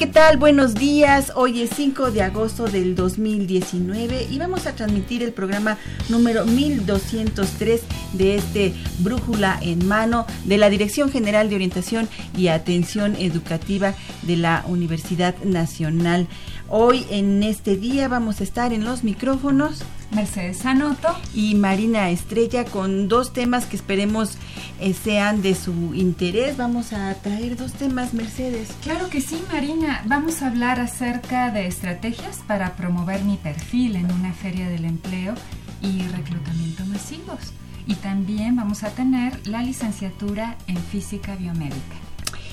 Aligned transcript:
¿Qué 0.00 0.06
tal? 0.06 0.38
Buenos 0.38 0.74
días. 0.74 1.30
Hoy 1.36 1.60
es 1.60 1.72
5 1.76 2.10
de 2.10 2.22
agosto 2.22 2.64
del 2.64 2.94
2019 2.94 4.28
y 4.30 4.38
vamos 4.38 4.66
a 4.66 4.74
transmitir 4.74 5.22
el 5.22 5.34
programa 5.34 5.76
número 6.08 6.46
1203 6.46 7.82
de 8.14 8.36
este 8.36 8.74
Brújula 9.00 9.58
en 9.60 9.86
Mano 9.86 10.24
de 10.46 10.56
la 10.56 10.70
Dirección 10.70 11.10
General 11.10 11.50
de 11.50 11.56
Orientación 11.56 12.08
y 12.34 12.48
Atención 12.48 13.14
Educativa 13.14 13.92
de 14.22 14.38
la 14.38 14.64
Universidad 14.68 15.36
Nacional. 15.44 16.28
Hoy 16.70 17.04
en 17.10 17.42
este 17.42 17.76
día 17.76 18.08
vamos 18.08 18.40
a 18.40 18.44
estar 18.44 18.72
en 18.72 18.86
los 18.86 19.04
micrófonos 19.04 19.82
Mercedes 20.10 20.58
Sanoto 20.58 21.08
y 21.34 21.54
Marina 21.54 22.10
Estrella 22.10 22.64
con 22.64 23.08
dos 23.08 23.32
temas 23.32 23.66
que 23.66 23.76
esperemos 23.76 24.36
eh, 24.80 24.94
sean 24.94 25.42
de 25.42 25.54
su 25.54 25.94
interés. 25.94 26.56
Vamos 26.56 26.92
a 26.92 27.14
traer 27.14 27.56
dos 27.56 27.72
temas, 27.72 28.14
Mercedes. 28.14 28.70
Claro 28.82 29.08
que 29.08 29.20
sí, 29.20 29.42
Marina. 29.52 30.02
Vamos 30.06 30.42
a 30.42 30.48
hablar 30.48 30.80
acerca 30.80 31.50
de 31.50 31.66
estrategias 31.66 32.38
para 32.46 32.76
promover 32.76 33.22
mi 33.24 33.36
perfil 33.36 33.96
en 33.96 34.10
una 34.12 34.32
feria 34.32 34.68
del 34.68 34.84
empleo 34.84 35.34
y 35.82 36.02
reclutamiento 36.08 36.84
masivos. 36.86 37.52
Y 37.86 37.94
también 37.94 38.56
vamos 38.56 38.82
a 38.84 38.90
tener 38.90 39.46
la 39.46 39.62
licenciatura 39.62 40.56
en 40.66 40.76
física 40.76 41.34
biomédica. 41.36 42.09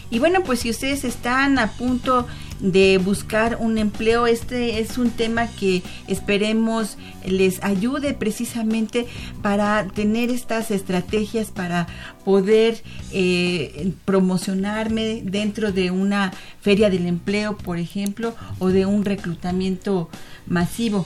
Y 0.10 0.20
bueno, 0.20 0.42
pues 0.44 0.60
si 0.60 0.70
ustedes 0.70 1.04
están 1.04 1.60
a 1.60 1.72
punto 1.72 2.26
de 2.60 2.98
buscar 2.98 3.58
un 3.60 3.78
empleo, 3.78 4.26
este 4.26 4.80
es 4.80 4.98
un 4.98 5.12
tema 5.12 5.48
que 5.48 5.84
esperemos 6.08 6.98
les 7.26 7.64
ayude 7.64 8.14
precisamente 8.14 9.06
para 9.42 9.88
tener 9.88 10.30
estas 10.30 10.72
estrategias 10.72 11.52
para 11.52 11.88
poder 12.26 12.82
eh, 13.12 13.94
promocionarme 14.06 15.22
dentro 15.24 15.72
de 15.72 15.92
una 15.92 16.32
feria 16.62 16.90
del 16.90 17.06
empleo, 17.06 17.58
por 17.58 17.78
ejemplo, 17.78 18.36
o 18.60 18.70
de 18.70 18.86
un 18.86 19.06
reclutamiento 19.06 20.10
masivo. 20.48 21.06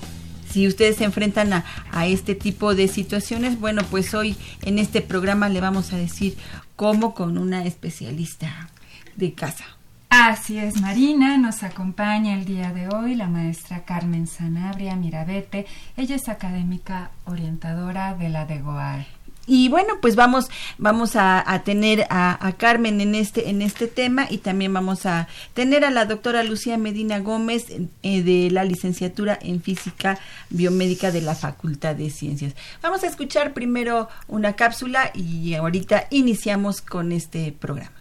Si 0.50 0.68
ustedes 0.68 0.98
se 0.98 1.06
enfrentan 1.06 1.54
a, 1.54 1.66
a, 1.92 2.08
este 2.08 2.36
tipo 2.36 2.76
de 2.76 2.90
situaciones, 2.90 3.60
bueno, 3.60 3.84
pues 3.90 4.14
hoy 4.14 4.36
en 4.64 4.80
este 4.80 5.02
programa 5.02 5.48
le 5.48 5.62
vamos 5.62 5.94
a 5.94 5.98
decir 5.98 6.36
cómo 6.76 7.14
con 7.14 7.38
una 7.38 7.64
especialista 7.66 8.71
de 9.16 9.34
casa. 9.34 9.66
Así 10.10 10.58
es, 10.58 10.82
Marina, 10.82 11.38
nos 11.38 11.64
acompaña 11.64 12.34
el 12.34 12.44
día 12.44 12.74
de 12.74 12.90
hoy 12.90 13.16
la 13.16 13.28
maestra 13.28 13.86
Carmen 13.86 14.28
Sanabria 14.28 14.98
Mirabete. 14.98 15.66
Ella 15.96 16.18
es 16.18 16.28
académica 16.28 17.12
orientadora 17.26 18.14
de 18.16 18.28
la 18.28 18.46
DEGOAR. 18.46 19.06
Y 19.48 19.70
bueno, 19.70 19.96
pues 20.02 20.18
vamos, 20.18 20.50
vamos 20.78 21.16
a, 21.16 21.42
a 21.50 21.64
tener 21.64 22.08
a, 22.10 22.46
a, 22.46 22.52
Carmen 22.58 23.00
en 23.00 23.16
este, 23.16 23.50
en 23.50 23.62
este 23.62 23.88
tema 23.88 24.28
y 24.30 24.40
también 24.40 24.74
vamos 24.74 25.06
a 25.06 25.30
tener 25.54 25.86
a 25.86 25.92
la 25.92 26.06
doctora 26.06 26.44
Lucía 26.44 26.78
Medina 26.78 27.20
Gómez 27.20 27.68
eh, 28.04 28.22
de 28.22 28.52
la 28.52 28.66
licenciatura 28.66 29.40
en 29.42 29.62
física 29.62 30.20
biomédica 30.50 31.12
de 31.12 31.22
la 31.22 31.36
Facultad 31.36 31.96
de 31.96 32.10
Ciencias. 32.10 32.54
Vamos 32.84 33.04
a 33.04 33.08
escuchar 33.08 33.54
primero 33.54 34.10
una 34.28 34.58
cápsula 34.58 35.12
y 35.14 35.54
ahorita 35.54 36.08
iniciamos 36.12 36.82
con 36.82 37.14
este 37.14 37.54
programa 37.54 38.01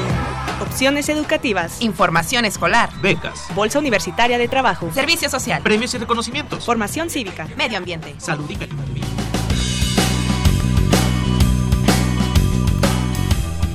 opciones 0.71 1.09
educativas, 1.09 1.81
información 1.81 2.45
escolar, 2.45 2.89
becas, 3.01 3.49
bolsa 3.53 3.77
universitaria 3.77 4.37
de 4.37 4.47
trabajo, 4.47 4.89
servicio 4.93 5.27
social, 5.27 5.61
premios 5.61 5.93
y 5.93 5.97
reconocimientos, 5.97 6.65
formación 6.65 7.09
cívica, 7.09 7.45
medio 7.57 7.77
ambiente, 7.77 8.15
salud 8.19 8.49
y 8.49 8.55
calidad 8.55 8.85
de 8.85 8.93
vida. 8.93 9.07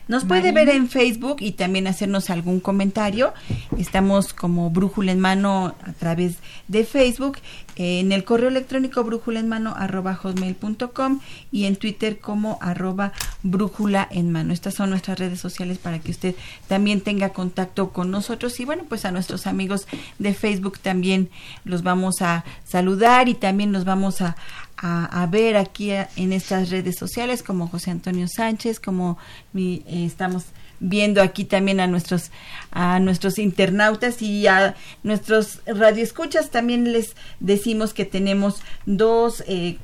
Nos 0.07 0.23
puede 0.23 0.53
ver 0.53 0.69
en 0.69 0.89
Facebook 0.89 1.35
y 1.39 1.51
también 1.51 1.85
hacernos 1.85 2.29
algún 2.29 2.61
comentario. 2.61 3.33
Estamos 3.77 4.33
como 4.33 4.69
Brújula 4.71 5.11
en 5.11 5.19
Mano 5.19 5.75
a 5.85 5.91
través 5.91 6.37
de 6.67 6.83
Facebook, 6.83 7.37
en 7.75 8.11
el 8.11 8.23
correo 8.23 8.49
electrónico 8.49 9.03
brújula 9.03 9.39
en 9.39 9.47
mano 9.47 9.73
arroba 9.77 10.13
hotmail.com 10.13 11.21
y 11.49 11.63
en 11.63 11.77
Twitter 11.77 12.19
como 12.19 12.57
arroba 12.59 13.13
brújula 13.43 14.05
en 14.11 14.31
mano. 14.31 14.51
Estas 14.51 14.73
son 14.73 14.89
nuestras 14.89 15.17
redes 15.17 15.39
sociales 15.39 15.77
para 15.77 15.99
que 15.99 16.11
usted 16.11 16.35
también 16.67 16.99
tenga 16.99 17.29
contacto 17.29 17.91
con 17.91 18.11
nosotros 18.11 18.59
y 18.59 18.65
bueno, 18.65 18.83
pues 18.89 19.05
a 19.05 19.11
nuestros 19.11 19.47
amigos 19.47 19.87
de 20.17 20.33
Facebook 20.33 20.79
también 20.79 21.29
los 21.63 21.81
vamos 21.83 22.21
a 22.21 22.43
saludar 22.65 23.29
y 23.29 23.35
también 23.35 23.71
nos 23.71 23.85
vamos 23.85 24.21
a, 24.21 24.35
a, 24.81 25.23
a, 25.23 25.27
ver 25.27 25.57
aquí 25.57 25.91
en 25.91 26.33
estas 26.33 26.69
redes 26.69 26.95
sociales 26.97 27.43
como 27.43 27.67
José 27.67 27.91
Antonio 27.91 28.27
Sánchez, 28.27 28.79
como 28.79 29.17
mi, 29.53 29.83
eh, 29.87 30.05
estamos 30.05 30.45
viendo 30.79 31.21
aquí 31.21 31.43
también 31.43 31.79
a 31.79 31.87
nuestros 31.87 32.31
a 32.71 32.99
nuestros 32.99 33.37
internautas 33.37 34.21
y 34.21 34.47
a 34.47 34.75
nuestros 35.03 35.59
radioescuchas 35.65 36.51
también 36.51 36.93
les 36.93 37.15
decimos 37.41 37.93
que 37.93 38.05
tenemos 38.05 38.61
dos 38.85 39.43
eh, 39.47 39.77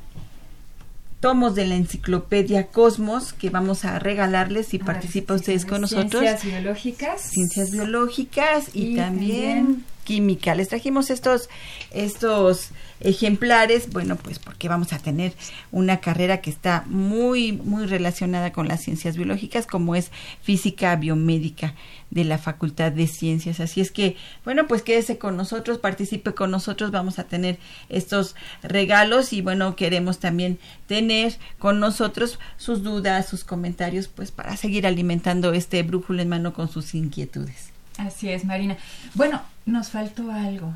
tomos 1.19 1.55
de 1.55 1.65
la 1.65 1.75
enciclopedia 1.75 2.67
Cosmos 2.67 3.33
que 3.33 3.49
vamos 3.49 3.83
a 3.83 3.99
regalarles 3.99 4.67
si 4.67 4.79
participan 4.79 5.37
ustedes 5.37 5.65
con 5.65 5.81
nosotros. 5.81 6.21
Ciencias 6.21 6.45
biológicas. 6.45 7.21
Ciencias 7.21 7.71
biológicas 7.71 8.69
y, 8.73 8.93
y 8.93 8.95
también, 8.95 9.65
también 9.65 9.85
química. 10.05 10.55
Les 10.55 10.69
trajimos 10.69 11.09
estos, 11.09 11.49
estos 11.91 12.69
ejemplares, 13.01 13.89
bueno, 13.91 14.15
pues 14.15 14.39
porque 14.39 14.69
vamos 14.69 14.93
a 14.93 14.99
tener 14.99 15.33
una 15.71 15.99
carrera 15.99 16.39
que 16.39 16.49
está 16.49 16.85
muy, 16.87 17.51
muy 17.51 17.85
relacionada 17.85 18.53
con 18.53 18.69
las 18.69 18.81
ciencias 18.81 19.17
biológicas, 19.17 19.67
como 19.67 19.95
es 19.95 20.11
física 20.41 20.95
biomédica 20.95 21.75
de 22.09 22.23
la 22.23 22.37
Facultad 22.37 22.93
de 22.93 23.07
Ciencias. 23.07 23.59
Así 23.59 23.81
es 23.81 23.91
que, 23.91 24.15
bueno, 24.45 24.67
pues 24.67 24.81
quédese 24.81 25.17
con 25.17 25.35
nosotros, 25.35 25.79
participe 25.79 26.33
con 26.33 26.51
nosotros, 26.51 26.91
vamos 26.91 27.19
a 27.19 27.25
tener 27.25 27.57
estos 27.89 28.35
regalos 28.63 29.33
y 29.33 29.41
bueno, 29.41 29.75
queremos 29.75 30.19
también 30.19 30.57
tener 30.87 31.35
con 31.59 31.81
nosotros 31.81 32.39
sus 32.55 32.83
dudas, 32.83 33.27
sus 33.27 33.43
comentarios, 33.43 34.07
pues 34.07 34.31
para 34.31 34.55
seguir 34.55 34.87
alimentando 34.87 35.51
este 35.53 35.83
brújula 35.83 36.21
en 36.21 36.29
mano 36.29 36.53
con 36.53 36.69
sus 36.69 36.95
inquietudes. 36.95 37.74
Así 37.97 38.29
es, 38.29 38.45
Marina. 38.45 38.77
Bueno, 39.13 39.41
nos 39.65 39.89
faltó 39.89 40.31
algo. 40.31 40.73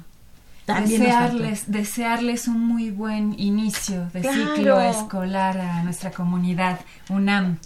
desearles, 0.68 1.72
desearles 1.72 2.48
un 2.48 2.60
muy 2.66 2.92
buen 2.92 3.40
inicio 3.40 4.10
de 4.14 4.24
ciclo 4.24 4.80
escolar 4.80 5.58
a 5.58 5.84
nuestra 5.84 6.12
comunidad 6.12 6.80
UNAM. 7.10 7.58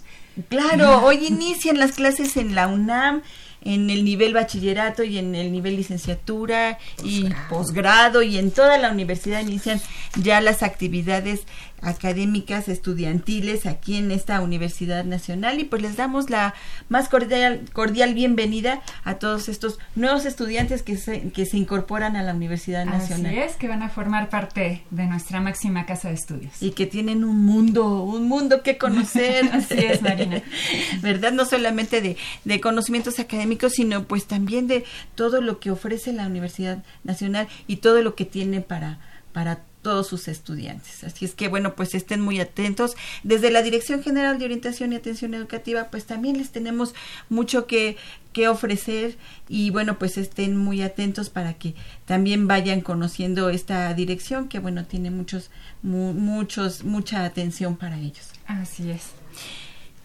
Claro, 0.48 1.04
hoy 1.04 1.26
inician 1.26 1.78
las 1.78 1.92
clases 1.92 2.36
en 2.36 2.54
la 2.54 2.66
UNAM 2.66 3.22
en 3.64 3.88
el 3.90 4.04
nivel 4.04 4.34
bachillerato 4.34 5.02
y 5.02 5.18
en 5.18 5.34
el 5.34 5.50
nivel 5.50 5.76
licenciatura 5.76 6.78
y 7.02 7.28
posgrado 7.48 8.22
y 8.22 8.38
en 8.38 8.50
toda 8.50 8.78
la 8.78 8.90
universidad 8.90 9.40
inician 9.40 9.80
ya 10.22 10.40
las 10.40 10.62
actividades 10.62 11.42
académicas 11.84 12.68
estudiantiles 12.68 13.66
aquí 13.66 13.96
en 13.96 14.10
esta 14.10 14.40
Universidad 14.40 15.04
Nacional 15.04 15.60
y 15.60 15.64
pues 15.64 15.82
les 15.82 15.96
damos 15.96 16.30
la 16.30 16.54
más 16.88 17.08
cordial, 17.08 17.62
cordial 17.72 18.14
bienvenida 18.14 18.82
a 19.04 19.14
todos 19.14 19.48
estos 19.48 19.78
nuevos 19.94 20.24
estudiantes 20.24 20.82
que 20.82 20.96
se, 20.96 21.30
que 21.30 21.46
se 21.46 21.56
incorporan 21.56 22.16
a 22.16 22.22
la 22.22 22.34
Universidad 22.34 22.84
Nacional. 22.84 23.26
Así 23.26 23.38
es, 23.38 23.56
que 23.56 23.68
van 23.68 23.82
a 23.82 23.88
formar 23.88 24.28
parte 24.28 24.82
de 24.90 25.06
nuestra 25.06 25.40
máxima 25.40 25.86
casa 25.86 26.08
de 26.08 26.14
estudios. 26.14 26.62
Y 26.62 26.72
que 26.72 26.86
tienen 26.86 27.24
un 27.24 27.44
mundo, 27.44 28.02
un 28.02 28.28
mundo 28.28 28.62
que 28.62 28.78
conocer. 28.78 29.48
Así 29.52 29.78
es, 29.78 30.02
Marina. 30.02 30.42
¿Verdad? 31.02 31.32
No 31.32 31.44
solamente 31.44 32.00
de, 32.00 32.16
de 32.44 32.60
conocimientos 32.60 33.18
académicos, 33.18 33.72
sino 33.74 34.04
pues 34.04 34.26
también 34.26 34.66
de 34.66 34.84
todo 35.14 35.40
lo 35.40 35.60
que 35.60 35.70
ofrece 35.70 36.12
la 36.12 36.26
Universidad 36.26 36.82
Nacional 37.02 37.48
y 37.66 37.76
todo 37.76 38.02
lo 38.02 38.14
que 38.14 38.24
tiene 38.24 38.60
para, 38.60 38.98
para 39.32 39.60
todos 39.84 40.08
sus 40.08 40.26
estudiantes. 40.26 41.04
Así 41.04 41.24
es 41.24 41.34
que 41.34 41.46
bueno, 41.46 41.76
pues 41.76 41.94
estén 41.94 42.20
muy 42.20 42.40
atentos. 42.40 42.96
Desde 43.22 43.52
la 43.52 43.62
Dirección 43.62 44.02
General 44.02 44.36
de 44.40 44.46
Orientación 44.46 44.92
y 44.92 44.96
Atención 44.96 45.34
Educativa, 45.34 45.90
pues 45.92 46.06
también 46.06 46.38
les 46.38 46.50
tenemos 46.50 46.94
mucho 47.28 47.68
que, 47.68 47.96
que 48.32 48.48
ofrecer 48.48 49.16
y 49.48 49.70
bueno, 49.70 49.98
pues 49.98 50.18
estén 50.18 50.56
muy 50.56 50.82
atentos 50.82 51.30
para 51.30 51.54
que 51.54 51.74
también 52.06 52.48
vayan 52.48 52.80
conociendo 52.80 53.50
esta 53.50 53.94
dirección 53.94 54.48
que 54.48 54.58
bueno, 54.58 54.86
tiene 54.86 55.12
muchos, 55.12 55.50
muchos, 55.82 56.82
mucha 56.82 57.24
atención 57.24 57.76
para 57.76 57.98
ellos. 57.98 58.30
Así 58.46 58.90
es. 58.90 59.10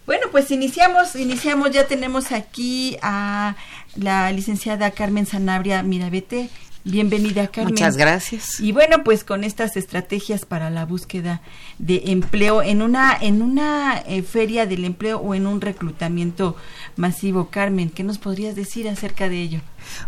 Bueno, 0.05 0.25
pues 0.31 0.49
iniciamos, 0.49 1.15
iniciamos, 1.15 1.69
ya 1.69 1.85
tenemos 1.85 2.31
aquí 2.31 2.97
a 3.03 3.55
la 3.95 4.31
licenciada 4.31 4.89
Carmen 4.89 5.27
Sanabria 5.27 5.83
Mirabete, 5.83 6.49
Bienvenida, 6.85 7.47
Carmen. 7.47 7.73
Muchas 7.73 7.97
gracias. 7.97 8.59
Y 8.59 8.71
bueno, 8.71 9.03
pues 9.03 9.23
con 9.23 9.43
estas 9.43 9.75
estrategias 9.75 10.45
para 10.45 10.69
la 10.69 10.85
búsqueda 10.85 11.41
de 11.77 12.03
empleo 12.05 12.61
en 12.61 12.81
una 12.81 13.17
en 13.19 13.41
una 13.41 13.99
eh, 13.99 14.23
feria 14.23 14.65
del 14.65 14.85
empleo 14.85 15.19
o 15.19 15.35
en 15.35 15.45
un 15.45 15.59
reclutamiento 15.59 16.55
masivo, 16.95 17.49
Carmen, 17.49 17.89
¿qué 17.89 18.03
nos 18.03 18.17
podrías 18.17 18.55
decir 18.55 18.87
acerca 18.87 19.27
de 19.27 19.41
ello? 19.41 19.61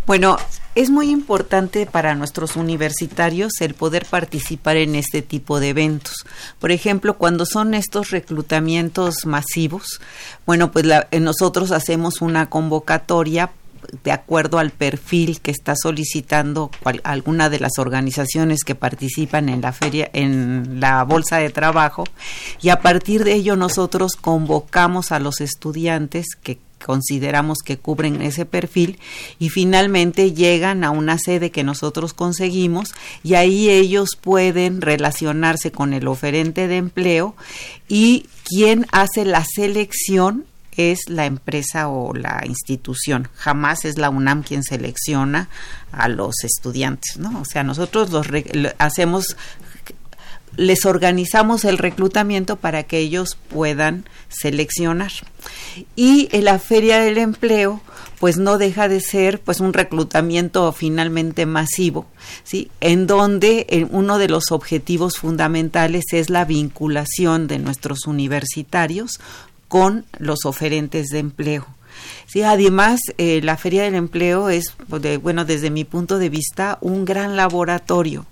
Bueno, 0.06 0.38
es 0.76 0.90
muy 0.90 1.10
importante 1.10 1.86
para 1.86 2.16
nuestros 2.16 2.56
universitarios 2.56 3.54
el 3.60 3.74
poder 3.74 4.06
participar 4.06 4.78
en 4.78 4.96
este 4.96 5.22
tipo 5.22 5.60
de 5.60 5.70
eventos. 5.70 6.26
Por 6.60 6.72
ejemplo, 6.72 7.18
cuando 7.18 7.46
son 7.46 7.74
estos 7.74 8.12
reclutamientos 8.12 9.26
masivos, 9.26 10.00
bueno, 10.46 10.72
pues 10.72 10.86
la, 10.86 11.08
nosotros 11.20 11.72
hacemos 11.72 12.22
una 12.22 12.50
convocatoria 12.50 13.52
de 14.04 14.12
acuerdo 14.12 14.60
al 14.60 14.72
perfil 14.72 15.42
que 15.42 15.52
está 15.52 15.74
solicitando 15.76 16.72
alguna 17.04 17.50
de 17.50 17.60
las 17.60 17.78
organizaciones 17.78 18.64
que 18.64 18.76
participan 18.76 19.50
en 19.50 19.62
la 19.62 19.74
feria, 19.74 20.10
en 20.14 20.80
la 20.80 21.04
bolsa 21.04 21.38
de 21.38 21.50
trabajo, 21.50 22.04
y 22.62 22.70
a 22.70 22.80
partir 22.80 23.24
de 23.24 23.34
ello 23.34 23.56
nosotros 23.56 24.16
convocamos 24.16 25.12
a 25.12 25.20
los 25.20 25.42
estudiantes 25.42 26.36
que 26.42 26.60
consideramos 26.82 27.60
que 27.64 27.78
cubren 27.78 28.22
ese 28.22 28.46
perfil 28.46 29.00
y 29.40 29.50
finalmente 29.50 30.34
llegan 30.34 30.84
a 30.84 30.92
una 30.92 31.18
sede 31.18 31.52
que 31.52 31.64
nosotros 31.64 32.14
conseguimos 32.14 32.94
y 33.24 33.36
ahí 33.36 33.70
ellos 33.70 34.18
pueden 34.20 34.82
relacionarse 34.82 35.72
con 35.72 35.94
el 35.94 36.08
oferente 36.08 36.68
de 36.68 36.78
empleo 36.78 37.36
y 37.88 38.26
quien 38.44 38.88
hace 38.92 39.26
la 39.26 39.46
selección 39.46 40.46
es 40.90 41.02
la 41.08 41.26
empresa 41.26 41.90
o 41.90 42.14
la 42.16 42.42
institución, 42.46 43.28
jamás 43.36 43.86
es 43.86 44.00
la 44.00 44.10
UNAM 44.10 44.42
quien 44.42 44.64
selecciona 44.64 45.50
a 45.92 46.08
los 46.08 46.44
estudiantes, 46.44 47.18
¿no? 47.18 47.42
O 47.42 47.46
sea, 47.46 47.64
nosotros 47.64 48.10
los 48.10 48.28
hacemos 48.80 49.36
les 50.58 50.86
organizamos 50.86 51.64
el 51.66 51.78
reclutamiento 51.78 52.58
para 52.58 52.84
que 52.84 53.00
ellos 53.00 53.38
puedan 53.50 54.06
seleccionar. 54.30 55.12
Y 55.96 56.30
la 56.42 56.60
Feria 56.60 57.00
del 57.00 57.18
Empleo, 57.18 57.82
pues 58.20 58.38
no 58.38 58.58
deja 58.58 58.88
de 58.88 59.00
ser 59.00 59.40
pues 59.40 59.60
un 59.62 59.74
reclutamiento 59.74 60.72
finalmente 60.74 61.46
masivo, 61.46 62.06
¿sí? 62.44 62.70
En 62.82 63.08
donde 63.08 63.88
uno 63.92 64.18
de 64.18 64.28
los 64.28 64.52
objetivos 64.52 65.18
fundamentales 65.18 66.04
es 66.12 66.30
la 66.30 66.46
vinculación 66.46 67.48
de 67.48 67.58
nuestros 67.58 68.06
universitarios 68.06 69.20
con 69.72 70.04
los 70.20 70.40
oferentes 70.44 71.08
de 71.08 71.20
empleo. 71.20 71.66
Sí, 72.28 72.42
además, 72.42 73.00
eh, 73.18 73.40
la 73.42 73.56
Feria 73.56 73.84
del 73.84 73.96
Empleo 73.96 74.50
es, 74.50 74.76
bueno, 75.22 75.46
desde 75.46 75.70
mi 75.70 75.86
punto 75.86 76.18
de 76.18 76.28
vista, 76.28 76.78
un 76.82 77.06
gran 77.06 77.38
laboratorio 77.38 78.26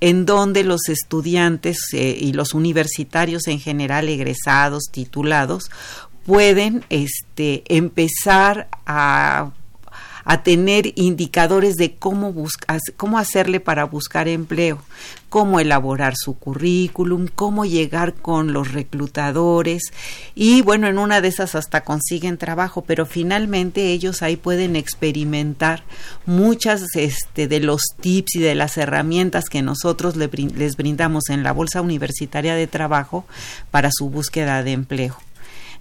en 0.00 0.24
donde 0.24 0.62
los 0.62 0.88
estudiantes 0.88 1.78
eh, 1.94 2.16
y 2.16 2.32
los 2.32 2.54
universitarios 2.54 3.48
en 3.48 3.58
general, 3.58 4.08
egresados, 4.08 4.84
titulados, 4.92 5.68
pueden 6.24 6.84
este, 6.90 7.64
empezar 7.66 8.68
a 8.86 9.50
a 10.24 10.42
tener 10.42 10.92
indicadores 10.96 11.76
de 11.76 11.94
cómo, 11.94 12.32
buscar, 12.32 12.80
cómo 12.96 13.18
hacerle 13.18 13.60
para 13.60 13.84
buscar 13.84 14.28
empleo, 14.28 14.80
cómo 15.28 15.60
elaborar 15.60 16.14
su 16.16 16.38
currículum, 16.38 17.28
cómo 17.34 17.64
llegar 17.64 18.14
con 18.14 18.52
los 18.52 18.72
reclutadores 18.72 19.82
y 20.34 20.62
bueno, 20.62 20.86
en 20.86 20.98
una 20.98 21.20
de 21.20 21.28
esas 21.28 21.54
hasta 21.54 21.82
consiguen 21.82 22.38
trabajo, 22.38 22.82
pero 22.82 23.06
finalmente 23.06 23.92
ellos 23.92 24.22
ahí 24.22 24.36
pueden 24.36 24.76
experimentar 24.76 25.82
muchas 26.26 26.82
este, 26.94 27.48
de 27.48 27.60
los 27.60 27.82
tips 28.00 28.36
y 28.36 28.40
de 28.40 28.54
las 28.54 28.76
herramientas 28.76 29.44
que 29.48 29.62
nosotros 29.62 30.16
les 30.16 30.76
brindamos 30.76 31.28
en 31.30 31.42
la 31.42 31.52
Bolsa 31.52 31.80
Universitaria 31.80 32.54
de 32.54 32.66
Trabajo 32.66 33.24
para 33.70 33.90
su 33.92 34.10
búsqueda 34.10 34.62
de 34.62 34.72
empleo. 34.72 35.16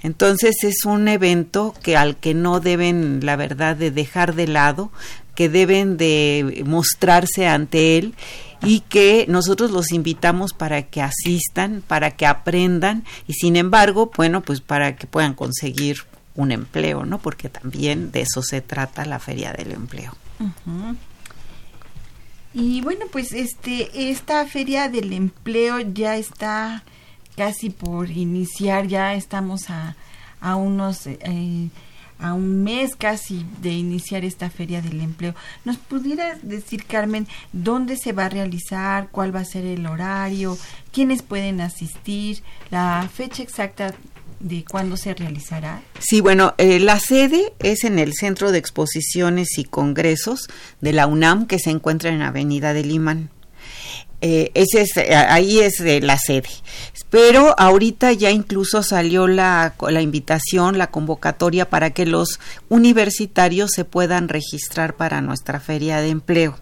Entonces 0.04 0.56
es 0.64 0.86
un 0.86 1.08
evento 1.08 1.74
que 1.82 1.96
al 1.96 2.18
que 2.18 2.34
no 2.34 2.60
deben, 2.60 3.26
la 3.26 3.38
verdad, 3.38 3.76
de 3.76 3.90
dejar 3.90 4.36
de 4.36 4.48
lado, 4.48 4.92
que 5.34 5.50
deben 5.50 5.98
de 5.98 6.64
mostrarse 6.66 7.48
ante 7.48 7.98
él 7.98 8.14
y 8.62 8.82
que 8.82 9.26
nosotros 9.28 9.72
los 9.72 9.92
invitamos 9.92 10.54
para 10.54 10.84
que 10.84 11.02
asistan, 11.02 11.84
para 11.88 12.12
que 12.12 12.26
aprendan 12.26 13.04
y 13.28 13.34
sin 13.34 13.56
embargo, 13.56 14.12
bueno, 14.16 14.42
pues 14.42 14.62
para 14.62 14.96
que 14.96 15.08
puedan 15.08 15.34
conseguir 15.34 15.98
un 16.36 16.52
empleo, 16.52 17.06
¿no? 17.06 17.20
Porque 17.20 17.50
también 17.50 18.12
de 18.12 18.22
eso 18.22 18.42
se 18.42 18.62
trata 18.62 19.06
la 19.06 19.20
Feria 19.20 19.54
del 19.54 19.72
Empleo. 19.72 20.16
Y 22.54 22.82
bueno, 22.82 23.06
pues 23.12 23.32
este 23.34 24.12
esta 24.12 24.46
Feria 24.46 24.90
del 24.90 25.14
Empleo 25.14 25.80
ya 25.80 26.18
está 26.18 26.84
casi 27.36 27.70
por 27.70 28.10
iniciar, 28.10 28.88
ya 28.88 29.14
estamos 29.14 29.70
a, 29.70 29.96
a 30.40 30.56
unos... 30.56 31.08
Eh, 31.08 31.70
a 32.20 32.34
un 32.34 32.64
mes 32.64 32.96
casi 32.96 33.46
de 33.62 33.72
iniciar 33.72 34.24
esta 34.24 34.50
feria 34.50 34.82
del 34.82 35.02
empleo. 35.02 35.36
¿Nos 35.66 35.78
pudieras 35.78 36.38
decir, 36.42 36.86
Carmen, 36.86 37.28
dónde 37.52 37.98
se 37.98 38.14
va 38.14 38.26
a 38.26 38.30
realizar, 38.30 39.10
cuál 39.12 39.36
va 39.36 39.42
a 39.42 39.46
ser 39.46 39.66
el 39.66 39.86
horario, 39.86 40.58
quiénes 40.94 41.22
pueden 41.22 41.60
asistir, 41.60 42.42
la 42.70 43.10
fecha 43.14 43.44
exacta 43.44 43.94
de 44.40 44.64
cuándo 44.64 44.96
se 44.96 45.14
realizará? 45.14 45.82
Sí, 46.00 46.22
bueno, 46.22 46.54
eh, 46.58 46.80
la 46.80 47.00
sede 47.00 47.54
es 47.60 47.84
en 47.84 48.00
el 48.00 48.14
Centro 48.14 48.54
de 48.54 48.60
Exposiciones 48.60 49.58
y 49.58 49.66
Congresos 49.66 50.48
de 50.80 50.94
la 50.94 51.08
UNAM, 51.08 51.46
que 51.46 51.60
se 51.60 51.72
encuentra 51.72 52.10
en 52.10 52.22
Avenida 52.22 52.74
de 52.74 52.86
Limán. 52.86 53.32
Eh, 54.26 54.52
ese 54.54 54.84
es, 54.84 54.96
eh, 54.96 55.14
ahí 55.14 55.60
es 55.60 55.82
la 55.82 56.18
sede. 56.18 56.48
Pero 57.10 57.54
ahorita 57.60 58.14
ya 58.14 58.32
incluso 58.32 58.82
salió 58.82 59.28
la, 59.28 59.76
la 59.90 60.02
invitación, 60.02 60.78
la 60.78 60.88
convocatoria 60.88 61.70
para 61.70 61.90
que 61.90 62.06
los 62.06 62.40
universitarios 62.70 63.72
se 63.72 63.84
puedan 63.84 64.30
registrar 64.30 64.96
para 64.96 65.20
nuestra 65.20 65.60
feria 65.60 66.00
de 66.00 66.08
empleo. 66.08 66.58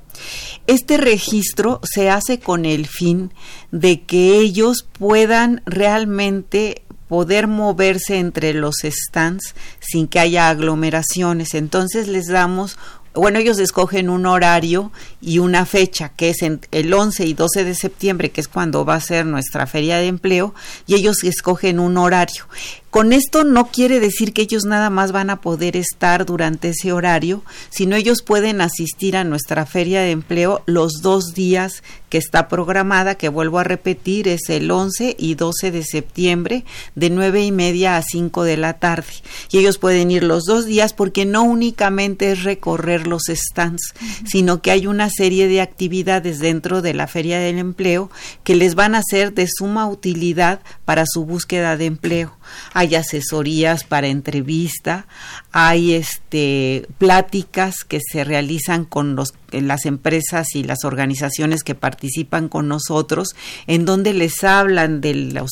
Este 0.65 0.97
registro 0.97 1.81
se 1.83 2.09
hace 2.09 2.39
con 2.39 2.65
el 2.65 2.87
fin 2.87 3.31
de 3.71 4.01
que 4.01 4.39
ellos 4.39 4.87
puedan 4.97 5.61
realmente 5.67 6.81
poder 7.07 7.45
moverse 7.45 8.17
entre 8.17 8.55
los 8.55 8.77
stands 8.83 9.53
sin 9.79 10.07
que 10.07 10.19
haya 10.19 10.49
aglomeraciones. 10.49 11.53
Entonces 11.53 12.07
les 12.07 12.25
damos 12.25 12.79
bueno, 13.13 13.39
ellos 13.39 13.59
escogen 13.59 14.09
un 14.09 14.25
horario 14.25 14.91
y 15.19 15.39
una 15.39 15.65
fecha, 15.65 16.09
que 16.09 16.29
es 16.29 16.37
el 16.41 16.93
11 16.93 17.25
y 17.25 17.33
12 17.33 17.63
de 17.63 17.75
septiembre, 17.75 18.31
que 18.31 18.41
es 18.41 18.47
cuando 18.47 18.85
va 18.85 18.95
a 18.95 19.01
ser 19.01 19.25
nuestra 19.25 19.67
feria 19.67 19.97
de 19.97 20.07
empleo, 20.07 20.53
y 20.87 20.95
ellos 20.95 21.23
escogen 21.23 21.79
un 21.79 21.97
horario. 21.97 22.45
Con 22.91 23.13
esto 23.13 23.45
no 23.45 23.67
quiere 23.67 24.01
decir 24.01 24.33
que 24.33 24.41
ellos 24.41 24.65
nada 24.65 24.89
más 24.89 25.13
van 25.13 25.29
a 25.29 25.39
poder 25.39 25.77
estar 25.77 26.25
durante 26.25 26.71
ese 26.71 26.91
horario, 26.91 27.41
sino 27.69 27.95
ellos 27.95 28.21
pueden 28.21 28.60
asistir 28.60 29.15
a 29.15 29.24
nuestra 29.24 29.65
feria 29.65 30.01
de 30.01 30.12
empleo 30.12 30.62
los 30.65 30.95
dos 31.01 31.33
días 31.33 31.83
que 32.10 32.17
está 32.17 32.50
programada, 32.50 33.15
que 33.15 33.29
vuelvo 33.29 33.60
a 33.60 33.63
repetir, 33.63 34.27
es 34.27 34.50
el 34.50 34.69
11 34.69 35.15
y 35.17 35.36
12 35.36 35.71
de 35.71 35.83
septiembre, 35.86 36.65
de 36.95 37.10
nueve 37.10 37.41
y 37.41 37.53
media 37.53 37.95
a 37.95 38.01
5 38.01 38.43
de 38.43 38.57
la 38.57 38.74
tarde. 38.74 39.13
Y 39.50 39.60
ellos 39.60 39.77
pueden 39.77 40.12
ir 40.12 40.24
los 40.24 40.43
dos 40.43 40.65
días 40.65 40.91
porque 40.91 41.25
no 41.25 41.43
únicamente 41.43 42.33
es 42.33 42.43
recorrer 42.43 43.07
los 43.07 43.24
stands, 43.29 43.93
sino 44.25 44.62
que 44.62 44.71
hay 44.71 44.86
una 44.86 45.10
serie 45.10 45.48
de 45.48 45.62
actividades 45.62 46.39
dentro 46.39 46.81
de 46.81 46.93
la 46.93 47.07
feria 47.07 47.39
del 47.39 47.57
empleo 47.57 48.12
que 48.43 48.55
les 48.55 48.75
van 48.75 48.95
a 48.95 49.01
ser 49.01 49.33
de 49.33 49.48
suma 49.48 49.88
utilidad 49.88 50.60
para 50.83 51.05
su 51.07 51.24
búsqueda 51.24 51.77
de 51.77 51.86
empleo 51.86 52.36
hay 52.81 52.95
asesorías 52.95 53.83
para 53.83 54.07
entrevista, 54.07 55.05
hay 55.51 55.93
este 55.93 56.88
pláticas 56.98 57.84
que 57.88 58.00
se 58.00 58.24
realizan 58.24 58.86
con 58.86 59.15
los 59.15 59.34
las 59.51 59.86
empresas 59.86 60.55
y 60.55 60.63
las 60.63 60.86
organizaciones 60.86 61.63
que 61.63 61.75
participan 61.75 62.48
con 62.48 62.70
nosotros, 62.70 63.36
en 63.67 63.84
donde 63.84 64.13
les 64.13 64.46
hablan 64.46 65.01
de 65.01 65.13
los 65.13 65.51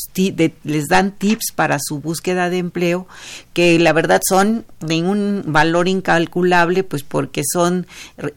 les 0.63 0.87
dan 0.87 1.11
tips 1.11 1.51
para 1.53 1.79
su 1.81 1.99
búsqueda 1.99 2.49
de 2.49 2.59
empleo, 2.59 3.07
que 3.53 3.77
la 3.77 3.91
verdad 3.91 4.21
son 4.25 4.65
de 4.79 5.01
un 5.03 5.43
valor 5.47 5.89
incalculable, 5.89 6.85
pues 6.85 7.03
porque 7.03 7.41
son 7.51 7.87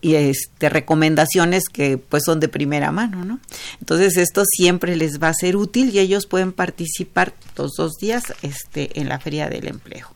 este, 0.03 0.69
recomendaciones 0.69 1.69
que 1.73 1.97
pues 1.97 2.25
son 2.27 2.41
de 2.41 2.49
primera 2.49 2.91
mano, 2.91 3.25
¿no? 3.25 3.39
Entonces 3.79 4.17
esto 4.17 4.43
siempre 4.45 4.97
les 4.97 5.23
va 5.23 5.29
a 5.29 5.35
ser 5.35 5.57
útil 5.57 5.91
y 5.95 6.01
ellos 6.01 6.27
pueden 6.27 6.53
participar 6.53 7.35
los 7.57 7.73
dos 7.77 7.93
días 8.01 8.25
este, 8.43 8.99
en 9.01 9.09
la 9.09 9.21
feria 9.21 9.49
del 9.49 9.69
empleo 9.69 10.09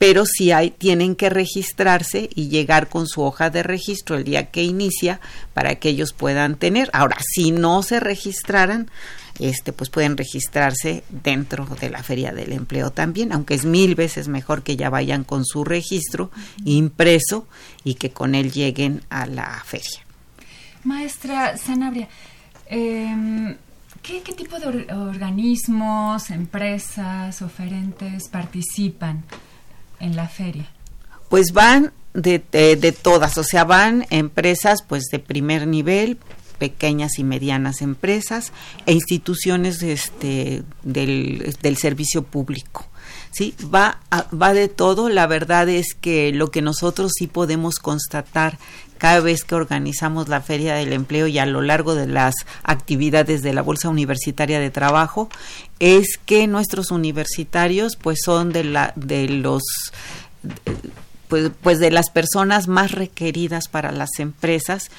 pero 0.00 0.24
si 0.24 0.50
hay, 0.50 0.70
tienen 0.70 1.14
que 1.14 1.28
registrarse 1.28 2.30
y 2.34 2.48
llegar 2.48 2.88
con 2.88 3.06
su 3.06 3.20
hoja 3.20 3.50
de 3.50 3.62
registro 3.62 4.16
el 4.16 4.24
día 4.24 4.46
que 4.50 4.62
inicia 4.62 5.20
para 5.52 5.74
que 5.74 5.90
ellos 5.90 6.14
puedan 6.14 6.56
tener. 6.56 6.88
Ahora, 6.94 7.18
si 7.34 7.50
no 7.50 7.82
se 7.82 8.00
registraran, 8.00 8.90
este, 9.38 9.74
pues 9.74 9.90
pueden 9.90 10.16
registrarse 10.16 11.04
dentro 11.10 11.66
de 11.66 11.90
la 11.90 12.02
feria 12.02 12.32
del 12.32 12.52
empleo 12.52 12.90
también, 12.90 13.30
aunque 13.30 13.52
es 13.52 13.66
mil 13.66 13.94
veces 13.94 14.28
mejor 14.28 14.62
que 14.62 14.74
ya 14.74 14.88
vayan 14.88 15.22
con 15.22 15.44
su 15.44 15.64
registro 15.64 16.30
impreso 16.64 17.46
y 17.84 17.96
que 17.96 18.10
con 18.10 18.34
él 18.34 18.52
lleguen 18.52 19.02
a 19.10 19.26
la 19.26 19.62
feria. 19.66 20.00
Maestra 20.82 21.58
Sanabria, 21.58 22.08
¿qué, 22.66 23.58
¿qué, 24.02 24.32
tipo 24.32 24.58
de 24.58 24.94
organismos, 24.94 26.30
empresas, 26.30 27.42
oferentes 27.42 28.30
participan? 28.30 29.24
En 30.00 30.16
la 30.16 30.28
feria? 30.28 30.66
Pues 31.28 31.52
van 31.52 31.92
de, 32.12 32.42
de, 32.50 32.92
todas, 32.92 33.38
o 33.38 33.44
sea, 33.44 33.64
van 33.64 34.06
empresas 34.10 34.82
pues 34.82 35.04
de 35.12 35.20
primer 35.20 35.66
nivel, 35.66 36.18
pequeñas 36.58 37.18
y 37.18 37.24
medianas 37.24 37.80
empresas 37.80 38.52
e 38.86 38.92
instituciones 38.92 39.82
este, 39.82 40.62
del, 40.82 41.54
del 41.62 41.76
servicio 41.76 42.22
público. 42.24 42.90
¿sí? 43.30 43.54
Va, 43.72 44.00
va 44.10 44.52
de 44.52 44.68
todo. 44.68 45.08
La 45.08 45.26
verdad 45.26 45.68
es 45.68 45.94
que 45.94 46.32
lo 46.32 46.50
que 46.50 46.62
nosotros 46.62 47.12
sí 47.16 47.26
podemos 47.26 47.76
constatar 47.76 48.58
cada 49.00 49.20
vez 49.20 49.44
que 49.44 49.54
organizamos 49.54 50.28
la 50.28 50.42
Feria 50.42 50.74
del 50.74 50.92
Empleo 50.92 51.26
y 51.26 51.38
a 51.38 51.46
lo 51.46 51.62
largo 51.62 51.94
de 51.94 52.06
las 52.06 52.34
actividades 52.62 53.40
de 53.40 53.54
la 53.54 53.62
Bolsa 53.62 53.88
Universitaria 53.88 54.60
de 54.60 54.70
Trabajo 54.70 55.30
es 55.78 56.18
que 56.26 56.46
nuestros 56.46 56.90
universitarios 56.90 57.96
pues 57.96 58.18
son 58.22 58.52
de 58.52 58.62
la 58.62 58.92
de 58.96 59.26
los 59.30 59.62
pues, 61.28 61.50
pues 61.62 61.78
de 61.78 61.90
las 61.90 62.10
personas 62.10 62.68
más 62.68 62.92
requeridas 62.92 63.68
para 63.68 63.90
las 63.90 64.10
empresas 64.18 64.90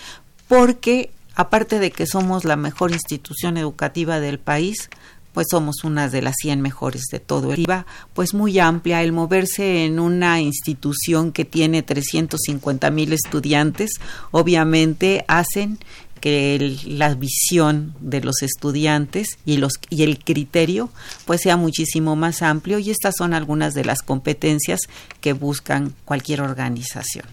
porque 0.48 1.12
aparte 1.36 1.78
de 1.78 1.92
que 1.92 2.08
somos 2.08 2.44
la 2.44 2.56
mejor 2.56 2.92
institución 2.92 3.56
educativa 3.58 4.20
del 4.20 4.40
país, 4.40 4.90
pues 5.34 5.48
somos 5.50 5.84
una 5.84 6.10
de 6.10 6.22
las 6.22 6.36
100 6.42 6.62
mejores 6.62 7.04
de 7.12 7.20
todo 7.20 7.54
el 7.54 7.60
IVA, 7.60 7.86
pues 8.14 8.34
muy 8.34 8.60
amplia, 8.60 9.02
el 9.02 9.12
moverse 9.12 9.86
en 9.86 10.00
una 10.00 10.42
institución 10.42 11.32
que 11.32 11.46
tiene 11.46 11.84
350 11.84 12.92
mil 12.92 13.14
estudiantes, 13.14 13.92
obviamente 14.32 15.26
hacen 15.28 15.80
que 16.22 16.78
la 16.86 17.16
visión 17.16 17.96
de 18.00 18.22
los 18.22 18.44
estudiantes 18.44 19.40
y 19.44 19.58
los 19.58 19.74
y 19.90 20.04
el 20.04 20.24
criterio 20.24 20.92
pues 21.26 21.42
sea 21.42 21.58
muchísimo 21.58 22.16
más 22.16 22.44
amplio 22.44 22.78
y 22.78 22.92
estas 22.92 23.16
son 23.18 23.34
algunas 23.34 23.74
de 23.74 23.84
las 23.84 24.04
competencias 24.04 24.82
que 25.20 25.34
buscan 25.34 25.96
cualquier 26.06 26.42
organización. 26.42 27.26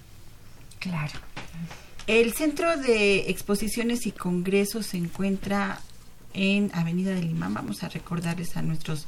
Claro. 0.78 1.12
El 2.06 2.32
Centro 2.32 2.78
de 2.78 3.28
Exposiciones 3.28 4.06
y 4.06 4.12
Congresos 4.12 4.86
se 4.86 4.96
encuentra 4.96 5.82
en 6.38 6.70
Avenida 6.72 7.10
del 7.14 7.30
Imán. 7.30 7.52
Vamos 7.52 7.82
a 7.82 7.88
recordarles 7.88 8.56
a 8.56 8.62
nuestros 8.62 9.06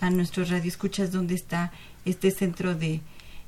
a 0.00 0.10
nuestros 0.10 0.50
radioescuchas 0.50 1.10
dónde 1.10 1.34
está 1.34 1.72
este 2.04 2.30
centro 2.30 2.76
de, 2.76 3.00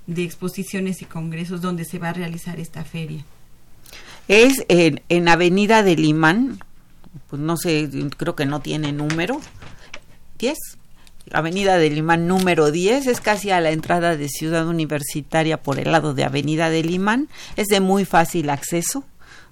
de 0.09 0.25
exposiciones 0.25 1.01
y 1.01 1.05
congresos 1.05 1.61
donde 1.61 1.85
se 1.85 2.01
va 2.01 2.09
a 2.09 2.13
realizar 2.13 2.59
esta 2.59 2.83
feria. 2.83 3.25
Es 4.27 4.65
en, 4.69 5.01
en 5.09 5.29
Avenida 5.29 5.85
del 5.85 6.05
Imán, 6.05 6.59
pues 7.29 7.41
no 7.41 7.57
sé, 7.57 7.89
creo 8.17 8.35
que 8.35 8.47
no 8.47 8.61
tiene 8.61 8.93
número. 8.93 9.41
10. 10.39 10.57
Avenida 11.31 11.79
del 11.79 11.99
Imán 11.99 12.27
número 12.27 12.73
10, 12.73 13.07
es 13.07 13.21
casi 13.21 13.51
a 13.51 13.61
la 13.61 13.71
entrada 13.71 14.17
de 14.17 14.29
Ciudad 14.29 14.67
Universitaria 14.67 15.63
por 15.63 15.79
el 15.79 15.93
lado 15.93 16.15
de 16.15 16.25
Avenida 16.25 16.71
del 16.71 16.91
Imán, 16.91 17.29
es 17.57 17.69
de 17.69 17.79
muy 17.79 18.05
fácil 18.05 18.51
acceso, 18.51 19.05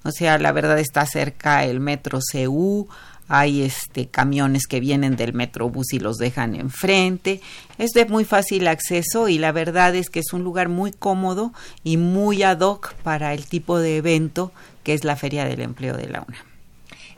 o 0.02 0.10
sea, 0.10 0.38
la 0.38 0.50
verdad 0.50 0.78
está 0.78 1.06
cerca 1.06 1.64
el 1.64 1.78
metro 1.78 2.18
CU, 2.32 2.88
hay 3.28 3.62
este 3.62 4.08
camiones 4.08 4.66
que 4.66 4.80
vienen 4.80 5.16
del 5.16 5.34
Metrobús 5.34 5.92
y 5.92 5.98
los 5.98 6.16
dejan 6.16 6.54
enfrente. 6.54 7.40
Es 7.76 7.90
de 7.90 8.06
muy 8.06 8.24
fácil 8.24 8.66
acceso 8.66 9.28
y 9.28 9.38
la 9.38 9.52
verdad 9.52 9.94
es 9.94 10.10
que 10.10 10.20
es 10.20 10.32
un 10.32 10.42
lugar 10.42 10.68
muy 10.68 10.92
cómodo 10.92 11.52
y 11.84 11.98
muy 11.98 12.42
ad 12.42 12.60
hoc 12.60 12.94
para 13.02 13.34
el 13.34 13.46
tipo 13.46 13.78
de 13.78 13.98
evento 13.98 14.52
que 14.82 14.94
es 14.94 15.04
la 15.04 15.16
Feria 15.16 15.44
del 15.44 15.60
Empleo 15.60 15.96
de 15.96 16.08
la 16.08 16.24
UNAM. 16.26 16.48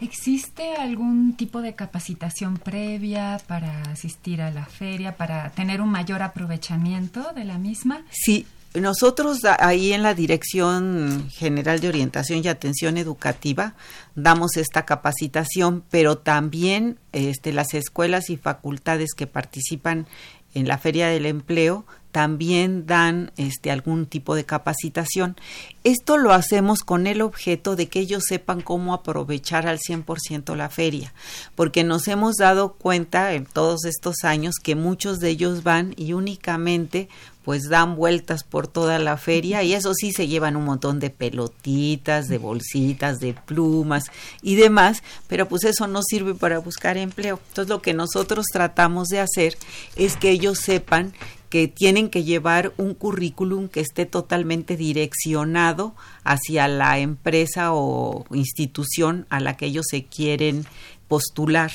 ¿Existe 0.01 0.75
algún 0.77 1.35
tipo 1.35 1.61
de 1.61 1.75
capacitación 1.75 2.57
previa 2.57 3.39
para 3.47 3.83
asistir 3.83 4.41
a 4.41 4.51
la 4.51 4.65
feria, 4.65 5.17
para 5.17 5.51
tener 5.51 5.83
un 5.83 5.91
mayor 5.91 6.23
aprovechamiento 6.23 7.33
de 7.35 7.45
la 7.45 7.59
misma? 7.59 8.03
Sí, 8.11 8.47
nosotros 8.75 9.41
ahí 9.59 9.93
en 9.93 10.03
la 10.05 10.15
Dirección 10.15 11.29
General 11.31 11.81
de 11.81 11.89
Orientación 11.89 12.43
y 12.45 12.49
Atención 12.49 12.99
Educativa 12.99 13.75
damos 14.15 14.57
esta 14.57 14.85
capacitación, 14.85 15.83
pero 15.91 16.19
también 16.19 16.97
este, 17.13 17.53
las 17.53 17.75
escuelas 17.75 18.31
y 18.31 18.37
facultades 18.37 19.11
que 19.17 19.27
participan 19.27 20.07
en 20.55 20.69
la 20.69 20.79
Feria 20.79 21.09
del 21.09 21.27
Empleo 21.27 21.85
también 22.13 22.87
dan 22.87 23.33
este 23.37 23.71
algún 23.71 24.07
tipo 24.07 24.35
de 24.35 24.45
capacitación. 24.45 25.37
Esto 25.85 26.17
lo 26.17 26.33
hacemos 26.33 26.81
con 26.81 27.07
el 27.07 27.23
objeto 27.23 27.77
de 27.77 27.89
que 27.89 28.01
ellos 28.01 28.25
sepan 28.27 28.61
cómo 28.61 28.95
aprovechar 28.95 29.67
al 29.67 29.79
100% 29.79 30.57
la 30.57 30.69
feria, 30.69 31.13
porque 31.55 31.85
nos 31.85 32.09
hemos 32.09 32.37
dado 32.37 32.73
cuenta 32.73 33.35
en 33.35 33.47
todos 33.47 33.85
estos 33.85 34.25
años 34.25 34.57
que 34.63 34.75
muchos 34.75 35.21
de 35.21 35.31
ellos 35.31 35.63
van 35.63 35.95
y 35.97 36.13
únicamente 36.13 37.09
pues 37.51 37.69
dan 37.69 37.97
vueltas 37.97 38.45
por 38.45 38.69
toda 38.69 39.01
la 39.01 39.17
feria 39.17 39.65
y 39.65 39.75
eso 39.75 39.93
sí 39.93 40.13
se 40.13 40.29
llevan 40.29 40.55
un 40.55 40.65
montón 40.65 41.01
de 41.01 41.11
pelotitas, 41.11 42.29
de 42.29 42.39
bolsitas, 42.39 43.19
de 43.19 43.35
plumas 43.35 44.05
y 44.41 44.55
demás, 44.55 45.03
pero 45.27 45.49
pues 45.49 45.65
eso 45.65 45.89
no 45.89 46.01
sirve 46.05 46.37
para 46.37 46.61
buscar 46.61 46.97
empleo. 46.97 47.41
Entonces 47.49 47.69
lo 47.69 47.83
que 47.83 47.93
nosotros 47.93 48.47
tratamos 48.53 49.09
de 49.09 49.19
hacer 49.19 49.59
es 49.97 50.17
que 50.17 50.31
ellos 50.31 50.61
sepan 50.61 51.13
que 51.49 51.67
tienen 51.67 52.09
que 52.09 52.23
llevar 52.23 52.73
un 52.77 52.95
currículum 52.95 53.67
que 53.67 53.81
esté 53.81 54.07
totalmente 54.07 54.77
direccionado 54.77 55.97
hacia 56.23 56.69
la 56.69 57.01
empresa 57.01 57.73
o 57.73 58.27
institución 58.31 59.27
a 59.29 59.41
la 59.41 59.57
que 59.57 59.67
ellos 59.67 59.87
se 59.91 60.05
quieren 60.05 60.67
postular 61.11 61.73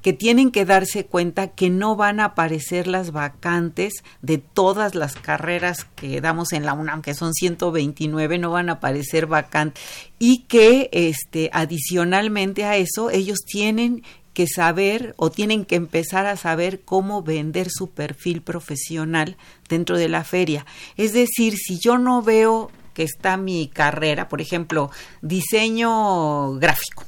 que 0.00 0.12
tienen 0.12 0.50
que 0.50 0.64
darse 0.64 1.06
cuenta 1.06 1.48
que 1.48 1.70
no 1.70 1.94
van 1.94 2.18
a 2.18 2.24
aparecer 2.24 2.88
las 2.88 3.12
vacantes 3.12 4.02
de 4.20 4.38
todas 4.38 4.96
las 4.96 5.14
carreras 5.14 5.86
que 5.94 6.20
damos 6.20 6.52
en 6.52 6.66
la 6.66 6.72
UNAM, 6.72 7.02
que 7.02 7.14
son 7.14 7.32
129, 7.32 8.38
no 8.38 8.50
van 8.50 8.68
a 8.68 8.72
aparecer 8.72 9.26
vacantes 9.26 9.82
y 10.18 10.44
que 10.48 10.88
este 10.92 11.50
adicionalmente 11.52 12.64
a 12.64 12.76
eso 12.76 13.10
ellos 13.10 13.40
tienen 13.46 14.02
que 14.34 14.46
saber 14.48 15.14
o 15.18 15.30
tienen 15.30 15.64
que 15.64 15.76
empezar 15.76 16.26
a 16.26 16.36
saber 16.36 16.80
cómo 16.80 17.22
vender 17.22 17.68
su 17.70 17.90
perfil 17.90 18.40
profesional 18.40 19.36
dentro 19.68 19.98
de 19.98 20.08
la 20.08 20.24
feria. 20.24 20.64
Es 20.96 21.12
decir, 21.12 21.56
si 21.56 21.78
yo 21.78 21.98
no 21.98 22.22
veo 22.22 22.70
que 22.94 23.02
está 23.02 23.36
mi 23.36 23.68
carrera, 23.68 24.28
por 24.28 24.40
ejemplo, 24.40 24.90
diseño 25.20 26.54
gráfico, 26.54 27.04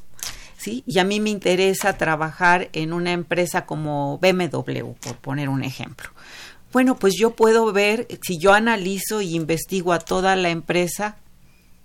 ¿sí? 0.64 0.82
Y 0.86 0.98
a 0.98 1.04
mí 1.04 1.20
me 1.20 1.28
interesa 1.28 1.98
trabajar 1.98 2.70
en 2.72 2.94
una 2.94 3.12
empresa 3.12 3.66
como 3.66 4.18
BMW, 4.18 4.92
por 5.00 5.16
poner 5.16 5.50
un 5.50 5.62
ejemplo. 5.62 6.08
Bueno, 6.72 6.96
pues 6.96 7.14
yo 7.18 7.36
puedo 7.36 7.70
ver, 7.72 8.08
si 8.22 8.38
yo 8.38 8.54
analizo 8.54 9.20
y 9.20 9.36
investigo 9.36 9.92
a 9.92 9.98
toda 9.98 10.34
la 10.36 10.48
empresa, 10.48 11.18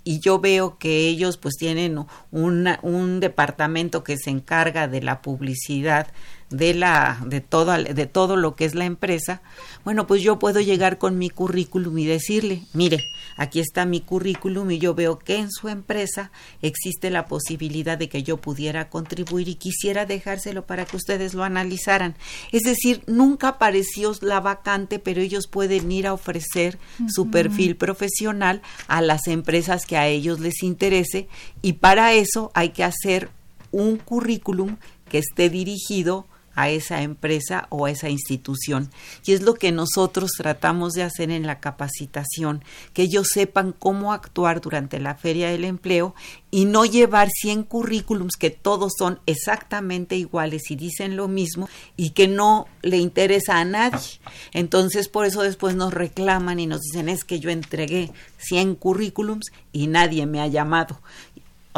y 0.05 0.21
yo 0.21 0.39
veo 0.39 0.77
que 0.77 1.07
ellos 1.07 1.37
pues 1.37 1.55
tienen 1.57 2.05
un 2.31 3.19
departamento 3.19 4.03
que 4.03 4.17
se 4.17 4.29
encarga 4.29 4.87
de 4.87 5.01
la 5.01 5.21
publicidad 5.21 6.07
de 6.49 6.73
la 6.73 7.21
de 7.25 7.41
todo 7.41 7.71
de 7.83 8.05
todo 8.07 8.35
lo 8.35 8.55
que 8.55 8.65
es 8.65 8.73
la 8.73 8.85
empresa 8.85 9.41
bueno 9.83 10.07
pues 10.07 10.23
yo 10.23 10.39
puedo 10.39 10.59
llegar 10.59 10.97
con 10.97 11.17
mi 11.17 11.29
currículum 11.29 11.97
y 11.99 12.05
decirle 12.05 12.63
mire 12.73 13.03
aquí 13.37 13.59
está 13.59 13.85
mi 13.85 14.01
currículum 14.01 14.71
y 14.71 14.79
yo 14.79 14.95
veo 14.95 15.19
que 15.19 15.37
en 15.37 15.51
su 15.51 15.69
empresa 15.69 16.31
existe 16.63 17.11
la 17.11 17.27
posibilidad 17.27 17.99
de 17.99 18.09
que 18.09 18.23
yo 18.23 18.37
pudiera 18.37 18.89
contribuir 18.89 19.47
y 19.47 19.55
quisiera 19.55 20.07
dejárselo 20.07 20.65
para 20.65 20.85
que 20.85 20.97
ustedes 20.97 21.35
lo 21.35 21.43
analizaran 21.43 22.15
es 22.51 22.63
decir 22.63 23.03
nunca 23.05 23.49
apareció 23.49 24.11
la 24.21 24.39
vacante 24.39 24.97
pero 24.97 25.21
ellos 25.21 25.47
pueden 25.47 25.91
ir 25.91 26.07
a 26.07 26.13
ofrecer 26.13 26.79
su 27.07 27.29
perfil 27.29 27.75
profesional 27.75 28.63
a 28.87 29.01
las 29.01 29.27
empresas 29.27 29.85
que 29.85 29.97
a 29.97 30.07
ellos 30.07 30.39
les 30.39 30.63
interese 30.63 31.27
y 31.61 31.73
para 31.73 32.13
eso 32.13 32.51
hay 32.55 32.69
que 32.69 32.83
hacer 32.83 33.29
un 33.71 33.97
currículum 33.97 34.77
que 35.09 35.19
esté 35.19 35.49
dirigido 35.49 36.25
a 36.59 36.69
esa 36.69 37.01
empresa 37.03 37.67
o 37.69 37.85
a 37.85 37.91
esa 37.91 38.09
institución. 38.09 38.91
Y 39.25 39.31
es 39.31 39.43
lo 39.43 39.53
que 39.53 39.71
nosotros 39.71 40.31
tratamos 40.37 40.91
de 40.91 41.03
hacer 41.03 41.31
en 41.31 41.47
la 41.47 41.61
capacitación, 41.61 42.65
que 42.91 43.03
ellos 43.03 43.29
sepan 43.33 43.71
cómo 43.71 44.11
actuar 44.11 44.59
durante 44.59 44.99
la 44.99 45.15
feria 45.15 45.49
del 45.49 45.63
empleo 45.63 46.13
y 46.51 46.65
no 46.65 46.83
llevar 46.83 47.29
100 47.29 47.63
currículums 47.63 48.35
que 48.35 48.49
todos 48.49 48.91
son 48.97 49.21
exactamente 49.25 50.17
iguales 50.17 50.69
y 50.69 50.75
dicen 50.75 51.15
lo 51.15 51.29
mismo 51.29 51.69
y 51.95 52.09
que 52.09 52.27
no 52.27 52.67
le 52.81 52.97
interesa 52.97 53.59
a 53.59 53.65
nadie. 53.65 54.19
Entonces, 54.51 55.07
por 55.07 55.25
eso 55.25 55.43
después 55.43 55.75
nos 55.75 55.93
reclaman 55.93 56.59
y 56.59 56.67
nos 56.67 56.81
dicen 56.81 57.07
es 57.07 57.23
que 57.23 57.39
yo 57.39 57.51
entregué 57.51 58.11
100 58.37 58.75
currículums 58.75 59.53
y 59.71 59.87
nadie 59.87 60.25
me 60.25 60.41
ha 60.41 60.47
llamado. 60.47 60.99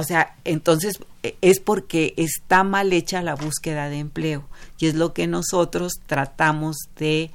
O 0.01 0.03
sea, 0.03 0.36
entonces 0.46 1.00
e, 1.22 1.36
es 1.41 1.60
porque 1.60 2.15
está 2.17 2.63
mal 2.63 2.91
hecha 2.91 3.22
la 3.22 3.36
búsqueda 3.36 3.88
de 3.88 4.00
empleo 4.00 4.43
y 4.79 4.88
es 4.88 4.96
lo 4.96 5.13
que 5.13 5.27
nosotros 5.27 5.93
tratamos 6.08 6.75
de 6.98 7.29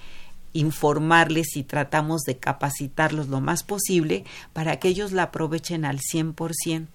informarles 0.52 1.54
y 1.56 1.62
tratamos 1.62 2.23
de 2.23 2.38
capacitarlos 2.38 3.28
lo 3.28 3.40
más 3.40 3.62
posible 3.62 4.25
para 4.52 4.80
que 4.80 4.88
ellos 4.88 5.12
la 5.12 5.25
aprovechen 5.25 5.85
al 5.85 6.00
100% 6.00 6.87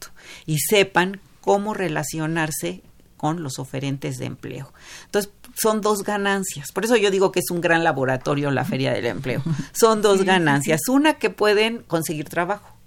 y 0.45 0.57
sepan 0.59 1.21
cómo 1.39 1.73
relacionarse 1.73 2.81
con 3.15 3.43
los 3.43 3.59
oferentes 3.59 4.17
de 4.17 4.25
empleo. 4.25 4.73
Entonces, 5.05 5.31
son 5.55 5.79
dos 5.79 6.03
ganancias. 6.03 6.71
Por 6.73 6.83
eso 6.83 6.97
yo 6.97 7.11
digo 7.11 7.31
que 7.31 7.39
es 7.39 7.51
un 7.51 7.61
gran 7.61 7.83
laboratorio 7.83 8.51
la 8.51 8.65
Feria 8.65 8.91
del 8.91 9.05
Empleo. 9.05 9.43
Son 9.73 10.01
dos 10.01 10.23
ganancias. 10.23 10.81
Una 10.89 11.13
que 11.13 11.29
pueden 11.29 11.83
conseguir 11.83 12.27
trabajo 12.27 12.80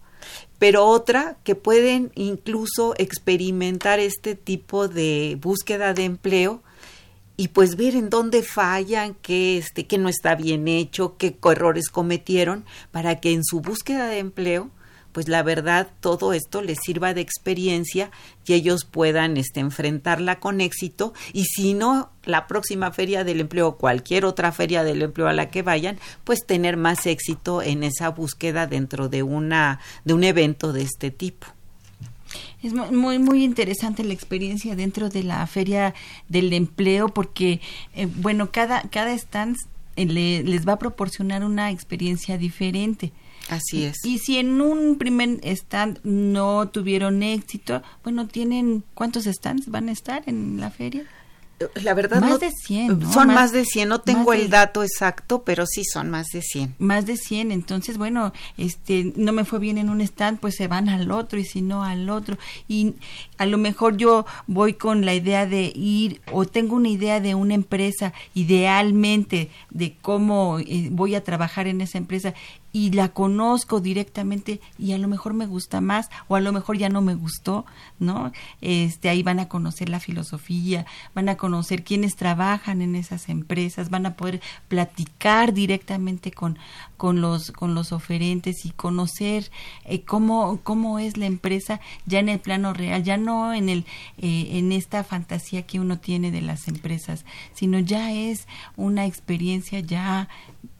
pero 0.58 0.86
otra 0.86 1.36
que 1.44 1.54
pueden 1.54 2.12
incluso 2.14 2.94
experimentar 2.98 3.98
este 3.98 4.34
tipo 4.34 4.88
de 4.88 5.38
búsqueda 5.40 5.94
de 5.94 6.04
empleo 6.04 6.62
y 7.36 7.48
pues 7.48 7.76
ver 7.76 7.96
en 7.96 8.10
dónde 8.10 8.42
fallan, 8.42 9.14
qué 9.20 9.58
este, 9.58 9.86
qué 9.86 9.98
no 9.98 10.08
está 10.08 10.34
bien 10.36 10.68
hecho, 10.68 11.16
qué 11.16 11.36
errores 11.50 11.88
cometieron, 11.88 12.64
para 12.92 13.20
que 13.20 13.32
en 13.32 13.44
su 13.44 13.60
búsqueda 13.60 14.06
de 14.06 14.18
empleo 14.18 14.70
pues 15.14 15.28
la 15.28 15.44
verdad 15.44 15.88
todo 16.00 16.32
esto 16.32 16.60
les 16.60 16.78
sirva 16.84 17.14
de 17.14 17.20
experiencia 17.20 18.10
y 18.44 18.54
ellos 18.54 18.84
puedan 18.84 19.36
este, 19.36 19.60
enfrentarla 19.60 20.40
con 20.40 20.60
éxito. 20.60 21.14
Y 21.32 21.44
si 21.44 21.72
no 21.72 22.10
la 22.24 22.48
próxima 22.48 22.90
feria 22.90 23.22
del 23.22 23.40
empleo 23.40 23.68
o 23.68 23.76
cualquier 23.76 24.24
otra 24.24 24.50
feria 24.50 24.82
del 24.82 25.02
empleo 25.02 25.28
a 25.28 25.32
la 25.32 25.50
que 25.50 25.62
vayan 25.62 26.00
pues 26.24 26.44
tener 26.44 26.76
más 26.76 27.06
éxito 27.06 27.62
en 27.62 27.84
esa 27.84 28.08
búsqueda 28.08 28.66
dentro 28.66 29.08
de 29.08 29.22
una 29.22 29.78
de 30.04 30.14
un 30.14 30.24
evento 30.24 30.72
de 30.72 30.82
este 30.82 31.12
tipo. 31.12 31.46
Es 32.64 32.72
muy 32.72 33.20
muy 33.20 33.44
interesante 33.44 34.02
la 34.02 34.14
experiencia 34.14 34.74
dentro 34.74 35.10
de 35.10 35.22
la 35.22 35.46
feria 35.46 35.94
del 36.28 36.52
empleo 36.52 37.06
porque 37.06 37.60
eh, 37.94 38.08
bueno 38.16 38.50
cada 38.50 38.82
cada 38.90 39.12
stand 39.12 39.56
eh, 39.94 40.42
les 40.44 40.66
va 40.66 40.72
a 40.72 40.78
proporcionar 40.80 41.44
una 41.44 41.70
experiencia 41.70 42.36
diferente 42.36 43.12
Así 43.48 43.84
es. 43.84 44.04
Y 44.04 44.18
si 44.18 44.38
en 44.38 44.60
un 44.60 44.96
primer 44.96 45.40
stand 45.42 46.00
no 46.02 46.68
tuvieron 46.68 47.22
éxito, 47.22 47.82
bueno, 48.02 48.26
tienen 48.26 48.84
¿cuántos 48.94 49.24
stands 49.24 49.68
van 49.68 49.88
a 49.88 49.92
estar 49.92 50.22
en 50.26 50.60
la 50.60 50.70
feria? 50.70 51.04
La 51.82 51.94
verdad 51.94 52.20
más 52.20 52.40
de 52.40 52.50
100, 52.50 53.12
Son 53.12 53.28
más, 53.28 53.52
de 53.52 53.64
100, 53.64 53.88
no 53.88 54.00
tengo 54.00 54.32
el 54.32 54.50
dato 54.50 54.82
exacto, 54.82 55.44
pero 55.44 55.66
sí 55.66 55.84
son 55.84 56.10
más 56.10 56.26
de 56.32 56.42
100. 56.42 56.74
Más 56.78 57.06
de 57.06 57.16
100, 57.16 57.52
entonces 57.52 57.96
bueno, 57.96 58.32
este 58.58 59.12
no 59.16 59.32
me 59.32 59.44
fue 59.44 59.60
bien 59.60 59.78
en 59.78 59.88
un 59.88 60.00
stand, 60.00 60.40
pues 60.40 60.56
se 60.56 60.66
van 60.66 60.88
al 60.88 61.12
otro 61.12 61.38
y 61.38 61.44
si 61.44 61.62
no 61.62 61.84
al 61.84 62.10
otro 62.10 62.36
y 62.66 62.94
a 63.38 63.46
lo 63.46 63.58
mejor 63.58 63.96
yo 63.96 64.26
voy 64.46 64.74
con 64.74 65.04
la 65.04 65.14
idea 65.14 65.46
de 65.46 65.72
ir 65.74 66.20
o 66.32 66.44
tengo 66.44 66.76
una 66.76 66.88
idea 66.88 67.20
de 67.20 67.34
una 67.34 67.54
empresa 67.54 68.12
idealmente 68.34 69.50
de 69.70 69.96
cómo 70.00 70.58
eh, 70.58 70.88
voy 70.90 71.14
a 71.14 71.24
trabajar 71.24 71.66
en 71.66 71.80
esa 71.80 71.98
empresa 71.98 72.34
y 72.74 72.90
la 72.90 73.10
conozco 73.10 73.80
directamente 73.80 74.60
y 74.80 74.92
a 74.94 74.98
lo 74.98 75.06
mejor 75.06 75.32
me 75.32 75.46
gusta 75.46 75.80
más 75.80 76.10
o 76.26 76.34
a 76.34 76.40
lo 76.40 76.52
mejor 76.52 76.76
ya 76.76 76.88
no 76.88 77.02
me 77.02 77.14
gustó, 77.14 77.64
¿no? 78.00 78.32
Este 78.60 79.08
ahí 79.08 79.22
van 79.22 79.38
a 79.38 79.48
conocer 79.48 79.88
la 79.88 80.00
filosofía, 80.00 80.84
van 81.14 81.28
a 81.28 81.36
conocer 81.36 81.84
quiénes 81.84 82.16
trabajan 82.16 82.82
en 82.82 82.96
esas 82.96 83.28
empresas, 83.28 83.90
van 83.90 84.06
a 84.06 84.16
poder 84.16 84.42
platicar 84.66 85.54
directamente 85.54 86.32
con 86.32 86.58
con 86.96 87.20
los 87.20 87.52
con 87.52 87.76
los 87.76 87.92
oferentes 87.92 88.66
y 88.66 88.70
conocer 88.70 89.52
eh, 89.84 90.02
cómo 90.02 90.58
cómo 90.64 90.98
es 90.98 91.16
la 91.16 91.26
empresa 91.26 91.80
ya 92.06 92.18
en 92.18 92.28
el 92.28 92.40
plano 92.40 92.72
real, 92.72 93.04
ya 93.04 93.16
no 93.16 93.23
en 93.54 93.68
el 93.68 93.84
eh, 94.18 94.48
en 94.52 94.72
esta 94.72 95.04
fantasía 95.04 95.62
que 95.62 95.80
uno 95.80 95.98
tiene 95.98 96.30
de 96.30 96.42
las 96.42 96.68
empresas, 96.68 97.24
sino 97.54 97.78
ya 97.78 98.12
es 98.12 98.46
una 98.76 99.06
experiencia 99.06 99.80
ya 99.80 100.28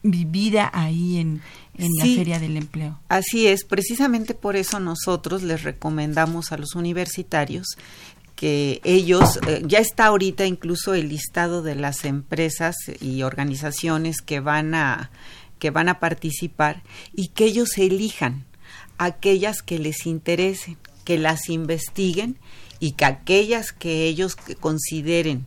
vivida 0.03 0.69
ahí 0.73 1.17
en 1.17 1.41
en 1.77 1.89
la 1.97 2.05
Feria 2.05 2.39
del 2.39 2.57
Empleo. 2.57 2.99
Así 3.09 3.47
es, 3.47 3.65
precisamente 3.65 4.33
por 4.33 4.55
eso 4.55 4.79
nosotros 4.79 5.43
les 5.43 5.63
recomendamos 5.63 6.51
a 6.51 6.57
los 6.57 6.75
universitarios 6.75 7.67
que 8.35 8.81
ellos, 8.83 9.39
eh, 9.47 9.61
ya 9.65 9.79
está 9.79 10.07
ahorita 10.07 10.45
incluso 10.45 10.93
el 10.93 11.09
listado 11.09 11.61
de 11.61 11.75
las 11.75 12.03
empresas 12.03 12.75
y 12.99 13.23
organizaciones 13.23 14.17
que 14.21 14.41
van 14.41 14.75
a, 14.75 15.09
que 15.57 15.71
van 15.71 15.87
a 15.87 15.99
participar 15.99 16.83
y 17.13 17.29
que 17.29 17.45
ellos 17.45 17.77
elijan 17.77 18.43
aquellas 18.97 19.61
que 19.61 19.79
les 19.79 20.05
interesen, 20.05 20.77
que 21.05 21.17
las 21.17 21.47
investiguen 21.47 22.37
y 22.81 22.91
que 22.91 23.05
aquellas 23.05 23.71
que 23.71 24.05
ellos 24.07 24.35
consideren 24.59 25.45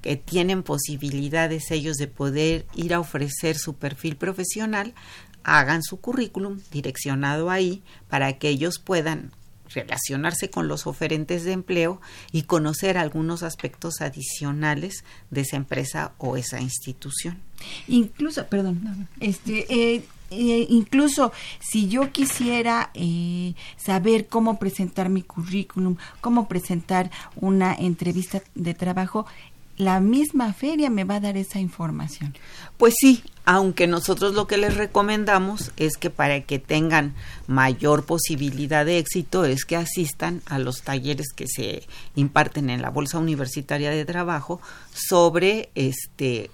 que 0.00 0.16
tienen 0.16 0.62
posibilidades 0.62 1.70
ellos 1.70 1.96
de 1.96 2.06
poder 2.06 2.64
ir 2.74 2.94
a 2.94 3.00
ofrecer 3.00 3.58
su 3.58 3.74
perfil 3.74 4.16
profesional, 4.16 4.94
hagan 5.42 5.82
su 5.82 6.00
currículum 6.00 6.58
direccionado 6.70 7.50
ahí 7.50 7.82
para 8.08 8.38
que 8.38 8.48
ellos 8.48 8.78
puedan 8.78 9.30
relacionarse 9.72 10.50
con 10.50 10.68
los 10.68 10.86
oferentes 10.86 11.44
de 11.44 11.52
empleo 11.52 12.00
y 12.32 12.42
conocer 12.42 12.98
algunos 12.98 13.42
aspectos 13.42 14.00
adicionales 14.00 15.04
de 15.30 15.42
esa 15.42 15.56
empresa 15.56 16.12
o 16.18 16.36
esa 16.36 16.60
institución. 16.60 17.38
Incluso, 17.86 18.46
perdón, 18.46 19.08
este, 19.20 19.66
eh, 19.68 20.02
eh, 20.30 20.66
incluso 20.68 21.32
si 21.58 21.88
yo 21.88 22.12
quisiera 22.12 22.90
eh, 22.94 23.54
saber 23.76 24.28
cómo 24.28 24.58
presentar 24.58 25.08
mi 25.08 25.22
currículum, 25.22 25.96
cómo 26.20 26.48
presentar 26.48 27.10
una 27.36 27.74
entrevista 27.74 28.42
de 28.54 28.74
trabajo, 28.74 29.26
la 29.80 29.98
misma 29.98 30.52
feria 30.52 30.90
me 30.90 31.04
va 31.04 31.16
a 31.16 31.20
dar 31.20 31.36
esa 31.38 31.58
información. 31.58 32.34
Pues 32.76 32.94
sí, 33.00 33.24
aunque 33.46 33.86
nosotros 33.86 34.34
lo 34.34 34.46
que 34.46 34.58
les 34.58 34.76
recomendamos 34.76 35.72
es 35.78 35.96
que 35.96 36.10
para 36.10 36.42
que 36.42 36.58
tengan 36.58 37.14
mayor 37.46 38.04
posibilidad 38.04 38.84
de 38.84 38.98
éxito 38.98 39.46
es 39.46 39.64
que 39.64 39.76
asistan 39.76 40.42
a 40.46 40.58
los 40.58 40.82
talleres 40.82 41.32
que 41.34 41.46
se 41.48 41.86
imparten 42.14 42.68
en 42.68 42.82
la 42.82 42.90
Bolsa 42.90 43.18
Universitaria 43.18 43.90
de 43.90 44.04
Trabajo 44.04 44.60
sobre 44.92 45.70
este 45.74 46.50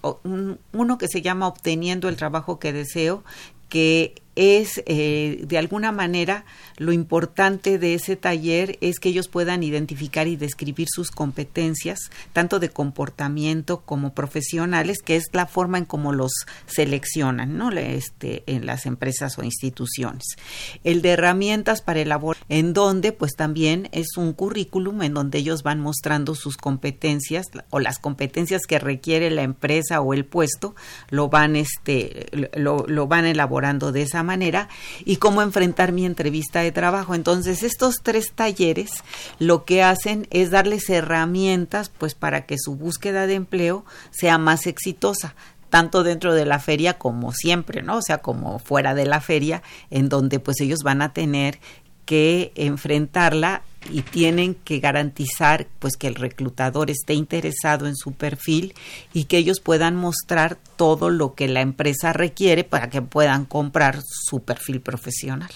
uno 0.72 0.96
que 0.96 1.08
se 1.08 1.20
llama 1.20 1.48
obteniendo 1.48 2.08
el 2.08 2.16
trabajo 2.16 2.60
que 2.60 2.72
deseo 2.72 3.24
que 3.68 4.14
es 4.36 4.82
eh, 4.86 5.42
de 5.46 5.58
alguna 5.58 5.90
manera 5.90 6.44
lo 6.76 6.92
importante 6.92 7.78
de 7.78 7.94
ese 7.94 8.16
taller 8.16 8.76
es 8.82 9.00
que 9.00 9.08
ellos 9.08 9.28
puedan 9.28 9.62
identificar 9.62 10.28
y 10.28 10.36
describir 10.36 10.88
sus 10.90 11.10
competencias, 11.10 11.98
tanto 12.34 12.58
de 12.58 12.68
comportamiento 12.68 13.80
como 13.80 14.12
profesionales, 14.12 14.98
que 15.02 15.16
es 15.16 15.24
la 15.32 15.46
forma 15.46 15.78
en 15.78 15.86
cómo 15.86 16.12
los 16.12 16.32
seleccionan 16.66 17.56
¿no? 17.56 17.70
este, 17.72 18.44
en 18.46 18.66
las 18.66 18.84
empresas 18.84 19.38
o 19.38 19.42
instituciones. 19.42 20.36
El 20.84 21.00
de 21.00 21.10
herramientas 21.10 21.80
para 21.80 22.00
elaborar, 22.00 22.42
en 22.50 22.74
donde 22.74 23.12
pues 23.12 23.32
también 23.36 23.88
es 23.92 24.16
un 24.18 24.34
currículum 24.34 25.02
en 25.02 25.14
donde 25.14 25.38
ellos 25.38 25.62
van 25.62 25.80
mostrando 25.80 26.34
sus 26.34 26.58
competencias 26.58 27.46
o 27.70 27.80
las 27.80 27.98
competencias 27.98 28.62
que 28.68 28.78
requiere 28.78 29.30
la 29.30 29.42
empresa 29.42 30.02
o 30.02 30.12
el 30.12 30.26
puesto, 30.26 30.74
lo 31.08 31.30
van, 31.30 31.56
este, 31.56 32.26
lo, 32.54 32.84
lo 32.86 33.06
van 33.06 33.24
elaborando 33.24 33.92
de 33.92 34.02
esa 34.02 34.22
manera 34.26 34.68
y 35.06 35.16
cómo 35.16 35.40
enfrentar 35.40 35.92
mi 35.92 36.04
entrevista 36.04 36.60
de 36.60 36.72
trabajo. 36.72 37.14
Entonces, 37.14 37.62
estos 37.62 38.02
tres 38.02 38.32
talleres 38.34 38.90
lo 39.38 39.64
que 39.64 39.82
hacen 39.82 40.26
es 40.30 40.50
darles 40.50 40.90
herramientas 40.90 41.88
pues 41.88 42.14
para 42.14 42.44
que 42.44 42.56
su 42.58 42.76
búsqueda 42.76 43.26
de 43.26 43.34
empleo 43.34 43.86
sea 44.10 44.36
más 44.36 44.66
exitosa 44.66 45.34
tanto 45.70 46.04
dentro 46.04 46.32
de 46.34 46.46
la 46.46 46.58
feria 46.58 46.96
como 46.96 47.32
siempre, 47.32 47.82
¿no? 47.82 47.96
O 47.96 48.02
sea, 48.02 48.18
como 48.18 48.58
fuera 48.58 48.94
de 48.94 49.04
la 49.04 49.20
feria, 49.20 49.62
en 49.90 50.08
donde 50.08 50.38
pues 50.38 50.60
ellos 50.60 50.80
van 50.84 51.02
a 51.02 51.12
tener 51.12 51.58
que 52.04 52.52
enfrentarla 52.54 53.62
y 53.90 54.02
tienen 54.02 54.54
que 54.54 54.80
garantizar 54.80 55.66
pues 55.78 55.96
que 55.96 56.06
el 56.06 56.14
reclutador 56.14 56.90
esté 56.90 57.14
interesado 57.14 57.86
en 57.86 57.96
su 57.96 58.12
perfil 58.12 58.74
y 59.12 59.24
que 59.24 59.38
ellos 59.38 59.60
puedan 59.60 59.96
mostrar 59.96 60.58
todo 60.76 61.10
lo 61.10 61.34
que 61.34 61.48
la 61.48 61.60
empresa 61.60 62.12
requiere 62.12 62.64
para 62.64 62.90
que 62.90 63.02
puedan 63.02 63.44
comprar 63.44 64.00
su 64.02 64.42
perfil 64.42 64.80
profesional. 64.80 65.50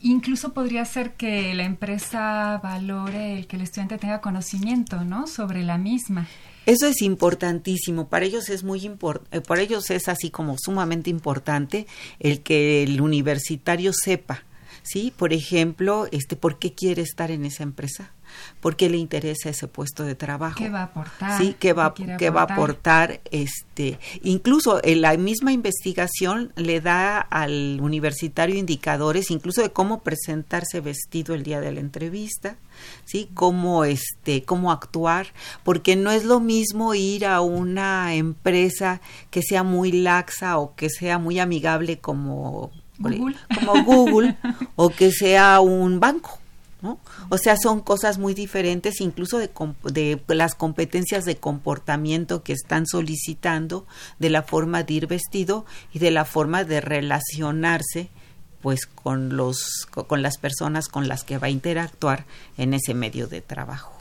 Incluso 0.00 0.52
podría 0.52 0.84
ser 0.84 1.14
que 1.14 1.52
la 1.54 1.64
empresa 1.64 2.60
valore 2.62 3.36
el 3.36 3.48
que 3.48 3.56
el 3.56 3.62
estudiante 3.62 3.98
tenga 3.98 4.20
conocimiento, 4.20 5.04
¿no? 5.04 5.26
Sobre 5.26 5.64
la 5.64 5.76
misma. 5.76 6.28
Eso 6.66 6.86
es 6.86 7.02
importantísimo. 7.02 8.08
Para 8.08 8.26
ellos 8.26 8.48
es 8.48 8.62
muy 8.62 8.84
importante, 8.84 9.38
eh, 9.38 9.40
para 9.40 9.62
ellos 9.62 9.90
es 9.90 10.06
así 10.06 10.30
como 10.30 10.56
sumamente 10.56 11.10
importante 11.10 11.86
el 12.20 12.42
que 12.42 12.84
el 12.84 13.00
universitario 13.00 13.92
sepa 13.92 14.44
¿sí? 14.88 15.12
Por 15.16 15.32
ejemplo, 15.32 16.06
este, 16.12 16.36
¿por 16.36 16.58
qué 16.58 16.72
quiere 16.72 17.02
estar 17.02 17.30
en 17.30 17.44
esa 17.44 17.62
empresa? 17.62 18.12
¿Por 18.60 18.76
qué 18.76 18.88
le 18.88 18.96
interesa 18.96 19.50
ese 19.50 19.68
puesto 19.68 20.04
de 20.04 20.14
trabajo? 20.14 20.58
¿Qué 20.58 20.68
va 20.68 20.80
a 20.80 20.84
aportar? 20.84 21.40
Sí, 21.40 21.56
¿qué 21.58 21.72
va, 21.72 21.94
¿qué 21.94 22.30
va 22.30 22.42
a 22.42 22.44
aportar? 22.44 23.20
Este, 23.30 23.98
incluso 24.22 24.80
en 24.84 25.00
la 25.00 25.16
misma 25.16 25.52
investigación 25.52 26.52
le 26.56 26.80
da 26.80 27.18
al 27.18 27.78
universitario 27.80 28.56
indicadores, 28.56 29.30
incluso 29.30 29.62
de 29.62 29.70
cómo 29.70 30.02
presentarse 30.02 30.80
vestido 30.80 31.34
el 31.34 31.42
día 31.42 31.60
de 31.60 31.72
la 31.72 31.80
entrevista, 31.80 32.56
¿sí? 33.04 33.30
Cómo, 33.34 33.84
este, 33.84 34.42
cómo 34.44 34.72
actuar, 34.72 35.28
porque 35.64 35.96
no 35.96 36.10
es 36.10 36.24
lo 36.24 36.40
mismo 36.40 36.94
ir 36.94 37.26
a 37.26 37.40
una 37.40 38.14
empresa 38.14 39.00
que 39.30 39.42
sea 39.42 39.62
muy 39.62 39.92
laxa 39.92 40.58
o 40.58 40.74
que 40.74 40.90
sea 40.90 41.18
muy 41.18 41.38
amigable 41.38 41.98
como 41.98 42.72
como 42.98 43.84
Google 43.84 44.36
o 44.76 44.90
que 44.90 45.10
sea 45.10 45.60
un 45.60 46.00
banco. 46.00 46.38
¿no? 46.80 46.98
O 47.28 47.38
sea, 47.38 47.56
son 47.60 47.80
cosas 47.80 48.18
muy 48.18 48.34
diferentes, 48.34 49.00
incluso 49.00 49.38
de, 49.38 49.50
de, 49.92 50.20
las 50.28 50.54
competencias 50.54 51.24
de 51.24 51.36
comportamiento 51.36 52.44
que 52.44 52.52
están 52.52 52.86
solicitando, 52.86 53.84
de 54.20 54.30
la 54.30 54.42
forma 54.42 54.84
de 54.84 54.94
ir 54.94 55.06
vestido 55.08 55.66
y 55.92 55.98
de 55.98 56.12
la 56.12 56.24
forma 56.24 56.64
de 56.64 56.80
relacionarse 56.80 58.10
pues 58.60 58.86
con 58.86 59.36
los 59.36 59.86
con 59.86 60.22
las 60.22 60.36
personas 60.38 60.88
con 60.88 61.06
las 61.06 61.24
que 61.24 61.38
va 61.38 61.46
a 61.46 61.50
interactuar 61.50 62.26
en 62.56 62.74
ese 62.74 62.94
medio 62.94 63.28
de 63.28 63.40
trabajo. 63.40 63.92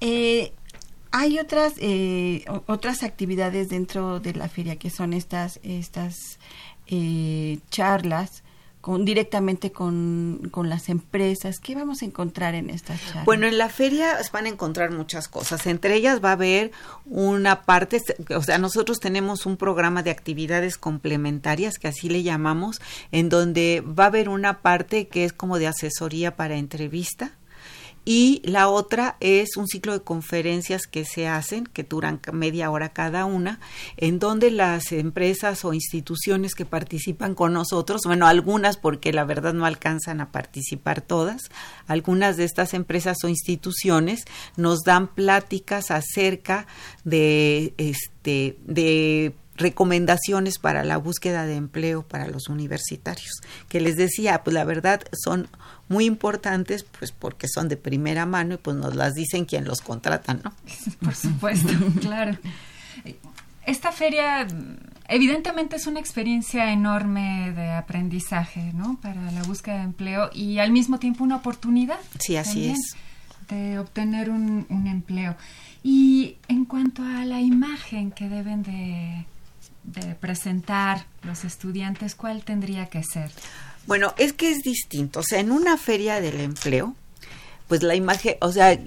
Eh, 0.00 0.52
hay 1.12 1.38
otras 1.38 1.74
eh, 1.78 2.44
otras 2.66 3.02
actividades 3.02 3.68
dentro 3.68 4.20
de 4.20 4.34
la 4.34 4.48
feria 4.48 4.76
que 4.76 4.90
son 4.90 5.12
estas 5.12 5.60
estas 5.62 6.38
eh, 6.88 7.58
charlas 7.70 8.42
con, 8.80 9.04
directamente 9.04 9.72
con, 9.72 10.48
con, 10.52 10.68
las 10.68 10.88
empresas. 10.88 11.58
¿Qué 11.58 11.74
vamos 11.74 12.02
a 12.02 12.04
encontrar 12.04 12.54
en 12.54 12.70
estas 12.70 13.04
charlas? 13.04 13.24
Bueno, 13.24 13.48
en 13.48 13.58
la 13.58 13.68
feria 13.68 14.16
van 14.32 14.46
a 14.46 14.48
encontrar 14.48 14.92
muchas 14.92 15.26
cosas. 15.26 15.66
Entre 15.66 15.96
ellas 15.96 16.24
va 16.24 16.28
a 16.28 16.34
haber 16.34 16.70
una 17.04 17.62
parte, 17.62 18.00
o 18.32 18.42
sea, 18.42 18.58
nosotros 18.58 19.00
tenemos 19.00 19.44
un 19.44 19.56
programa 19.56 20.04
de 20.04 20.12
actividades 20.12 20.78
complementarias, 20.78 21.78
que 21.78 21.88
así 21.88 22.08
le 22.08 22.22
llamamos, 22.22 22.80
en 23.10 23.28
donde 23.28 23.82
va 23.82 24.04
a 24.04 24.06
haber 24.06 24.28
una 24.28 24.60
parte 24.60 25.08
que 25.08 25.24
es 25.24 25.32
como 25.32 25.58
de 25.58 25.66
asesoría 25.66 26.36
para 26.36 26.54
entrevista 26.54 27.32
y 28.08 28.40
la 28.44 28.68
otra 28.68 29.16
es 29.18 29.56
un 29.56 29.66
ciclo 29.66 29.92
de 29.92 30.00
conferencias 30.00 30.82
que 30.86 31.04
se 31.04 31.26
hacen, 31.26 31.66
que 31.66 31.82
duran 31.82 32.20
media 32.32 32.70
hora 32.70 32.90
cada 32.90 33.24
una, 33.24 33.58
en 33.96 34.20
donde 34.20 34.52
las 34.52 34.92
empresas 34.92 35.64
o 35.64 35.74
instituciones 35.74 36.54
que 36.54 36.64
participan 36.64 37.34
con 37.34 37.52
nosotros, 37.52 38.02
bueno, 38.04 38.28
algunas 38.28 38.76
porque 38.76 39.12
la 39.12 39.24
verdad 39.24 39.54
no 39.54 39.66
alcanzan 39.66 40.20
a 40.20 40.30
participar 40.30 41.00
todas, 41.00 41.50
algunas 41.88 42.36
de 42.36 42.44
estas 42.44 42.74
empresas 42.74 43.16
o 43.24 43.28
instituciones 43.28 44.24
nos 44.56 44.84
dan 44.84 45.08
pláticas 45.08 45.90
acerca 45.90 46.68
de 47.02 47.74
este 47.76 48.56
de 48.66 49.34
recomendaciones 49.56 50.58
para 50.58 50.84
la 50.84 50.96
búsqueda 50.96 51.46
de 51.46 51.56
empleo 51.56 52.02
para 52.02 52.26
los 52.26 52.48
universitarios, 52.48 53.40
que 53.68 53.80
les 53.80 53.96
decía, 53.96 54.42
pues 54.44 54.54
la 54.54 54.64
verdad 54.64 55.02
son 55.12 55.48
muy 55.88 56.04
importantes, 56.04 56.84
pues 56.98 57.12
porque 57.12 57.46
son 57.48 57.68
de 57.68 57.76
primera 57.76 58.26
mano 58.26 58.54
y 58.54 58.58
pues 58.58 58.76
nos 58.76 58.94
las 58.94 59.14
dicen 59.14 59.44
quien 59.44 59.64
los 59.64 59.80
contratan, 59.80 60.40
¿no? 60.44 60.52
Por 61.00 61.14
supuesto, 61.14 61.72
claro. 62.00 62.36
Esta 63.64 63.90
feria 63.90 64.46
evidentemente 65.08 65.76
es 65.76 65.86
una 65.86 66.00
experiencia 66.00 66.72
enorme 66.72 67.52
de 67.52 67.72
aprendizaje, 67.72 68.72
¿no? 68.74 68.98
Para 69.00 69.30
la 69.32 69.42
búsqueda 69.42 69.78
de 69.78 69.82
empleo 69.84 70.30
y 70.32 70.58
al 70.58 70.70
mismo 70.70 70.98
tiempo 70.98 71.24
una 71.24 71.36
oportunidad. 71.36 71.98
Sí, 72.20 72.36
así 72.36 72.68
es. 72.68 72.96
De 73.48 73.78
obtener 73.78 74.30
un, 74.30 74.66
un 74.68 74.86
empleo. 74.86 75.36
Y 75.82 76.36
en 76.48 76.64
cuanto 76.64 77.02
a 77.02 77.24
la 77.24 77.40
imagen 77.40 78.10
que 78.10 78.28
deben 78.28 78.62
de 78.64 79.24
de 79.86 80.14
presentar 80.14 81.06
los 81.22 81.44
estudiantes, 81.44 82.14
¿cuál 82.14 82.44
tendría 82.44 82.86
que 82.86 83.02
ser? 83.02 83.30
Bueno, 83.86 84.14
es 84.18 84.32
que 84.32 84.50
es 84.50 84.62
distinto. 84.62 85.20
O 85.20 85.22
sea, 85.22 85.40
en 85.40 85.52
una 85.52 85.76
feria 85.76 86.20
del 86.20 86.40
empleo, 86.40 86.94
pues 87.68 87.82
la 87.82 87.94
imagen, 87.94 88.36
o 88.40 88.50
sea, 88.50 88.78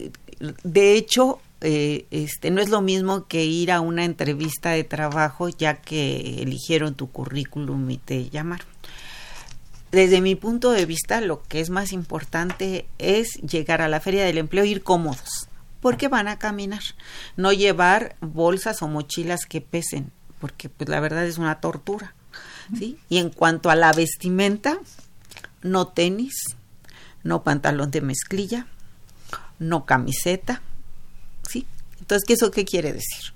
de 0.63 0.93
hecho, 0.93 1.39
eh, 1.61 2.05
este, 2.11 2.51
no 2.51 2.61
es 2.61 2.69
lo 2.69 2.81
mismo 2.81 3.27
que 3.27 3.45
ir 3.45 3.71
a 3.71 3.81
una 3.81 4.05
entrevista 4.05 4.71
de 4.71 4.83
trabajo 4.83 5.49
ya 5.49 5.75
que 5.75 6.41
eligieron 6.41 6.95
tu 6.95 7.09
currículum 7.09 7.89
y 7.89 7.97
te 7.97 8.29
llamaron. 8.29 8.67
Desde 9.91 10.21
mi 10.21 10.35
punto 10.35 10.71
de 10.71 10.85
vista, 10.85 11.19
lo 11.19 11.41
que 11.43 11.61
es 11.61 11.69
más 11.69 11.93
importante 11.93 12.85
es 12.99 13.33
llegar 13.41 13.81
a 13.81 13.87
la 13.87 13.99
feria 13.99 14.23
del 14.23 14.37
empleo, 14.37 14.63
ir 14.63 14.83
cómodos, 14.83 15.49
porque 15.81 16.07
van 16.07 16.27
a 16.27 16.37
caminar, 16.37 16.83
no 17.37 17.53
llevar 17.53 18.15
bolsas 18.21 18.83
o 18.83 18.87
mochilas 18.87 19.45
que 19.47 19.61
pesen 19.61 20.11
porque 20.39 20.69
pues 20.69 20.89
la 20.89 20.99
verdad 20.99 21.25
es 21.25 21.37
una 21.37 21.59
tortura, 21.59 22.13
¿sí? 22.77 22.97
Y 23.09 23.17
en 23.17 23.29
cuanto 23.29 23.69
a 23.69 23.75
la 23.75 23.93
vestimenta, 23.93 24.79
no 25.61 25.87
tenis, 25.87 26.35
no 27.23 27.43
pantalón 27.43 27.91
de 27.91 28.01
mezclilla, 28.01 28.67
no 29.59 29.85
camiseta, 29.85 30.61
¿sí? 31.47 31.65
Entonces, 31.99 32.25
¿qué 32.25 32.33
eso 32.33 32.51
qué 32.51 32.65
quiere 32.65 32.93
decir? 32.93 33.33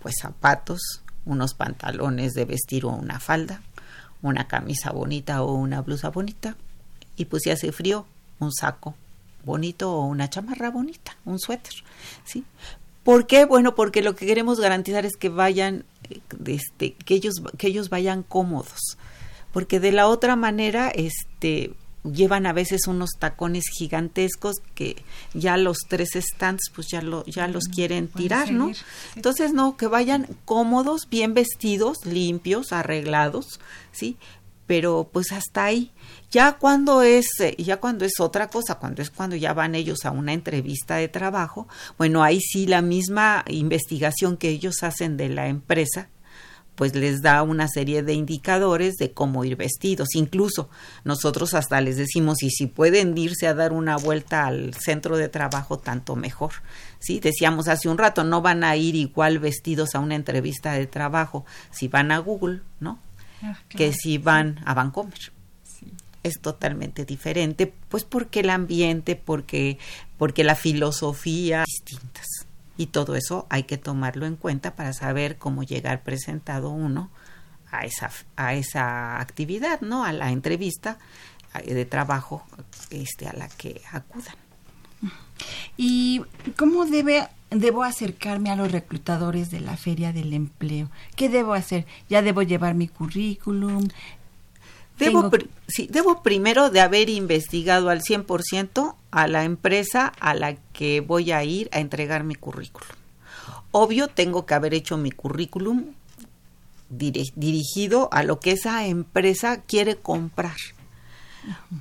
Pues 0.00 0.14
zapatos, 0.20 0.80
unos 1.24 1.54
pantalones 1.54 2.32
de 2.34 2.44
vestir 2.44 2.84
o 2.84 2.90
una 2.90 3.20
falda, 3.20 3.62
una 4.22 4.46
camisa 4.46 4.92
bonita 4.92 5.42
o 5.42 5.54
una 5.54 5.82
blusa 5.82 6.10
bonita, 6.10 6.56
y 7.16 7.26
pues 7.26 7.42
si 7.44 7.50
hace 7.50 7.72
frío, 7.72 8.06
un 8.38 8.52
saco 8.52 8.94
bonito 9.44 9.92
o 9.92 10.06
una 10.06 10.30
chamarra 10.30 10.70
bonita, 10.70 11.16
un 11.24 11.38
suéter, 11.38 11.74
¿sí? 12.24 12.44
¿Por 13.04 13.26
qué? 13.26 13.44
Bueno, 13.44 13.74
porque 13.74 14.02
lo 14.02 14.16
que 14.16 14.26
queremos 14.26 14.58
garantizar 14.58 15.04
es 15.04 15.16
que 15.16 15.28
vayan, 15.28 15.84
este, 16.46 16.94
que 16.94 17.14
ellos, 17.14 17.34
que 17.58 17.68
ellos 17.68 17.90
vayan 17.90 18.22
cómodos, 18.22 18.98
porque 19.52 19.78
de 19.78 19.92
la 19.92 20.08
otra 20.08 20.36
manera, 20.36 20.88
este, 20.88 21.74
llevan 22.04 22.46
a 22.46 22.52
veces 22.52 22.86
unos 22.86 23.10
tacones 23.18 23.64
gigantescos 23.72 24.56
que 24.74 24.96
ya 25.32 25.56
los 25.56 25.78
tres 25.88 26.10
stands 26.14 26.70
pues 26.74 26.88
ya 26.88 27.00
lo 27.00 27.24
ya 27.24 27.48
los 27.48 27.64
quieren 27.64 28.08
tirar, 28.08 28.52
¿no? 28.52 28.70
Entonces 29.16 29.54
no 29.54 29.76
que 29.76 29.86
vayan 29.86 30.26
cómodos, 30.44 31.08
bien 31.08 31.32
vestidos, 31.32 32.04
limpios, 32.04 32.72
arreglados, 32.72 33.58
¿sí? 33.92 34.18
Pero 34.66 35.10
pues 35.12 35.32
hasta 35.32 35.64
ahí. 35.64 35.92
Ya 36.30 36.52
cuando 36.58 37.02
es 37.02 37.26
eh, 37.40 37.54
ya 37.58 37.76
cuando 37.78 38.04
es 38.04 38.18
otra 38.18 38.48
cosa, 38.48 38.76
cuando 38.76 39.02
es 39.02 39.10
cuando 39.10 39.36
ya 39.36 39.52
van 39.52 39.74
ellos 39.74 40.04
a 40.04 40.10
una 40.10 40.32
entrevista 40.32 40.96
de 40.96 41.08
trabajo, 41.08 41.68
bueno, 41.98 42.22
ahí 42.22 42.40
sí 42.40 42.66
la 42.66 42.82
misma 42.82 43.44
investigación 43.48 44.36
que 44.36 44.48
ellos 44.48 44.82
hacen 44.82 45.16
de 45.16 45.28
la 45.28 45.48
empresa 45.48 46.08
pues 46.74 46.94
les 46.94 47.22
da 47.22 47.42
una 47.42 47.68
serie 47.68 48.02
de 48.02 48.14
indicadores 48.14 48.94
de 48.96 49.12
cómo 49.12 49.44
ir 49.44 49.56
vestidos. 49.56 50.14
Incluso 50.14 50.68
nosotros 51.04 51.54
hasta 51.54 51.80
les 51.80 51.96
decimos, 51.96 52.42
y 52.42 52.50
si 52.50 52.66
pueden 52.66 53.16
irse 53.16 53.46
a 53.46 53.54
dar 53.54 53.72
una 53.72 53.96
vuelta 53.96 54.46
al 54.46 54.74
centro 54.74 55.16
de 55.16 55.28
trabajo, 55.28 55.78
tanto 55.78 56.16
mejor. 56.16 56.52
Sí, 56.98 57.20
decíamos 57.20 57.68
hace 57.68 57.88
un 57.88 57.98
rato, 57.98 58.24
no 58.24 58.42
van 58.42 58.64
a 58.64 58.76
ir 58.76 58.94
igual 58.94 59.38
vestidos 59.38 59.94
a 59.94 60.00
una 60.00 60.14
entrevista 60.14 60.72
de 60.72 60.86
trabajo 60.86 61.44
si 61.70 61.88
van 61.88 62.10
a 62.10 62.18
Google, 62.18 62.62
¿no? 62.80 62.98
Ah, 63.44 63.58
que 63.68 63.92
si 63.92 64.18
van 64.18 64.60
a 64.64 64.74
Vancomer. 64.74 65.32
Es 66.22 66.40
totalmente 66.40 67.04
diferente, 67.04 67.72
pues 67.90 68.04
porque 68.04 68.40
el 68.40 68.48
ambiente, 68.48 69.14
porque, 69.14 69.78
porque 70.16 70.42
la 70.42 70.54
filosofía 70.54 71.64
distintas. 71.66 72.26
Y 72.78 72.86
todo 72.86 73.14
eso 73.14 73.46
hay 73.50 73.64
que 73.64 73.76
tomarlo 73.76 74.24
en 74.24 74.36
cuenta 74.36 74.74
para 74.74 74.94
saber 74.94 75.36
cómo 75.36 75.62
llegar 75.62 76.02
presentado 76.02 76.70
uno 76.70 77.10
a 77.70 77.84
esa, 77.84 78.10
a 78.36 78.54
esa 78.54 79.20
actividad, 79.20 79.82
¿no? 79.82 80.04
A 80.04 80.12
la 80.14 80.30
entrevista 80.30 80.98
de 81.62 81.84
trabajo 81.84 82.42
este, 82.90 83.28
a 83.28 83.34
la 83.34 83.48
que 83.48 83.82
acudan. 83.92 84.34
¿Y 85.76 86.22
cómo 86.56 86.86
debe, 86.86 87.28
debo 87.50 87.84
acercarme 87.84 88.50
a 88.50 88.56
los 88.56 88.72
reclutadores 88.72 89.50
de 89.50 89.60
la 89.60 89.76
feria 89.76 90.12
del 90.12 90.32
empleo? 90.32 90.90
¿Qué 91.16 91.28
debo 91.28 91.54
hacer? 91.54 91.86
¿Ya 92.08 92.22
debo 92.22 92.42
llevar 92.42 92.74
mi 92.74 92.88
currículum? 92.88 93.88
Debo, 94.98 95.28
sí, 95.66 95.88
debo 95.90 96.22
primero 96.22 96.70
de 96.70 96.80
haber 96.80 97.10
investigado 97.10 97.90
al 97.90 98.00
100% 98.02 98.94
a 99.10 99.28
la 99.28 99.44
empresa 99.44 100.12
a 100.20 100.34
la 100.34 100.54
que 100.72 101.00
voy 101.00 101.32
a 101.32 101.42
ir 101.42 101.68
a 101.72 101.80
entregar 101.80 102.22
mi 102.22 102.36
currículum. 102.36 102.96
Obvio, 103.72 104.06
tengo 104.06 104.46
que 104.46 104.54
haber 104.54 104.72
hecho 104.72 104.96
mi 104.96 105.10
currículum 105.10 105.86
dirigido 106.88 108.08
a 108.12 108.22
lo 108.22 108.38
que 108.38 108.52
esa 108.52 108.86
empresa 108.86 109.62
quiere 109.62 109.96
comprar. 109.96 110.54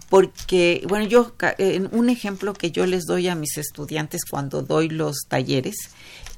Porque, 0.09 0.83
bueno, 0.87 1.05
yo, 1.05 1.33
un 1.91 2.09
ejemplo 2.09 2.53
que 2.53 2.71
yo 2.71 2.85
les 2.85 3.05
doy 3.05 3.27
a 3.27 3.35
mis 3.35 3.57
estudiantes 3.57 4.25
cuando 4.25 4.61
doy 4.61 4.89
los 4.89 5.25
talleres 5.27 5.75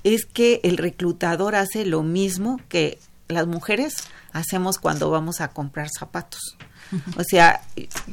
es 0.04 0.26
que 0.26 0.60
el 0.64 0.78
reclutador 0.78 1.56
hace 1.56 1.86
lo 1.86 2.04
mismo 2.04 2.60
que 2.70 3.00
las 3.28 3.48
mujeres 3.48 4.04
hacemos 4.34 4.78
cuando 4.78 5.10
vamos 5.10 5.42
a 5.42 5.48
comprar 5.50 5.90
zapatos. 5.90 6.58
O 7.18 7.24
sea, 7.24 7.62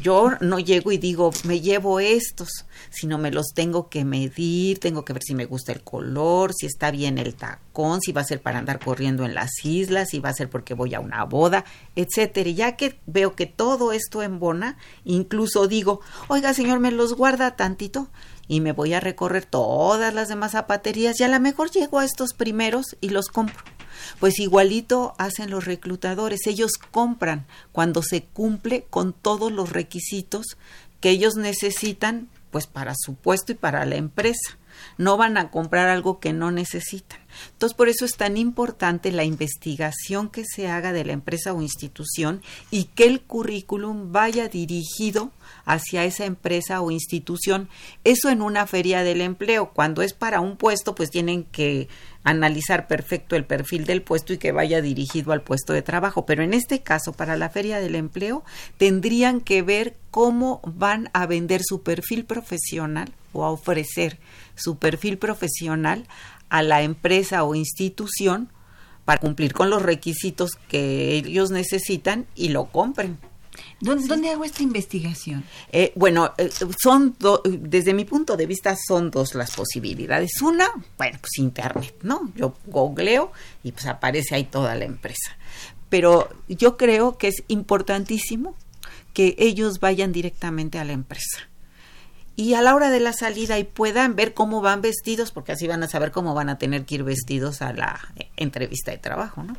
yo 0.01 0.31
no 0.41 0.59
llego 0.59 0.93
y 0.93 0.99
digo, 0.99 1.31
me 1.45 1.61
llevo 1.61 2.01
estos, 2.01 2.49
sino 2.91 3.19
me 3.19 3.31
los 3.31 3.49
tengo 3.55 3.89
que 3.89 4.05
medir, 4.05 4.79
tengo 4.79 5.05
que 5.05 5.13
ver 5.13 5.23
si 5.23 5.35
me 5.35 5.45
gusta 5.45 5.73
el 5.73 5.83
color, 5.83 6.53
si 6.55 6.67
está 6.67 6.91
bien 6.91 7.19
el 7.19 7.35
tacón, 7.35 8.01
si 8.01 8.13
va 8.13 8.23
a 8.23 8.25
ser 8.25 8.41
para 8.41 8.59
andar 8.59 8.79
corriendo 8.79 9.25
en 9.25 9.35
las 9.35 9.65
islas, 9.65 10.11
si 10.11 10.21
va 10.21 10.31
a 10.31 10.35
ser 10.35 10.49
porque 10.49 10.75
voy 10.75 10.95
a 10.95 11.01
una 11.01 11.25
boda, 11.25 11.65
etcétera. 11.97 12.49
Y 12.49 12.55
ya 12.55 12.77
que 12.77 12.99
veo 13.07 13.35
que 13.35 13.47
todo 13.47 13.93
esto 13.93 14.23
embona, 14.23 14.79
incluso 15.05 15.69
digo, 15.69 16.01
oiga 16.29 16.55
señor, 16.55 16.81
me 16.81 16.91
los 16.91 17.15
guarda 17.15 17.57
tantito 17.57 18.09
y 18.49 18.61
me 18.61 18.73
voy 18.73 18.95
a 18.95 19.01
recorrer 19.01 19.45
todas 19.45 20.13
las 20.15 20.29
demás 20.29 20.53
zapaterías 20.53 21.21
y 21.21 21.25
a 21.25 21.29
lo 21.29 21.41
mejor 21.41 21.71
llego 21.71 21.99
a 21.99 22.05
estos 22.05 22.35
primeros 22.35 22.97
y 23.01 23.11
los 23.11 23.29
compro. 23.29 23.63
Pues 24.21 24.39
igualito 24.39 25.15
hacen 25.19 25.51
los 25.51 25.65
reclutadores, 25.65 26.47
ellos 26.47 26.73
compran 26.91 27.47
cuando 27.73 28.03
se 28.03 28.23
cumple 28.23 28.85
con 28.91 29.13
todos 29.13 29.51
los 29.51 29.71
requisitos 29.71 30.47
que 31.01 31.11
ellos 31.11 31.35
necesitan 31.37 32.29
pues 32.51 32.67
para 32.67 32.95
su 32.97 33.15
puesto 33.15 33.53
y 33.53 33.55
para 33.57 33.85
la 33.87 33.97
empresa. 33.97 34.59
No 34.99 35.17
van 35.17 35.39
a 35.39 35.51
comprar 35.51 35.89
algo 35.89 36.21
que 36.21 36.33
no 36.33 36.51
necesitan. 36.51 37.22
Entonces, 37.53 37.77
por 37.77 37.89
eso 37.89 38.05
es 38.05 38.17
tan 38.17 38.37
importante 38.37 39.13
la 39.13 39.25
investigación 39.25 40.29
que 40.29 40.45
se 40.45 40.69
haga 40.69 40.93
de 40.93 41.05
la 41.05 41.13
empresa 41.13 41.53
o 41.53 41.63
institución 41.63 42.43
y 42.71 42.85
que 42.85 43.05
el 43.05 43.21
currículum 43.21 44.13
vaya 44.13 44.49
dirigido 44.49 45.31
hacia 45.65 46.05
esa 46.05 46.25
empresa 46.25 46.81
o 46.81 46.91
institución. 46.91 47.69
Eso 48.05 48.31
en 48.31 48.43
una 48.43 48.67
feria 48.67 49.03
del 49.03 49.21
empleo. 49.21 49.71
Cuando 49.71 50.03
es 50.03 50.13
para 50.13 50.41
un 50.41 50.57
puesto, 50.57 50.95
pues 50.95 51.11
tienen 51.11 51.45
que 51.45 51.89
analizar 52.25 52.87
perfecto 52.87 53.37
el 53.37 53.45
perfil 53.45 53.85
del 53.85 54.03
puesto 54.03 54.33
y 54.33 54.39
que 54.39 54.53
vaya 54.53 54.81
dirigido 54.81 55.33
al 55.33 55.43
puesto 55.43 55.73
de 55.73 55.83
trabajo. 55.83 56.27
Pero 56.27 56.43
en 56.43 56.55
este 56.55 56.83
caso, 56.83 57.13
para 57.13 57.37
la 57.37 57.51
feria 57.51 57.81
del 57.81 57.95
empleo, 57.95 58.45
tendrían 58.79 59.41
que 59.41 59.63
ver 59.63 59.97
cómo 60.11 60.61
van 60.65 61.11
a 61.13 61.27
vender 61.27 61.63
su 61.65 61.83
perfil 61.83 62.25
profesional 62.25 63.13
o 63.33 63.45
a 63.45 63.51
ofrecer 63.51 64.19
su 64.55 64.77
perfil 64.77 65.19
profesional 65.19 66.07
a 66.53 66.63
la 66.63 66.83
empresa 66.83 67.45
o 67.45 67.55
institución 67.55 68.51
para 69.07 69.19
cumplir 69.19 69.55
con 69.55 69.71
los 69.71 69.81
requisitos 69.81 70.51
que 70.69 71.15
ellos 71.15 71.51
necesitan 71.51 72.27
y 72.35 72.51
lo 72.51 72.67
compren. 72.67 73.19
¿Dónde, 73.81 74.29
hago 74.29 74.45
esta 74.45 74.63
investigación? 74.63 75.45
Eh, 75.73 75.95
bueno, 75.97 76.35
eh, 76.37 76.51
son 76.79 77.17
desde 77.49 77.95
mi 77.95 78.05
punto 78.05 78.37
de 78.37 78.45
vista 78.45 78.77
son 78.77 79.11
dos 79.11 79.35
las 79.35 79.57
posibilidades. 79.57 80.43
Una, 80.43 80.69
bueno, 80.99 81.19
pues 81.21 81.39
internet, 81.39 81.95
¿no? 82.03 82.31
Yo 82.37 82.55
googleo 82.67 83.33
y 83.63 83.73
pues 83.73 83.87
aparece 83.87 84.35
ahí 84.35 84.45
toda 84.45 84.75
la 84.75 84.85
empresa. 84.85 85.39
Pero 85.89 86.29
yo 86.49 86.77
creo 86.77 87.17
que 87.17 87.29
es 87.29 87.45
importantísimo 87.49 88.55
que 89.15 89.37
ellos 89.39 89.81
vayan 89.81 90.13
directamente 90.13 90.79
a 90.79 90.85
la 90.85 90.93
empresa 90.93 91.49
y 92.43 92.55
a 92.55 92.63
la 92.63 92.75
hora 92.75 92.91
de 92.91 92.99
la 92.99 93.13
salida 93.13 93.59
y 93.61 93.65
puedan 93.65 94.17
ver 94.17 94.35
cómo 94.35 94.61
van 94.61 94.83
vestidos, 94.83 95.31
porque 95.31 95.53
así 95.53 95.69
van 95.69 95.85
a 95.85 95.89
saber 95.89 96.11
cómo 96.11 96.35
van 96.35 96.49
a 96.49 96.59
tener 96.59 96.85
que 96.85 96.97
ir 96.97 97.05
vestidos 97.05 97.63
a 97.63 97.73
la 97.73 98.01
entrevista 98.37 98.91
de 98.91 98.99
trabajo, 98.99 99.45
¿no? 99.45 99.57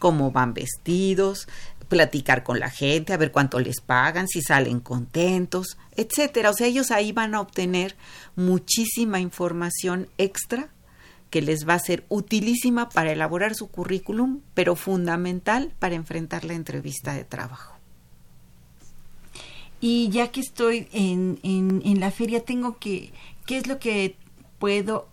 Cómo 0.00 0.32
van 0.32 0.52
vestidos, 0.52 1.46
platicar 1.88 2.42
con 2.42 2.58
la 2.58 2.68
gente, 2.68 3.12
a 3.12 3.16
ver 3.16 3.30
cuánto 3.30 3.60
les 3.60 3.80
pagan, 3.80 4.26
si 4.26 4.42
salen 4.42 4.80
contentos, 4.80 5.78
etcétera. 5.94 6.50
O 6.50 6.54
sea, 6.54 6.66
ellos 6.66 6.90
ahí 6.90 7.12
van 7.12 7.36
a 7.36 7.40
obtener 7.40 7.94
muchísima 8.34 9.20
información 9.20 10.08
extra 10.18 10.68
que 11.30 11.42
les 11.42 11.68
va 11.68 11.74
a 11.74 11.78
ser 11.78 12.04
utilísima 12.08 12.88
para 12.88 13.12
elaborar 13.12 13.54
su 13.54 13.68
currículum, 13.68 14.40
pero 14.52 14.74
fundamental 14.74 15.72
para 15.78 15.94
enfrentar 15.94 16.44
la 16.44 16.54
entrevista 16.54 17.14
de 17.14 17.24
trabajo. 17.24 17.75
Y 19.80 20.08
ya 20.08 20.28
que 20.28 20.40
estoy 20.40 20.88
en, 20.92 21.38
en, 21.42 21.82
en 21.84 22.00
la 22.00 22.10
feria, 22.10 22.44
tengo 22.44 22.78
que, 22.78 23.12
¿qué 23.44 23.58
es 23.58 23.66
lo 23.66 23.78
que 23.78 24.16
puedo 24.58 25.08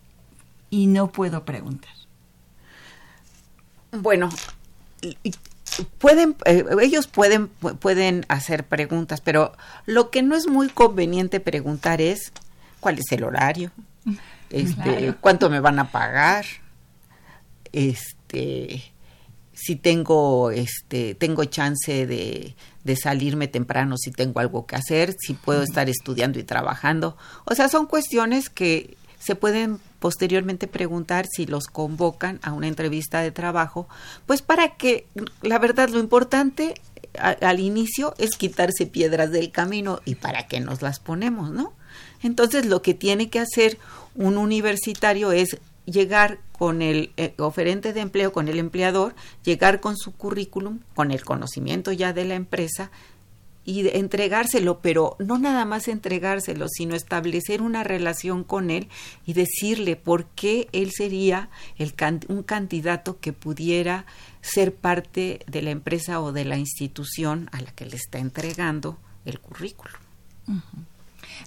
y 0.69 0.87
no 0.87 1.11
puedo 1.11 1.43
preguntar? 1.45 1.91
Bueno, 3.91 4.29
pueden 5.97 6.35
eh, 6.45 6.65
ellos 6.81 7.07
pueden 7.07 7.47
pueden 7.47 8.25
hacer 8.27 8.65
preguntas 8.65 9.21
pero 9.21 9.53
lo 9.85 10.09
que 10.11 10.21
no 10.21 10.35
es 10.35 10.47
muy 10.47 10.69
conveniente 10.69 11.39
preguntar 11.39 12.01
es 12.01 12.31
cuál 12.79 12.99
es 12.99 13.11
el 13.11 13.23
horario 13.23 13.71
este 14.49 15.15
cuánto 15.19 15.49
me 15.49 15.59
van 15.59 15.79
a 15.79 15.91
pagar 15.91 16.45
este 17.71 18.92
si 19.53 19.75
tengo 19.75 20.51
este 20.51 21.15
tengo 21.15 21.45
chance 21.45 22.05
de, 22.05 22.55
de 22.83 22.95
salirme 22.95 23.47
temprano 23.47 23.97
si 23.97 24.11
tengo 24.11 24.39
algo 24.39 24.65
que 24.65 24.75
hacer 24.75 25.15
si 25.19 25.33
puedo 25.33 25.63
estar 25.63 25.89
estudiando 25.89 26.39
y 26.39 26.43
trabajando 26.43 27.17
o 27.45 27.55
sea 27.55 27.69
son 27.69 27.85
cuestiones 27.85 28.49
que 28.49 28.97
se 29.23 29.35
pueden 29.35 29.79
posteriormente 29.99 30.67
preguntar 30.67 31.27
si 31.31 31.45
los 31.45 31.67
convocan 31.67 32.41
a 32.43 32.51
una 32.51 32.67
entrevista 32.67 33.21
de 33.21 33.31
trabajo, 33.31 33.87
pues 34.25 34.41
para 34.41 34.75
que, 34.75 35.07
la 35.41 35.59
verdad, 35.59 35.87
lo 35.87 35.99
importante 35.99 36.73
al 37.17 37.61
inicio 37.61 38.13
es 38.17 38.35
quitarse 38.35 38.85
piedras 38.85 39.31
del 39.31 39.49
camino 39.51 40.01
y 40.03 40.15
para 40.15 40.47
qué 40.47 40.59
nos 40.59 40.81
las 40.81 40.99
ponemos, 40.99 41.51
¿no? 41.51 41.71
Entonces 42.21 42.65
lo 42.65 42.81
que 42.81 42.93
tiene 42.93 43.29
que 43.29 43.39
hacer 43.39 43.77
un 44.15 44.37
universitario 44.37 45.31
es 45.31 45.57
llegar 45.85 46.39
con 46.51 46.81
el 46.81 47.11
eh, 47.17 47.33
oferente 47.39 47.93
de 47.93 48.01
empleo, 48.01 48.31
con 48.31 48.47
el 48.47 48.59
empleador, 48.59 49.15
llegar 49.43 49.79
con 49.79 49.97
su 49.97 50.13
currículum, 50.13 50.79
con 50.95 51.11
el 51.11 51.23
conocimiento 51.23 51.91
ya 51.91 52.13
de 52.13 52.25
la 52.25 52.35
empresa, 52.35 52.91
y 53.65 53.87
entregárselo, 53.87 54.79
pero 54.81 55.15
no 55.19 55.39
nada 55.39 55.65
más 55.65 55.87
entregárselo, 55.87 56.67
sino 56.67 56.95
establecer 56.95 57.61
una 57.61 57.83
relación 57.83 58.43
con 58.43 58.69
él 58.69 58.89
y 59.25 59.33
decirle 59.33 59.95
por 59.95 60.25
qué 60.25 60.67
él 60.73 60.91
sería 60.91 61.49
el 61.77 61.93
un 62.27 62.43
candidato 62.43 63.19
que 63.19 63.31
pudiera 63.31 64.05
ser 64.41 64.75
parte 64.75 65.39
de 65.47 65.61
la 65.61 65.71
empresa 65.71 66.19
o 66.19 66.33
de 66.33 66.43
la 66.43 66.57
institución 66.57 67.49
a 67.53 67.61
la 67.61 67.71
que 67.71 67.85
le 67.85 67.95
está 67.95 68.19
entregando 68.19 68.97
el 69.25 69.39
currículo. 69.39 69.93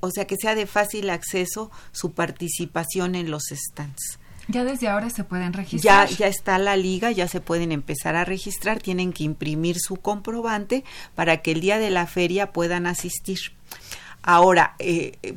o 0.00 0.10
sea, 0.10 0.26
que 0.26 0.36
sea 0.36 0.54
de 0.54 0.66
fácil 0.66 1.10
acceso 1.10 1.70
su 1.92 2.12
participación 2.12 3.14
en 3.14 3.30
los 3.30 3.44
stands. 3.50 4.18
Ya 4.48 4.64
desde 4.64 4.88
ahora 4.88 5.10
se 5.10 5.22
pueden 5.22 5.52
registrar. 5.52 6.08
Ya, 6.08 6.16
ya 6.16 6.26
está 6.26 6.58
la 6.58 6.76
liga, 6.76 7.12
ya 7.12 7.28
se 7.28 7.40
pueden 7.40 7.70
empezar 7.70 8.16
a 8.16 8.24
registrar, 8.24 8.80
tienen 8.80 9.12
que 9.12 9.22
imprimir 9.22 9.78
su 9.78 9.96
comprobante 9.96 10.84
para 11.14 11.40
que 11.40 11.52
el 11.52 11.60
día 11.60 11.78
de 11.78 11.90
la 11.90 12.06
feria 12.06 12.52
puedan 12.52 12.86
asistir. 12.86 13.38
Ahora, 14.22 14.74
eh, 14.80 15.36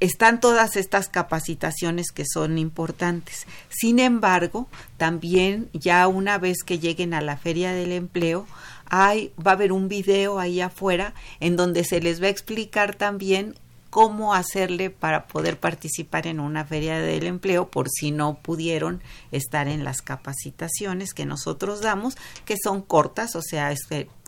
están 0.00 0.40
todas 0.40 0.76
estas 0.76 1.08
capacitaciones 1.08 2.12
que 2.12 2.24
son 2.24 2.58
importantes. 2.58 3.46
Sin 3.68 3.98
embargo, 3.98 4.68
también 4.96 5.68
ya 5.72 6.06
una 6.06 6.38
vez 6.38 6.58
que 6.64 6.78
lleguen 6.78 7.14
a 7.14 7.20
la 7.20 7.36
feria 7.36 7.72
del 7.72 7.92
empleo, 7.92 8.46
hay, 8.84 9.32
va 9.44 9.52
a 9.52 9.54
haber 9.54 9.72
un 9.72 9.88
video 9.88 10.38
ahí 10.38 10.60
afuera 10.60 11.14
en 11.40 11.56
donde 11.56 11.82
se 11.84 12.00
les 12.00 12.22
va 12.22 12.26
a 12.26 12.30
explicar 12.30 12.94
también 12.94 13.54
cómo 13.90 14.34
hacerle 14.34 14.90
para 14.90 15.26
poder 15.26 15.58
participar 15.58 16.26
en 16.26 16.40
una 16.40 16.64
feria 16.64 16.98
del 16.98 17.26
empleo 17.26 17.70
por 17.70 17.88
si 17.88 18.10
no 18.10 18.38
pudieron 18.42 19.02
estar 19.32 19.68
en 19.68 19.84
las 19.84 20.02
capacitaciones 20.02 21.14
que 21.14 21.26
nosotros 21.26 21.80
damos, 21.80 22.16
que 22.44 22.56
son 22.62 22.82
cortas, 22.82 23.36
o 23.36 23.42
sea, 23.42 23.74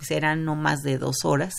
serán 0.01 0.45
no 0.45 0.55
más 0.55 0.81
de 0.81 0.99
dos 0.99 1.25
horas 1.25 1.55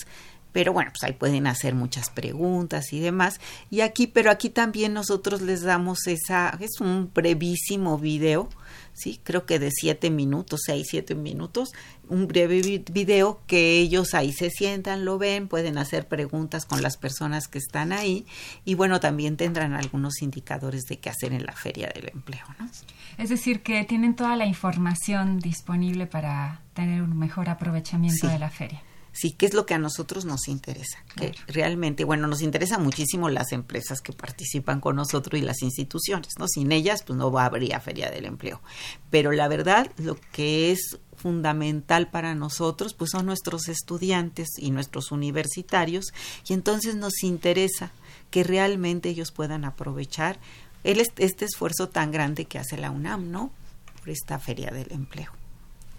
pero 0.52 0.74
bueno, 0.74 0.92
pues 0.92 1.04
ahí 1.04 1.14
pueden 1.14 1.48
hacer 1.48 1.76
muchas 1.76 2.10
preguntas 2.10 2.92
y 2.92 3.00
demás. 3.00 3.40
Y 3.70 3.82
aquí, 3.82 4.08
pero 4.08 4.32
aquí 4.32 4.50
también 4.50 4.94
nosotros 4.94 5.42
les 5.42 5.62
damos 5.62 6.08
esa, 6.08 6.58
es 6.60 6.82
un 6.82 7.12
brevísimo 7.14 7.98
video 8.00 8.50
sí, 8.93 9.19
creo 9.23 9.45
que 9.45 9.60
de 9.60 9.71
siete 9.71 10.10
minutos, 10.10 10.62
seis, 10.65 10.88
siete 10.89 11.15
minutos, 11.15 11.69
un 12.08 12.28
breve 12.28 12.62
video 12.91 13.41
que 13.47 13.80
ellos 13.80 14.13
ahí 14.13 14.34
se 14.34 14.49
sientan, 14.49 15.06
lo 15.06 15.17
ven, 15.17 15.47
pueden 15.47 15.78
hacer 15.78 16.08
preguntas 16.08 16.65
con 16.65 16.82
las 16.82 16.97
personas 16.97 17.47
que 17.47 17.60
están 17.60 17.91
ahí 17.91 18.25
y 18.65 18.75
bueno, 18.75 18.99
también 18.99 19.38
tendrán 19.38 19.73
algunos 19.73 20.21
indicadores 20.21 20.84
de 20.84 20.97
qué 20.97 21.10
hacer 21.10 21.34
en 21.34 21.45
la 21.45 21.54
feria 21.54 21.91
del 21.93 22.10
empleo, 22.10 22.45
¿no? 22.60 22.69
Es 23.17 23.30
decir, 23.30 23.62
que 23.62 23.84
tienen 23.84 24.15
toda 24.15 24.36
la 24.36 24.45
información 24.45 25.39
disponible 25.39 26.08
para 26.08 26.62
tener 26.73 27.02
un 27.02 27.17
mejor 27.17 27.49
aprovechamiento 27.49 28.28
de 28.28 28.39
la 28.39 28.49
feria. 28.49 28.82
Sí, 29.19 29.32
¿qué 29.32 29.47
es 29.47 29.53
lo 29.53 29.65
que 29.65 29.73
a 29.73 29.79
nosotros 29.79 30.23
nos 30.23 30.47
interesa? 30.47 31.03
Que 31.17 31.34
realmente, 31.47 32.05
bueno, 32.05 32.25
nos 32.27 32.41
interesa 32.41 32.77
muchísimo 32.77 33.27
las 33.27 33.51
empresas 33.51 33.99
que 33.99 34.13
participan 34.13 34.79
con 34.79 34.95
nosotros 34.95 35.38
y 35.38 35.43
las 35.43 35.62
instituciones, 35.62 36.36
¿no? 36.39 36.47
Sin 36.47 36.71
ellas, 36.71 37.03
pues 37.03 37.19
no 37.19 37.38
habría 37.38 37.82
Feria 37.82 38.10
del 38.10 38.23
Empleo. 38.23 38.62
Pero 39.10 39.34
la 39.34 39.49
verdad, 39.49 39.91
lo 39.97 40.17
que 40.32 40.71
es 40.71 40.99
fundamental 41.17 42.10
para 42.10 42.34
nosotros, 42.34 42.93
pues 42.93 43.12
son 43.12 43.25
nuestros 43.25 43.67
estudiantes 43.67 44.51
y 44.58 44.71
nuestros 44.71 45.12
universitarios, 45.12 46.13
y 46.47 46.53
entonces 46.53 46.95
nos 46.95 47.21
interesa 47.21 47.91
que 48.32 48.45
realmente 48.45 49.10
ellos 49.10 49.34
puedan 49.34 49.65
aprovechar 49.65 50.39
el, 50.86 51.01
este 51.01 51.43
esfuerzo 51.43 51.89
tan 51.89 52.13
grande 52.13 52.45
que 52.45 52.58
hace 52.58 52.77
la 52.77 52.89
UNAM, 52.89 53.32
¿no? 53.32 53.51
Por 53.99 54.12
esta 54.12 54.39
Feria 54.39 54.71
del 54.71 54.93
Empleo. 54.93 55.34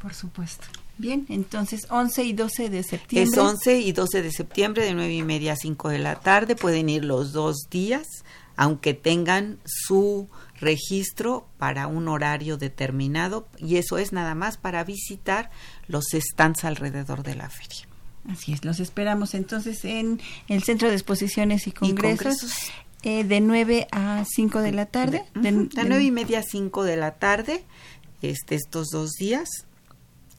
Por 0.01 0.15
supuesto. 0.15 0.69
Bien, 1.01 1.25
entonces 1.31 1.87
11 1.89 2.25
y 2.25 2.33
12 2.35 2.69
de 2.69 2.83
septiembre. 2.83 3.33
Es 3.33 3.39
11 3.39 3.79
y 3.79 3.93
12 3.93 4.21
de 4.21 4.31
septiembre 4.31 4.85
de 4.85 4.93
9 4.93 5.15
y 5.15 5.23
media 5.23 5.55
a 5.55 5.57
5 5.57 5.89
de 5.89 5.99
la 5.99 6.21
tarde. 6.21 6.57
Pueden 6.57 6.91
ir 6.91 7.07
los 7.07 7.33
dos 7.33 7.69
días, 7.71 8.07
aunque 8.55 8.93
tengan 8.93 9.59
su 9.65 10.29
registro 10.61 11.47
para 11.57 11.87
un 11.87 12.07
horario 12.09 12.59
determinado 12.59 13.49
y 13.57 13.77
eso 13.77 13.97
es 13.97 14.13
nada 14.13 14.35
más 14.35 14.59
para 14.59 14.85
visitar 14.85 15.51
los 15.89 16.05
stands 16.13 16.65
alrededor 16.65 17.23
de 17.23 17.35
la 17.35 17.49
feria. 17.49 17.89
Así 18.29 18.53
es, 18.53 18.63
los 18.67 18.79
esperamos 18.79 19.33
entonces 19.33 19.83
en 19.87 20.21
el 20.49 20.63
Centro 20.65 20.89
de 20.89 20.97
Exposiciones 20.97 21.67
y 21.67 21.73
Congresos. 21.73 22.53
Eh, 23.05 23.25
de 23.25 23.41
9 23.41 23.89
a 23.91 24.27
5 24.31 24.61
de 24.61 24.73
la 24.73 24.85
tarde. 24.85 25.25
De, 25.35 25.51
de, 25.51 25.85
9 25.87 26.05
y 26.05 26.11
media 26.11 26.41
a 26.41 26.43
5 26.43 26.85
de 26.85 26.97
la 26.99 27.13
tarde, 27.13 27.65
este, 28.21 28.57
estos 28.57 28.89
dos 28.89 29.13
días 29.13 29.49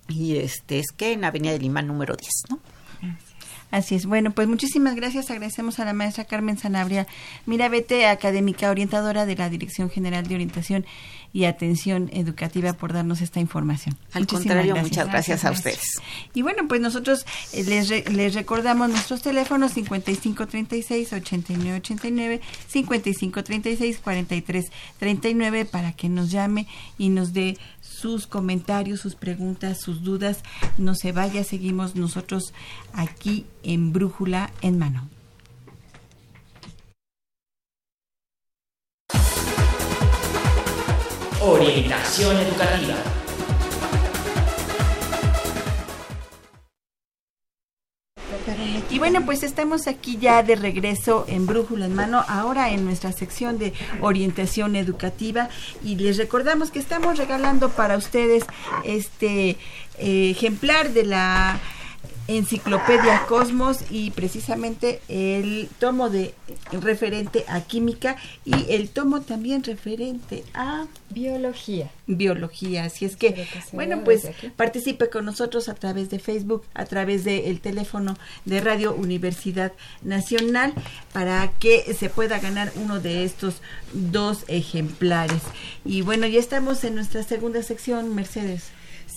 y 0.07 0.37
este 0.37 0.79
es 0.79 0.91
que 0.91 1.13
en 1.13 1.23
Avenida 1.23 1.51
de 1.51 1.59
Lima 1.59 1.81
número 1.81 2.15
10, 2.15 2.31
¿no? 2.49 2.59
Así 3.71 3.95
es. 3.95 4.05
Bueno, 4.05 4.31
pues 4.31 4.47
muchísimas 4.49 4.95
gracias. 4.95 5.31
Agradecemos 5.31 5.79
a 5.79 5.85
la 5.85 5.93
maestra 5.93 6.25
Carmen 6.25 6.57
Sanabria 6.57 7.07
Mirabete, 7.45 8.05
académica 8.05 8.69
orientadora 8.69 9.25
de 9.25 9.37
la 9.37 9.49
Dirección 9.49 9.89
General 9.89 10.27
de 10.27 10.35
Orientación 10.35 10.85
y 11.31 11.45
Atención 11.45 12.09
Educativa, 12.11 12.73
por 12.73 12.91
darnos 12.91 13.21
esta 13.21 13.39
información. 13.39 13.97
Al 14.11 14.27
contrario, 14.27 14.75
muchas 14.75 15.07
gracias, 15.07 15.45
a 15.45 15.51
ustedes. 15.51 16.01
Y 16.33 16.41
bueno, 16.41 16.67
pues 16.67 16.81
nosotros 16.81 17.25
eh, 17.53 17.63
les, 17.63 18.11
les 18.11 18.33
recordamos 18.33 18.89
nuestros 18.89 19.21
teléfonos 19.21 19.73
5536-8989, 19.77 22.41
5536-4339 22.73 25.65
para 25.65 25.93
que 25.93 26.09
nos 26.09 26.31
llame 26.31 26.67
y 26.97 27.07
nos 27.07 27.31
dé 27.31 27.57
sus 28.01 28.27
comentarios, 28.27 28.99
sus 28.99 29.15
preguntas, 29.15 29.79
sus 29.79 30.03
dudas. 30.03 30.39
No 30.77 30.95
se 30.95 31.11
vaya, 31.11 31.43
seguimos 31.43 31.95
nosotros 31.95 32.53
aquí 32.93 33.45
en 33.63 33.93
Brújula 33.93 34.51
en 34.61 34.79
Mano. 34.79 35.07
Orientación 41.41 42.37
educativa. 42.37 43.20
Y 48.89 48.99
bueno, 48.99 49.25
pues 49.25 49.43
estamos 49.43 49.87
aquí 49.87 50.17
ya 50.17 50.43
de 50.43 50.55
regreso 50.55 51.25
en 51.27 51.45
Brújula 51.45 51.85
en 51.85 51.95
Mano, 51.95 52.23
ahora 52.27 52.71
en 52.71 52.85
nuestra 52.85 53.11
sección 53.11 53.57
de 53.57 53.73
orientación 54.01 54.75
educativa. 54.75 55.49
Y 55.83 55.95
les 55.95 56.17
recordamos 56.17 56.71
que 56.71 56.79
estamos 56.79 57.17
regalando 57.17 57.69
para 57.69 57.97
ustedes 57.97 58.43
este 58.83 59.57
eh, 59.97 60.31
ejemplar 60.31 60.91
de 60.91 61.05
la 61.05 61.59
Enciclopedia 62.37 63.25
Cosmos 63.27 63.79
y 63.89 64.11
precisamente 64.11 65.01
el 65.09 65.67
tomo 65.79 66.09
de 66.09 66.33
referente 66.71 67.43
a 67.47 67.61
química 67.61 68.15
y 68.45 68.71
el 68.71 68.89
tomo 68.89 69.21
también 69.21 69.63
referente 69.63 70.43
a 70.53 70.85
biología. 71.09 71.91
Biología, 72.07 72.85
así 72.85 73.05
es 73.05 73.15
que, 73.15 73.47
bueno, 73.73 74.03
pues 74.03 74.29
participe 74.55 75.09
con 75.09 75.25
nosotros 75.25 75.67
a 75.69 75.75
través 75.75 76.09
de 76.09 76.19
Facebook, 76.19 76.63
a 76.73 76.85
través 76.85 77.23
del 77.23 77.59
teléfono 77.59 78.15
de 78.45 78.61
Radio 78.61 78.93
Universidad 78.93 79.73
Nacional 80.01 80.73
para 81.13 81.51
que 81.59 81.93
se 81.93 82.09
pueda 82.09 82.39
ganar 82.39 82.71
uno 82.75 82.99
de 82.99 83.23
estos 83.23 83.61
dos 83.93 84.45
ejemplares. 84.47 85.41
Y 85.83 86.01
bueno, 86.01 86.27
ya 86.27 86.39
estamos 86.39 86.83
en 86.83 86.95
nuestra 86.95 87.23
segunda 87.23 87.61
sección, 87.63 88.15
Mercedes. 88.15 88.71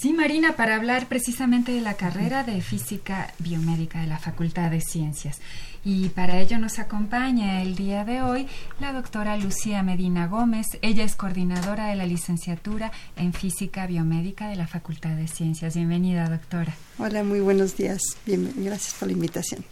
Sí, 0.05 0.12
Marina, 0.12 0.55
para 0.55 0.77
hablar 0.77 1.09
precisamente 1.09 1.73
de 1.73 1.81
la 1.81 1.95
carrera 1.95 2.45
de 2.45 2.61
física 2.61 3.33
biomédica 3.38 4.03
de 4.03 4.07
la 4.07 4.19
Facultad 4.19 4.71
de 4.71 4.83
Ciencias. 4.83 5.40
Y 5.83 6.11
para 6.11 6.38
ello 6.43 6.59
nos 6.59 6.79
acompaña 6.79 7.62
el 7.62 7.75
día 7.75 8.05
de 8.05 8.21
hoy 8.21 8.47
la 8.81 8.93
doctora 8.93 9.38
Lucía 9.38 9.83
Medina 9.83 10.27
Gómez. 10.27 10.67
Ella 10.83 11.05
es 11.05 11.17
coordinadora 11.17 11.87
de 11.87 11.95
la 11.95 12.05
licenciatura 12.05 12.93
en 13.17 13.33
física 13.33 13.87
biomédica 13.87 14.49
de 14.49 14.57
la 14.57 14.67
Facultad 14.67 15.17
de 15.17 15.27
Ciencias. 15.27 15.75
Bienvenida, 15.75 16.29
doctora. 16.29 16.75
Hola, 16.99 17.25
muy 17.25 17.40
buenos 17.40 17.75
días. 17.79 18.03
Bien, 18.27 18.53
gracias 18.59 18.93
por 18.93 19.09
la 19.09 19.14
invitación. 19.14 19.64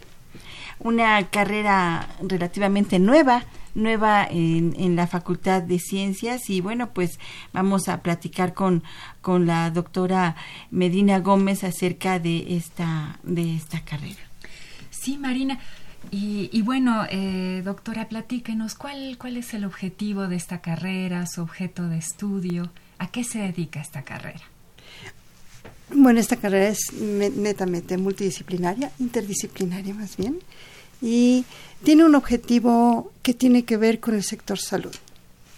Una 0.79 1.29
carrera 1.29 2.07
relativamente 2.21 2.99
nueva 2.99 3.43
nueva 3.75 4.27
en, 4.29 4.75
en, 4.77 4.95
la 4.95 5.07
Facultad 5.07 5.61
de 5.63 5.79
Ciencias 5.79 6.49
y 6.49 6.61
bueno, 6.61 6.91
pues 6.91 7.19
vamos 7.53 7.89
a 7.89 8.01
platicar 8.01 8.53
con, 8.53 8.83
con 9.21 9.45
la 9.45 9.71
doctora 9.71 10.35
Medina 10.71 11.19
Gómez 11.19 11.63
acerca 11.63 12.19
de 12.19 12.55
esta, 12.55 13.19
de 13.23 13.55
esta 13.55 13.81
carrera. 13.81 14.21
Sí, 14.91 15.17
Marina. 15.17 15.59
Y, 16.11 16.49
y 16.51 16.61
bueno, 16.61 17.05
eh, 17.09 17.61
doctora, 17.63 18.09
platíquenos, 18.09 18.75
¿cuál, 18.75 19.17
¿cuál 19.17 19.37
es 19.37 19.53
el 19.53 19.65
objetivo 19.65 20.27
de 20.27 20.35
esta 20.35 20.59
carrera, 20.59 21.25
su 21.25 21.41
objeto 21.41 21.87
de 21.87 21.97
estudio? 21.97 22.71
¿A 22.99 23.07
qué 23.07 23.23
se 23.23 23.39
dedica 23.39 23.79
esta 23.79 24.03
carrera? 24.03 24.41
Bueno, 25.95 26.19
esta 26.19 26.37
carrera 26.37 26.69
es 26.69 26.91
netamente 26.93 27.97
multidisciplinaria, 27.97 28.91
interdisciplinaria 28.99 29.93
más 29.93 30.17
bien 30.17 30.39
y 31.01 31.45
tiene 31.83 32.05
un 32.05 32.15
objetivo 32.15 33.11
que 33.21 33.33
tiene 33.33 33.63
que 33.63 33.77
ver 33.77 33.99
con 33.99 34.15
el 34.15 34.23
sector 34.23 34.57
salud. 34.57 34.93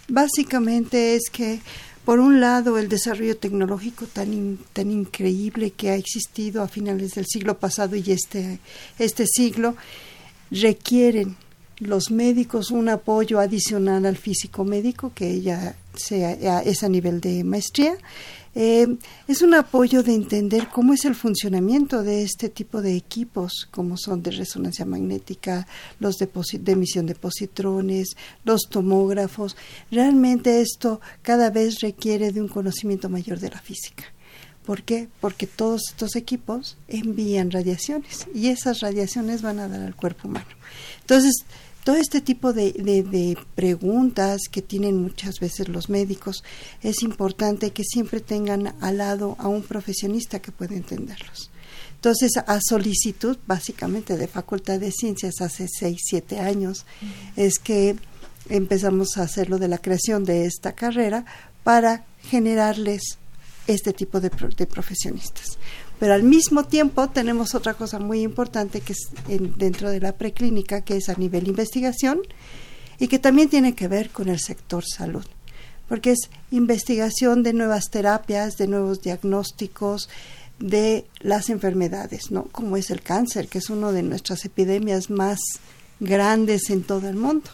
Básicamente 0.08 1.14
es 1.14 1.30
que 1.30 1.60
por 2.06 2.20
un 2.20 2.40
lado, 2.40 2.78
el 2.78 2.88
desarrollo 2.88 3.36
tecnológico 3.36 4.06
tan, 4.06 4.58
tan 4.72 4.92
increíble 4.92 5.72
que 5.72 5.90
ha 5.90 5.96
existido 5.96 6.62
a 6.62 6.68
finales 6.68 7.14
del 7.14 7.26
siglo 7.26 7.58
pasado 7.58 7.96
y 7.96 8.12
este, 8.12 8.60
este 8.96 9.26
siglo 9.26 9.74
requieren 10.52 11.36
los 11.78 12.12
médicos 12.12 12.70
un 12.70 12.90
apoyo 12.90 13.40
adicional 13.40 14.06
al 14.06 14.16
físico 14.16 14.64
médico, 14.64 15.10
que 15.16 15.40
ya 15.40 15.74
sea, 15.96 16.60
es 16.60 16.84
a 16.84 16.88
nivel 16.88 17.20
de 17.20 17.42
maestría, 17.42 17.96
eh, 18.58 18.96
es 19.28 19.42
un 19.42 19.52
apoyo 19.52 20.02
de 20.02 20.14
entender 20.14 20.68
cómo 20.72 20.94
es 20.94 21.04
el 21.04 21.14
funcionamiento 21.14 22.02
de 22.02 22.22
este 22.22 22.48
tipo 22.48 22.80
de 22.80 22.96
equipos, 22.96 23.68
como 23.70 23.98
son 23.98 24.22
de 24.22 24.30
resonancia 24.30 24.86
magnética, 24.86 25.66
los 26.00 26.16
de 26.16 26.26
emisión 26.72 27.04
de 27.04 27.14
positrones, 27.14 28.16
los 28.44 28.62
tomógrafos. 28.70 29.58
Realmente 29.90 30.62
esto 30.62 31.02
cada 31.20 31.50
vez 31.50 31.80
requiere 31.80 32.32
de 32.32 32.40
un 32.40 32.48
conocimiento 32.48 33.10
mayor 33.10 33.40
de 33.40 33.50
la 33.50 33.60
física. 33.60 34.04
¿Por 34.64 34.84
qué? 34.84 35.10
Porque 35.20 35.46
todos 35.46 35.90
estos 35.90 36.16
equipos 36.16 36.78
envían 36.88 37.50
radiaciones 37.50 38.26
y 38.34 38.48
esas 38.48 38.80
radiaciones 38.80 39.42
van 39.42 39.58
a 39.58 39.68
dar 39.68 39.82
al 39.82 39.94
cuerpo 39.94 40.28
humano. 40.28 40.48
Entonces, 41.02 41.44
todo 41.86 41.94
este 41.94 42.20
tipo 42.20 42.52
de, 42.52 42.72
de, 42.72 43.38
preguntas 43.54 44.40
que 44.50 44.60
tienen 44.60 45.00
muchas 45.00 45.38
veces 45.38 45.68
los 45.68 45.88
médicos, 45.88 46.42
es 46.82 47.04
importante 47.04 47.70
que 47.70 47.84
siempre 47.84 48.18
tengan 48.18 48.74
al 48.80 48.98
lado 48.98 49.36
a 49.38 49.46
un 49.46 49.62
profesionista 49.62 50.40
que 50.40 50.50
pueda 50.50 50.74
entenderlos. 50.74 51.48
Entonces, 51.94 52.38
a 52.38 52.58
solicitud 52.60 53.38
básicamente 53.46 54.16
de 54.16 54.26
Facultad 54.26 54.80
de 54.80 54.90
Ciencias 54.90 55.40
hace 55.40 55.68
seis, 55.68 55.98
siete 56.04 56.40
años, 56.40 56.86
es 57.36 57.60
que 57.60 57.94
empezamos 58.48 59.16
a 59.16 59.22
hacerlo 59.22 59.58
de 59.58 59.68
la 59.68 59.78
creación 59.78 60.24
de 60.24 60.44
esta 60.44 60.72
carrera 60.72 61.24
para 61.62 62.04
generarles 62.20 63.16
este 63.68 63.92
tipo 63.92 64.18
de, 64.18 64.32
de 64.56 64.66
profesionistas. 64.66 65.56
Pero 65.98 66.12
al 66.12 66.22
mismo 66.22 66.64
tiempo 66.64 67.08
tenemos 67.08 67.54
otra 67.54 67.74
cosa 67.74 67.98
muy 67.98 68.20
importante 68.20 68.80
que 68.80 68.92
es 68.92 69.08
dentro 69.56 69.90
de 69.90 70.00
la 70.00 70.12
preclínica, 70.12 70.82
que 70.82 70.96
es 70.96 71.08
a 71.08 71.14
nivel 71.14 71.48
investigación 71.48 72.20
y 72.98 73.08
que 73.08 73.18
también 73.18 73.48
tiene 73.48 73.74
que 73.74 73.88
ver 73.88 74.10
con 74.10 74.28
el 74.28 74.40
sector 74.40 74.84
salud, 74.84 75.24
porque 75.88 76.12
es 76.12 76.30
investigación 76.50 77.42
de 77.42 77.52
nuevas 77.52 77.90
terapias, 77.90 78.56
de 78.56 78.68
nuevos 78.68 79.00
diagnósticos, 79.00 80.08
de 80.58 81.06
las 81.20 81.50
enfermedades, 81.50 82.30
¿no? 82.30 82.44
Como 82.44 82.76
es 82.76 82.90
el 82.90 83.02
cáncer, 83.02 83.48
que 83.48 83.58
es 83.58 83.68
una 83.68 83.92
de 83.92 84.02
nuestras 84.02 84.44
epidemias 84.44 85.10
más 85.10 85.38
grandes 86.00 86.70
en 86.70 86.82
todo 86.82 87.08
el 87.08 87.16
mundo. 87.16 87.50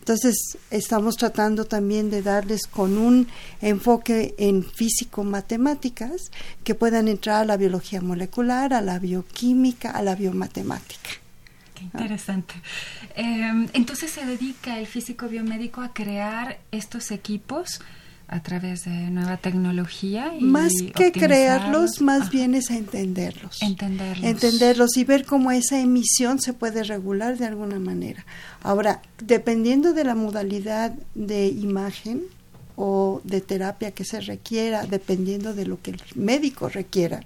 Entonces, 0.00 0.58
estamos 0.70 1.16
tratando 1.16 1.66
también 1.66 2.10
de 2.10 2.22
darles 2.22 2.66
con 2.66 2.98
un 2.98 3.28
enfoque 3.60 4.34
en 4.38 4.64
físico-matemáticas 4.64 6.30
que 6.64 6.74
puedan 6.74 7.06
entrar 7.06 7.42
a 7.42 7.44
la 7.44 7.56
biología 7.56 8.00
molecular, 8.00 8.72
a 8.74 8.80
la 8.80 8.98
bioquímica, 8.98 9.90
a 9.90 10.02
la 10.02 10.16
biomatemática. 10.16 11.10
Qué 11.74 11.84
interesante. 11.84 12.54
Em, 13.14 13.68
entonces, 13.72 14.10
se 14.10 14.24
dedica 14.24 14.78
el 14.78 14.86
físico 14.86 15.28
biomédico 15.28 15.82
a 15.82 15.92
crear 15.92 16.58
estos 16.72 17.10
equipos 17.10 17.80
a 18.32 18.40
través 18.40 18.84
de 18.84 18.92
nueva 19.10 19.38
tecnología. 19.38 20.32
Y 20.38 20.44
más 20.44 20.72
que 20.94 21.10
crearlos, 21.10 22.00
más 22.00 22.30
bien 22.30 22.54
es 22.54 22.70
entenderlos. 22.70 23.60
Entenderlos. 23.60 24.24
Entenderlos 24.24 24.96
y 24.96 25.02
ver 25.02 25.24
cómo 25.24 25.50
esa 25.50 25.80
emisión 25.80 26.40
se 26.40 26.52
puede 26.52 26.84
regular 26.84 27.36
de 27.38 27.46
alguna 27.46 27.80
manera. 27.80 28.24
Ahora, 28.62 29.02
dependiendo 29.18 29.94
de 29.94 30.04
la 30.04 30.14
modalidad 30.14 30.92
de 31.16 31.48
imagen 31.48 32.22
o 32.76 33.20
de 33.24 33.40
terapia 33.40 33.90
que 33.90 34.04
se 34.04 34.20
requiera, 34.20 34.86
dependiendo 34.86 35.52
de 35.52 35.66
lo 35.66 35.82
que 35.82 35.90
el 35.90 36.00
médico 36.14 36.68
requiera, 36.68 37.24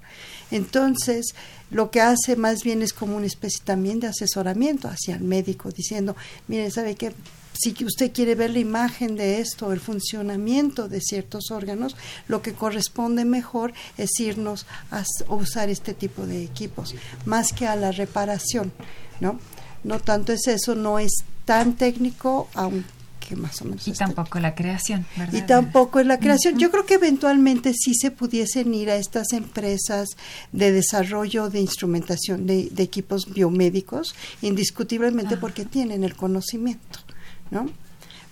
entonces 0.50 1.34
lo 1.70 1.90
que 1.90 2.00
hace 2.00 2.34
más 2.36 2.62
bien 2.64 2.80
es 2.80 2.94
como 2.94 3.18
una 3.18 3.26
especie 3.26 3.61
también 3.62 4.00
de 4.00 4.07
asesoramiento 4.07 4.88
hacia 4.88 5.16
el 5.16 5.22
médico, 5.22 5.70
diciendo, 5.70 6.16
mire, 6.48 6.70
¿sabe 6.70 6.94
qué? 6.94 7.12
Si 7.55 7.74
usted 7.84 8.12
quiere 8.12 8.34
ver 8.34 8.50
la 8.50 8.59
imagen 8.59 9.16
de 9.16 9.40
esto, 9.40 9.72
el 9.72 9.80
funcionamiento 9.80 10.88
de 10.88 11.00
ciertos 11.00 11.50
órganos, 11.50 11.96
lo 12.28 12.42
que 12.42 12.52
corresponde 12.52 13.24
mejor 13.24 13.72
es 13.96 14.11
irnos 14.20 14.66
a, 14.90 15.05
usar 15.28 15.68
este 15.68 15.94
tipo 15.94 16.26
de 16.26 16.42
equipos, 16.42 16.94
más 17.24 17.52
que 17.52 17.66
a 17.66 17.76
la 17.76 17.92
reparación, 17.92 18.72
¿no? 19.20 19.38
No 19.84 20.00
tanto 20.00 20.32
es 20.32 20.46
eso, 20.48 20.74
no 20.74 20.98
es 20.98 21.12
tan 21.44 21.74
técnico, 21.74 22.48
aunque 22.55 23.36
más 23.36 23.61
o 23.62 23.66
menos. 23.66 23.86
Y 23.86 23.92
tampoco 23.92 24.40
la 24.40 24.55
creación, 24.55 25.07
¿verdad? 25.16 25.34
Y 25.34 25.42
tampoco 25.42 26.00
es 26.00 26.07
la 26.07 26.18
creación. 26.18 26.59
Yo 26.59 26.70
creo 26.70 26.86
que 26.86 26.94
eventualmente 26.94 27.72
sí 27.74 27.94
se 27.94 28.11
pudiesen 28.11 28.74
ir 28.74 28.90
a 28.90 28.96
estas 28.96 29.32
empresas 29.32 30.09
de 30.52 30.72
desarrollo 30.72 31.50
de 31.50 31.61
instrumentación 31.61 32.46
de, 32.46 32.70
equipos 32.76 33.32
biomédicos, 33.32 34.14
indiscutiblemente 34.42 35.36
porque 35.36 35.64
tienen 35.64 36.05
el 36.05 36.16
conocimiento. 36.16 37.03
¿No? 37.51 37.68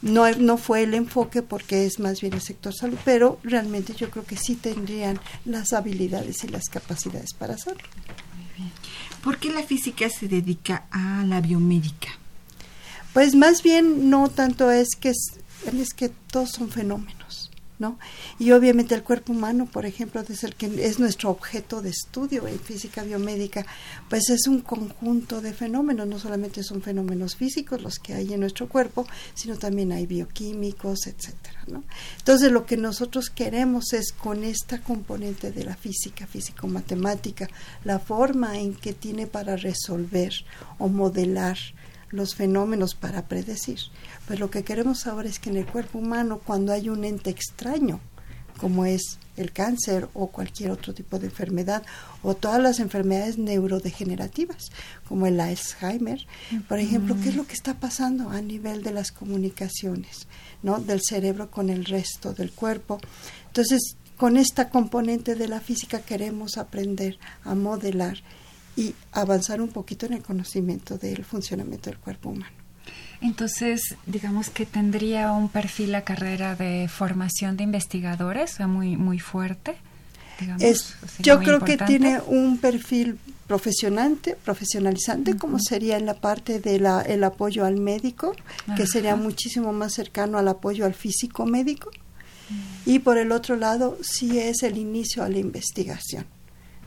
No, 0.02 0.28
no 0.32 0.56
fue 0.58 0.82
el 0.82 0.94
enfoque 0.94 1.42
porque 1.42 1.86
es 1.86 2.00
más 2.00 2.20
bien 2.20 2.34
el 2.34 2.40
sector 2.40 2.74
salud, 2.74 2.98
pero 3.04 3.38
realmente 3.44 3.94
yo 3.94 4.10
creo 4.10 4.24
que 4.24 4.36
sí 4.36 4.56
tendrían 4.56 5.20
las 5.44 5.72
habilidades 5.72 6.42
y 6.42 6.48
las 6.48 6.64
capacidades 6.68 7.32
para 7.38 7.54
hacerlo. 7.54 7.86
¿Por 9.22 9.38
qué 9.38 9.52
la 9.52 9.62
física 9.62 10.08
se 10.10 10.26
dedica 10.26 10.86
a 10.90 11.24
la 11.24 11.40
biomédica? 11.40 12.08
Pues 13.12 13.36
más 13.36 13.62
bien 13.62 14.10
no 14.10 14.28
tanto 14.28 14.70
es 14.70 14.88
que 14.98 15.10
es 15.10 15.94
que 15.94 16.08
todos 16.08 16.50
son 16.50 16.70
fenómenos. 16.70 17.21
Y 18.38 18.52
obviamente 18.52 18.94
el 18.94 19.02
cuerpo 19.02 19.32
humano, 19.32 19.66
por 19.66 19.86
ejemplo, 19.86 20.20
es 20.20 20.44
el 20.44 20.54
que 20.54 20.66
es 20.86 20.98
nuestro 20.98 21.30
objeto 21.30 21.82
de 21.82 21.90
estudio 21.90 22.46
en 22.46 22.58
física 22.58 23.02
biomédica, 23.02 23.66
pues 24.08 24.30
es 24.30 24.46
un 24.46 24.60
conjunto 24.60 25.40
de 25.40 25.52
fenómenos, 25.52 26.06
no 26.06 26.18
solamente 26.18 26.62
son 26.62 26.82
fenómenos 26.82 27.36
físicos 27.36 27.82
los 27.82 27.98
que 27.98 28.14
hay 28.14 28.32
en 28.32 28.40
nuestro 28.40 28.68
cuerpo, 28.68 29.06
sino 29.34 29.56
también 29.56 29.92
hay 29.92 30.06
bioquímicos, 30.06 31.06
etcétera. 31.06 31.64
Entonces 32.18 32.50
lo 32.52 32.66
que 32.66 32.76
nosotros 32.76 33.30
queremos 33.30 33.92
es 33.92 34.12
con 34.12 34.44
esta 34.44 34.80
componente 34.82 35.52
de 35.52 35.64
la 35.64 35.76
física, 35.76 36.26
físico-matemática, 36.26 37.48
la 37.84 37.98
forma 37.98 38.58
en 38.58 38.74
que 38.74 38.92
tiene 38.92 39.26
para 39.26 39.56
resolver 39.56 40.32
o 40.78 40.88
modelar 40.88 41.58
los 42.12 42.34
fenómenos 42.34 42.94
para 42.94 43.26
predecir. 43.26 43.78
Pues 44.26 44.38
lo 44.38 44.50
que 44.50 44.62
queremos 44.62 45.06
ahora 45.06 45.28
es 45.28 45.38
que 45.38 45.50
en 45.50 45.56
el 45.56 45.66
cuerpo 45.66 45.98
humano, 45.98 46.40
cuando 46.44 46.72
hay 46.72 46.88
un 46.88 47.04
ente 47.04 47.30
extraño, 47.30 48.00
como 48.58 48.84
es 48.84 49.18
el 49.36 49.50
cáncer 49.50 50.08
o 50.14 50.28
cualquier 50.28 50.70
otro 50.70 50.94
tipo 50.94 51.18
de 51.18 51.26
enfermedad, 51.26 51.82
o 52.22 52.34
todas 52.34 52.60
las 52.60 52.78
enfermedades 52.78 53.38
neurodegenerativas, 53.38 54.70
como 55.08 55.26
el 55.26 55.40
Alzheimer, 55.40 56.26
por 56.68 56.78
ejemplo, 56.78 57.16
¿qué 57.20 57.30
es 57.30 57.36
lo 57.36 57.46
que 57.46 57.54
está 57.54 57.74
pasando 57.74 58.30
a 58.30 58.40
nivel 58.40 58.82
de 58.82 58.92
las 58.92 59.10
comunicaciones, 59.10 60.28
¿no? 60.62 60.78
del 60.78 61.00
cerebro 61.02 61.50
con 61.50 61.70
el 61.70 61.86
resto 61.86 62.34
del 62.34 62.52
cuerpo? 62.52 63.00
Entonces, 63.46 63.96
con 64.16 64.36
esta 64.36 64.68
componente 64.68 65.34
de 65.34 65.48
la 65.48 65.60
física 65.60 66.00
queremos 66.00 66.56
aprender 66.56 67.18
a 67.42 67.54
modelar 67.54 68.18
y 68.76 68.94
avanzar 69.12 69.60
un 69.60 69.68
poquito 69.68 70.06
en 70.06 70.14
el 70.14 70.22
conocimiento 70.22 70.98
del 70.98 71.24
funcionamiento 71.24 71.90
del 71.90 71.98
cuerpo 71.98 72.30
humano. 72.30 72.62
Entonces, 73.20 73.96
digamos 74.06 74.50
que 74.50 74.66
tendría 74.66 75.32
un 75.32 75.48
perfil 75.48 75.92
la 75.92 76.02
carrera 76.02 76.56
de 76.56 76.88
formación 76.88 77.56
de 77.56 77.64
investigadores, 77.64 78.58
muy, 78.60 78.96
muy 78.96 79.20
fuerte. 79.20 79.76
es, 80.58 80.96
yo 81.20 81.38
creo 81.38 81.60
que 81.60 81.76
tiene 81.76 82.20
un 82.26 82.58
perfil 82.58 83.18
profesionante, 83.46 84.36
profesionalizante, 84.44 85.36
como 85.36 85.60
sería 85.60 85.96
en 85.98 86.06
la 86.06 86.14
parte 86.14 86.58
del 86.58 86.86
el 87.06 87.22
apoyo 87.22 87.64
al 87.64 87.78
médico, 87.78 88.34
que 88.76 88.86
sería 88.86 89.14
muchísimo 89.14 89.72
más 89.72 89.94
cercano 89.94 90.38
al 90.38 90.48
apoyo 90.48 90.84
al 90.84 90.94
físico 90.94 91.46
médico. 91.46 91.90
Mm. 92.50 92.90
Y 92.90 92.98
por 92.98 93.18
el 93.18 93.30
otro 93.30 93.54
lado, 93.54 93.98
sí 94.02 94.38
es 94.40 94.64
el 94.64 94.78
inicio 94.78 95.22
a 95.22 95.28
la 95.28 95.38
investigación. 95.38 96.26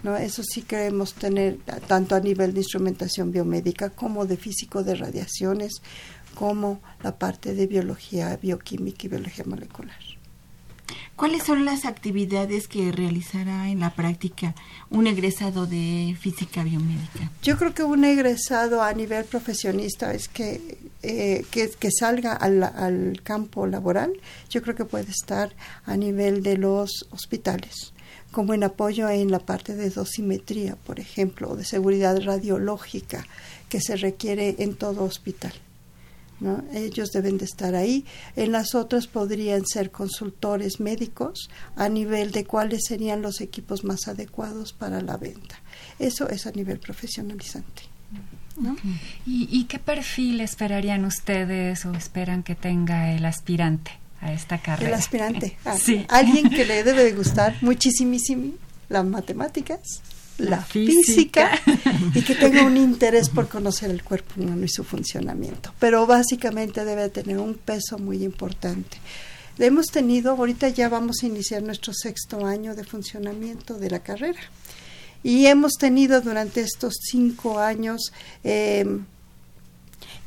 ¿No? 0.05 0.15
Eso 0.15 0.43
sí 0.43 0.61
queremos 0.61 1.15
tener 1.15 1.57
tanto 1.87 2.15
a 2.15 2.19
nivel 2.19 2.53
de 2.53 2.61
instrumentación 2.61 3.31
biomédica 3.31 3.89
como 3.89 4.25
de 4.25 4.37
físico 4.37 4.83
de 4.83 4.95
radiaciones, 4.95 5.81
como 6.35 6.79
la 7.01 7.17
parte 7.17 7.55
de 7.55 7.65
biología 7.65 8.37
bioquímica 8.37 9.05
y 9.05 9.09
biología 9.09 9.45
molecular. 9.45 9.97
¿Cuáles 11.15 11.43
son 11.43 11.63
las 11.63 11.85
actividades 11.85 12.67
que 12.67 12.91
realizará 12.91 13.69
en 13.69 13.79
la 13.79 13.95
práctica 13.95 14.53
un 14.89 15.07
egresado 15.07 15.65
de 15.65 16.15
física 16.19 16.61
biomédica? 16.63 17.31
Yo 17.41 17.57
creo 17.57 17.73
que 17.73 17.83
un 17.83 18.03
egresado 18.03 18.83
a 18.83 18.91
nivel 18.93 19.23
profesionista 19.23 20.13
es 20.13 20.27
que, 20.27 20.77
eh, 21.03 21.45
que, 21.49 21.89
salga 21.89 22.33
al, 22.33 22.61
al 22.61 23.21
campo 23.23 23.65
laboral. 23.65 24.11
Yo 24.49 24.61
creo 24.61 24.75
que 24.75 24.83
puede 24.83 25.09
estar 25.09 25.55
a 25.85 25.95
nivel 25.95 26.43
de 26.43 26.57
los 26.57 27.07
hospitales 27.11 27.94
como 28.35 28.53
en 28.53 28.65
apoyo 28.65 29.09
en 29.09 29.31
la 29.31 29.39
parte 29.39 29.75
de 29.75 29.89
dosimetría, 29.89 30.75
por 30.75 30.99
ejemplo, 30.99 31.51
o 31.51 31.55
de 31.55 31.63
seguridad 31.63 32.21
radiológica 32.21 33.25
que 33.69 33.79
se 33.79 33.95
requiere 33.95 34.57
en 34.59 34.75
todo 34.75 35.05
hospital. 35.05 35.53
¿no? 36.41 36.61
Ellos 36.73 37.11
deben 37.13 37.37
de 37.37 37.45
estar 37.45 37.75
ahí. 37.75 38.03
En 38.35 38.51
las 38.51 38.75
otras 38.75 39.07
podrían 39.07 39.65
ser 39.65 39.89
consultores 39.89 40.81
médicos 40.81 41.49
a 41.77 41.87
nivel 41.87 42.31
de 42.31 42.43
cuáles 42.43 42.81
serían 42.89 43.21
los 43.21 43.39
equipos 43.39 43.85
más 43.85 44.09
adecuados 44.09 44.73
para 44.73 44.99
la 44.99 45.15
venta. 45.15 45.61
Eso 45.97 46.27
es 46.27 46.45
a 46.45 46.51
nivel 46.51 46.79
profesionalizante. 46.79 47.83
¿Y, 49.25 49.63
qué 49.63 49.79
perfil 49.79 50.41
esperarían 50.41 51.05
ustedes 51.05 51.85
o 51.85 51.93
esperan 51.93 52.43
que 52.43 52.55
tenga 52.55 53.13
el 53.13 53.23
aspirante 53.23 53.91
a 54.21 54.33
esta 54.33 54.59
carrera? 54.59 54.89
El 54.89 54.95
aspirante. 54.95 55.57
Ah, 55.65 55.77
sí. 55.77 56.05
Alguien 56.09 56.49
que 56.49 56.65
le 56.65 56.83
debe 56.83 57.03
de 57.03 57.11
gustar 57.15 57.55
muchísimo 57.61 58.17
las 58.89 59.05
matemáticas, 59.05 60.01
la, 60.37 60.61
física. 60.61 61.59
y 62.13 62.21
que 62.21 62.35
tenga 62.35 62.63
un 62.63 62.77
interés 62.89 63.29
por 63.29 63.47
conocer 63.47 63.89
el 63.89 64.03
cuerpo 64.03 64.41
humano 64.41 64.63
y 64.65 64.69
su 64.69 64.83
funcionamiento. 64.83 65.73
Pero 65.79 66.05
básicamente 66.05 66.85
debe 66.85 67.09
tener 67.09 67.39
un 67.39 67.55
peso 67.55 67.97
muy 67.97 68.23
importante. 68.23 68.97
Hemos 69.57 69.87
tenido, 69.87 70.31
ahorita 70.31 70.69
ya 70.69 70.89
vamos 70.89 71.17
a 71.23 71.27
iniciar 71.27 71.63
nuestro 71.63 71.93
sexto 71.93 72.45
año 72.45 72.75
de 72.75 72.83
funcionamiento 72.83 73.75
de 73.75 73.89
la 73.89 73.99
carrera. 73.99 74.39
Y 75.23 75.47
hemos 75.47 75.73
tenido 75.79 76.21
durante 76.21 76.61
estos 76.61 76.93
cinco 77.01 77.57
años 77.59 78.11
em, 78.43 79.05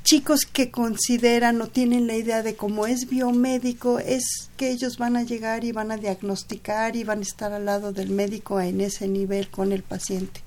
chicos 0.09 0.46
que 0.50 0.70
consideran 0.70 1.61
o 1.61 1.66
tienen 1.66 2.06
la 2.06 2.16
idea 2.16 2.42
de 2.42 2.56
cómo 2.56 2.86
es 2.86 3.11
biomédico, 3.11 3.98
es 3.98 4.48
que 4.56 4.70
ellos 4.70 4.96
van 4.96 5.18
a 5.18 5.22
llegar 5.22 5.64
y 5.64 5.72
van 5.72 5.90
a 5.90 5.98
diagnosticar 5.98 6.96
y 6.96 7.04
van 7.04 7.18
a 7.18 7.22
estar 7.24 7.52
al 7.52 7.66
lado 7.66 7.92
del 7.92 8.09
médico 8.09 8.59
en 8.59 8.80
ese 8.80 9.06
nivel 9.06 9.50
con 9.50 9.70
el 9.70 9.82
paciente. 9.82 10.40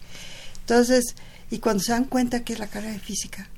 Entonces, 0.61 1.15
y 1.51 1.59
cuando 1.59 1.83
se 1.83 1.91
dan 1.91 2.05
cuenta 2.05 2.43
que 2.43 2.53
es 2.53 2.59
la 2.59 2.65
carrera 2.65 2.93
de 2.93 2.99
física, 3.01 3.49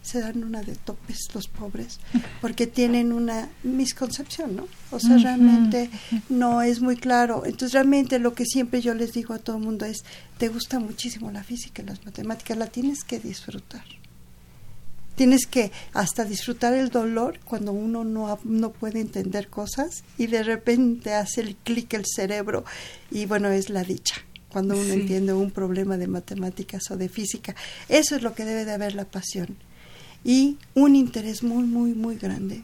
se 0.00 0.20
dan 0.20 0.44
una 0.44 0.62
de 0.62 0.76
topes 0.76 1.26
los 1.34 1.48
pobres 1.48 1.98
porque 2.40 2.68
tienen 2.68 3.12
una 3.12 3.48
misconcepción, 3.64 4.54
¿no? 4.54 4.68
O 4.92 5.00
sea, 5.00 5.16
realmente 5.16 5.90
no 6.28 6.62
es 6.62 6.80
muy 6.80 6.94
claro. 6.94 7.42
Entonces, 7.46 7.72
realmente 7.72 8.20
lo 8.20 8.32
que 8.32 8.44
siempre 8.44 8.80
yo 8.80 8.94
les 8.94 9.12
digo 9.12 9.34
a 9.34 9.40
todo 9.40 9.56
el 9.56 9.64
mundo 9.64 9.86
es, 9.86 10.04
te 10.38 10.50
gusta 10.50 10.78
muchísimo 10.78 11.32
la 11.32 11.42
física 11.42 11.82
y 11.82 11.86
las 11.86 12.06
matemáticas, 12.06 12.56
la 12.56 12.68
tienes 12.68 13.02
que 13.02 13.18
disfrutar. 13.18 13.97
Tienes 15.18 15.48
que 15.48 15.72
hasta 15.94 16.24
disfrutar 16.24 16.74
el 16.74 16.90
dolor 16.90 17.40
cuando 17.44 17.72
uno 17.72 18.04
no, 18.04 18.38
no 18.44 18.70
puede 18.70 19.00
entender 19.00 19.48
cosas 19.48 20.04
y 20.16 20.28
de 20.28 20.44
repente 20.44 21.12
hace 21.12 21.40
el 21.40 21.56
clic 21.56 21.92
el 21.94 22.04
cerebro 22.06 22.64
y 23.10 23.26
bueno, 23.26 23.48
es 23.48 23.68
la 23.68 23.82
dicha 23.82 24.14
cuando 24.48 24.78
uno 24.78 24.92
entiende 24.92 25.32
un 25.32 25.50
problema 25.50 25.96
de 25.96 26.06
matemáticas 26.06 26.88
o 26.92 26.96
de 26.96 27.08
física. 27.08 27.56
Eso 27.88 28.14
es 28.14 28.22
lo 28.22 28.32
que 28.32 28.44
debe 28.44 28.64
de 28.64 28.74
haber 28.74 28.94
la 28.94 29.06
pasión 29.06 29.56
y 30.22 30.56
un 30.74 30.94
interés 30.94 31.42
muy, 31.42 31.64
muy, 31.64 31.94
muy 31.94 32.14
grande 32.14 32.62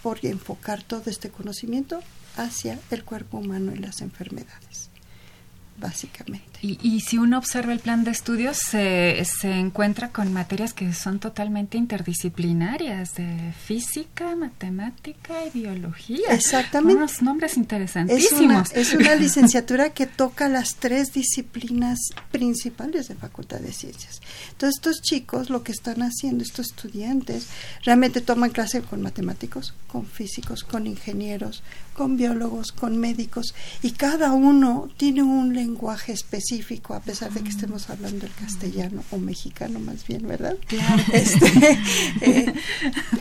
por 0.00 0.24
enfocar 0.24 0.84
todo 0.84 1.10
este 1.10 1.30
conocimiento 1.30 1.98
hacia 2.36 2.78
el 2.92 3.02
cuerpo 3.02 3.38
humano 3.38 3.74
y 3.74 3.78
las 3.78 4.00
enfermedades 4.00 4.90
básicamente. 5.76 6.55
Y, 6.62 7.00
si 7.00 7.18
uno 7.18 7.38
observa 7.38 7.72
el 7.72 7.80
plan 7.80 8.04
de 8.04 8.10
estudios, 8.10 8.56
se, 8.56 9.24
se 9.24 9.52
encuentra 9.52 10.10
con 10.10 10.32
materias 10.32 10.72
que 10.72 10.92
son 10.92 11.18
totalmente 11.18 11.76
interdisciplinarias, 11.78 13.14
de 13.14 13.52
física, 13.52 14.34
matemática 14.34 15.34
y 15.46 15.60
biología. 15.60 16.28
Exactamente. 16.30 16.96
Unos 16.96 17.22
nombres 17.22 17.56
interesantísimos. 17.56 18.72
Es 18.72 18.94
una, 18.94 19.14
licenciatura 19.14 19.90
que 19.90 20.06
toca 20.06 20.48
las 20.48 20.76
tres 20.76 21.12
disciplinas 21.12 21.98
principales 22.30 23.08
de 23.08 23.14
Facultad 23.14 23.60
de 23.60 23.72
Ciencias. 23.72 24.20
Entonces, 24.50 24.76
estos 24.76 25.02
chicos 25.02 25.50
lo 25.50 25.62
que 25.62 25.72
están 25.72 26.02
haciendo, 26.02 26.42
estos 26.42 26.66
estudiantes, 26.66 27.46
realmente 27.84 28.20
toman 28.20 28.50
clase 28.50 28.82
con 28.82 29.02
matemáticos, 29.02 29.74
con 29.88 30.06
físicos, 30.06 30.64
con 30.64 30.86
ingenieros, 30.86 31.62
con 31.94 32.16
biólogos, 32.16 32.72
con 32.72 32.98
médicos, 32.98 33.54
y 33.82 33.92
cada 33.92 34.32
uno 34.32 34.88
tiene 34.96 35.22
un 35.22 35.54
lenguaje 35.54 36.12
específico, 36.12 36.45
a 36.94 37.00
pesar 37.00 37.32
de 37.32 37.42
que 37.42 37.48
estemos 37.48 37.90
hablando 37.90 38.26
el 38.26 38.32
castellano 38.34 39.02
o 39.10 39.18
mexicano 39.18 39.78
más 39.78 40.06
bien, 40.06 40.26
¿verdad? 40.26 40.56
Este, 41.12 41.78
eh, 42.20 42.54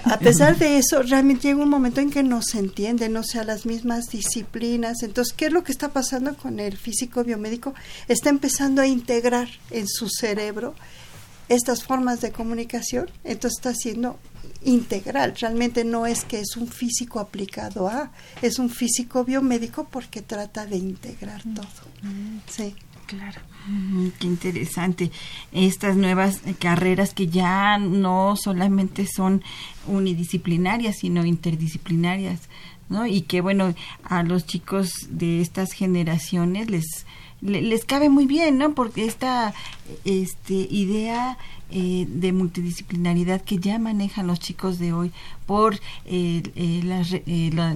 a 0.03 0.19
pesar 0.19 0.57
de 0.57 0.78
eso, 0.78 1.01
realmente 1.01 1.47
llega 1.47 1.63
un 1.63 1.69
momento 1.69 2.01
en 2.01 2.11
que 2.11 2.23
no 2.23 2.41
se 2.41 2.59
entienden, 2.59 3.15
o 3.17 3.23
sea, 3.23 3.43
las 3.43 3.65
mismas 3.65 4.07
disciplinas. 4.07 5.01
Entonces, 5.03 5.34
¿qué 5.34 5.45
es 5.45 5.51
lo 5.51 5.63
que 5.63 5.71
está 5.71 5.89
pasando 5.89 6.36
con 6.36 6.59
el 6.59 6.78
físico 6.78 7.23
biomédico? 7.23 7.73
Está 8.07 8.30
empezando 8.30 8.82
a 8.82 8.88
integrar 8.88 9.47
en 9.71 9.88
su 9.88 10.09
cerebro 10.09 10.76
estas 11.49 11.84
formas 11.84 12.21
de 12.21 12.32
comunicación, 12.32 13.09
entonces 13.23 13.57
está 13.57 13.69
haciendo 13.69 14.19
integral. 14.63 15.36
Realmente 15.39 15.84
no 15.84 16.05
es 16.05 16.26
que 16.26 16.39
es 16.39 16.57
un 16.57 16.67
físico 16.67 17.19
aplicado 17.19 17.88
a, 17.88 18.11
es 18.41 18.59
un 18.59 18.69
físico 18.69 19.23
biomédico 19.23 19.86
porque 19.86 20.21
trata 20.21 20.65
de 20.65 20.78
integrar 20.78 21.41
todo. 21.43 21.67
Sí. 22.49 22.76
Claro. 23.08 23.41
qué 24.20 24.28
interesante. 24.28 25.12
Estas 25.51 25.95
nuevas 25.95 26.41
carreras 26.60 27.14
que 27.14 27.28
ya 27.28 27.78
no 27.78 28.36
solamente 28.36 29.06
son 29.08 29.43
unidisciplinarias, 29.88 30.97
sino 30.99 31.26
interdisciplinarias, 31.26 32.49
¿no? 32.89 33.06
Y 33.06 33.22
que, 33.22 33.41
bueno, 33.41 33.74
a 34.03 34.24
los 34.24 34.45
chicos 34.45 34.91
de 35.10 35.41
estas 35.41 35.72
generaciones 35.72 36.70
les 36.70 37.06
les 37.46 37.86
cabe 37.86 38.10
muy 38.10 38.26
bien, 38.26 38.58
¿no? 38.58 38.74
Porque 38.74 39.06
esta 39.06 39.54
este, 40.04 40.54
idea 40.54 41.38
eh, 41.72 42.06
de 42.08 42.32
multidisciplinaridad 42.32 43.41
que 43.41 43.58
ya 43.58 43.80
manejan 43.80 44.28
los 44.28 44.39
chicos 44.39 44.78
de 44.80 44.93
hoy 44.93 45.12
por 45.46 45.76
eh, 46.06 46.43
eh, 46.56 46.82
la, 46.84 47.76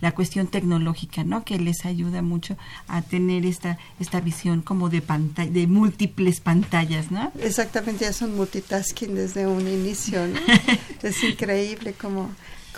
la, 0.00 0.12
cuestión 0.12 0.46
tecnológica, 0.46 1.24
¿no? 1.24 1.44
Que 1.44 1.58
les 1.58 1.84
ayuda 1.84 2.22
mucho 2.22 2.56
a 2.88 3.02
tener 3.02 3.46
esta 3.46 3.78
esta 3.98 4.20
visión 4.20 4.62
como 4.62 4.90
de 4.90 5.02
pantalla, 5.02 5.50
de 5.50 5.66
múltiples 5.66 6.40
pantallas, 6.40 7.10
¿no? 7.10 7.32
Exactamente, 7.40 8.04
ya 8.04 8.12
son 8.12 8.36
multitasking 8.36 9.14
desde 9.14 9.46
un 9.46 9.66
inicio, 9.66 10.26
¿no? 10.26 10.38
es 11.02 11.24
increíble 11.24 11.94
como 11.94 12.30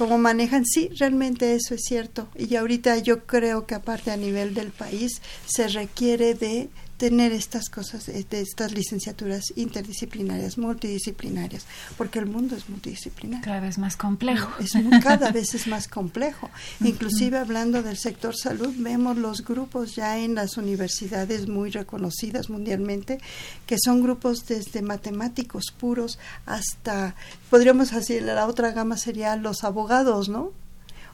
cómo 0.02 0.18
manejan. 0.18 0.66
Sí, 0.66 0.90
realmente 0.98 1.54
eso 1.54 1.76
es 1.76 1.82
cierto. 1.84 2.26
Y 2.36 2.56
ahorita 2.56 2.98
yo 2.98 3.24
creo 3.24 3.66
que 3.66 3.76
aparte 3.76 4.10
a 4.10 4.16
nivel 4.16 4.52
del 4.52 4.72
país 4.72 5.22
se 5.46 5.68
requiere 5.68 6.34
de 6.34 6.70
tener 7.02 7.32
estas 7.32 7.68
cosas, 7.68 8.06
de 8.06 8.40
estas 8.40 8.70
licenciaturas 8.70 9.52
interdisciplinarias, 9.56 10.56
multidisciplinarias, 10.56 11.66
porque 11.98 12.20
el 12.20 12.26
mundo 12.26 12.54
es 12.54 12.68
multidisciplinario. 12.68 13.44
Cada 13.44 13.58
vez 13.58 13.76
más 13.76 13.96
complejo. 13.96 14.52
Es 14.60 14.74
cada 15.02 15.32
vez 15.32 15.52
es 15.52 15.66
más 15.66 15.88
complejo. 15.88 16.48
Inclusive 16.78 17.38
hablando 17.38 17.82
del 17.82 17.96
sector 17.96 18.36
salud, 18.36 18.72
vemos 18.78 19.16
los 19.16 19.44
grupos 19.44 19.96
ya 19.96 20.20
en 20.20 20.36
las 20.36 20.56
universidades 20.56 21.48
muy 21.48 21.70
reconocidas 21.70 22.48
mundialmente, 22.50 23.18
que 23.66 23.78
son 23.84 24.00
grupos 24.00 24.46
desde 24.46 24.80
matemáticos 24.80 25.72
puros 25.76 26.20
hasta, 26.46 27.16
podríamos 27.50 27.90
decir, 27.90 28.22
la 28.22 28.46
otra 28.46 28.70
gama 28.70 28.96
sería 28.96 29.34
los 29.34 29.64
abogados, 29.64 30.28
¿no? 30.28 30.52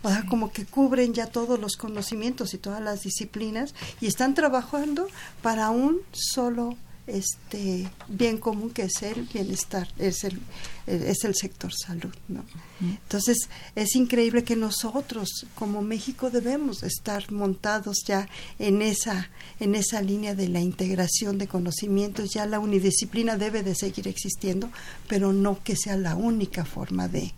O 0.02 0.08
sea, 0.08 0.24
como 0.26 0.52
que 0.52 0.64
cubren 0.64 1.14
ya 1.14 1.26
todos 1.26 1.58
los 1.58 1.76
conocimientos 1.76 2.54
y 2.54 2.58
todas 2.58 2.80
las 2.80 3.02
disciplinas 3.02 3.74
y 4.00 4.06
están 4.06 4.34
trabajando 4.34 5.06
para 5.42 5.70
un 5.70 6.00
solo 6.12 6.76
este 7.08 7.90
bien 8.08 8.38
común 8.38 8.70
que 8.70 8.82
es 8.82 9.02
el 9.02 9.22
bienestar, 9.22 9.88
es 9.98 10.24
el, 10.24 10.38
es 10.86 11.24
el 11.24 11.34
sector 11.34 11.72
salud, 11.72 12.14
¿no? 12.28 12.44
Entonces, 12.80 13.48
es 13.74 13.96
increíble 13.96 14.44
que 14.44 14.56
nosotros 14.56 15.46
como 15.54 15.82
México 15.82 16.30
debemos 16.30 16.82
estar 16.82 17.32
montados 17.32 18.04
ya 18.06 18.28
en 18.58 18.82
esa 18.82 19.30
en 19.58 19.74
esa 19.74 20.02
línea 20.02 20.34
de 20.34 20.48
la 20.48 20.60
integración 20.60 21.38
de 21.38 21.48
conocimientos, 21.48 22.30
ya 22.32 22.46
la 22.46 22.60
unidisciplina 22.60 23.36
debe 23.36 23.62
de 23.62 23.74
seguir 23.74 24.06
existiendo, 24.06 24.70
pero 25.08 25.32
no 25.32 25.62
que 25.64 25.76
sea 25.76 25.96
la 25.96 26.14
única 26.14 26.64
forma 26.64 27.08
de 27.08 27.32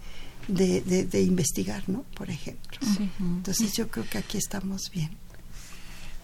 de, 0.51 1.05
de, 1.05 1.23
investigar, 1.23 1.89
¿no? 1.89 2.05
Por 2.15 2.31
ejemplo. 2.31 2.79
Entonces 3.21 3.73
yo 3.73 3.89
creo 3.89 4.07
que 4.09 4.19
aquí 4.19 4.39
estamos 4.39 4.91
bien. 4.93 5.11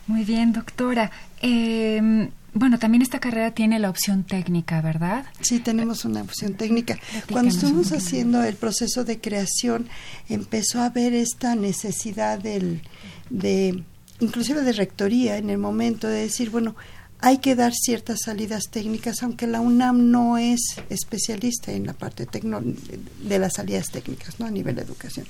Muy 0.07 0.25
bien, 0.25 0.53
doctora. 0.53 1.11
Em, 1.41 2.31
bueno, 2.55 2.79
también 2.79 3.03
esta 3.03 3.19
carrera 3.19 3.51
tiene 3.51 3.79
la 3.79 3.91
opción 3.91 4.25
técnica, 4.25 4.81
¿verdad? 4.81 5.27
Sí, 5.41 5.59
tenemos 5.59 6.05
una 6.05 6.23
opción 6.23 6.55
técnica. 6.55 6.99
Cuando 7.31 7.51
estuvimos 7.51 7.93
haciendo 7.93 8.43
el 8.43 8.55
proceso 8.55 9.05
de 9.05 9.21
creación, 9.21 9.89
empezó 10.29 10.81
a 10.81 10.87
haber 10.87 11.13
esta 11.13 11.57
necesidad 11.57 12.39
del, 12.39 12.83
de, 13.31 13.83
inclusive 14.21 14.63
de 14.63 14.73
rectoría, 14.73 15.39
en 15.39 15.51
el 15.51 15.59
momento 15.59 16.09
de 16.09 16.23
decir, 16.23 16.51
bueno, 16.51 16.77
hay 17.21 17.39
que 17.39 17.55
dar 17.55 17.73
ciertas 17.73 18.21
salidas 18.25 18.65
técnicas, 18.71 19.23
aunque 19.23 19.47
la 19.47 19.61
UNAM 19.61 20.11
no 20.11 20.37
es 20.39 20.61
especialista 20.91 21.73
en 21.73 21.87
la 21.87 21.95
parte 21.95 22.27
de 22.27 23.39
las 23.39 23.55
salidas 23.55 23.91
técnicas, 23.91 24.39
¿no? 24.39 24.47
A 24.47 24.51
nivel 24.51 24.77
de 24.77 24.83
educación. 24.83 25.27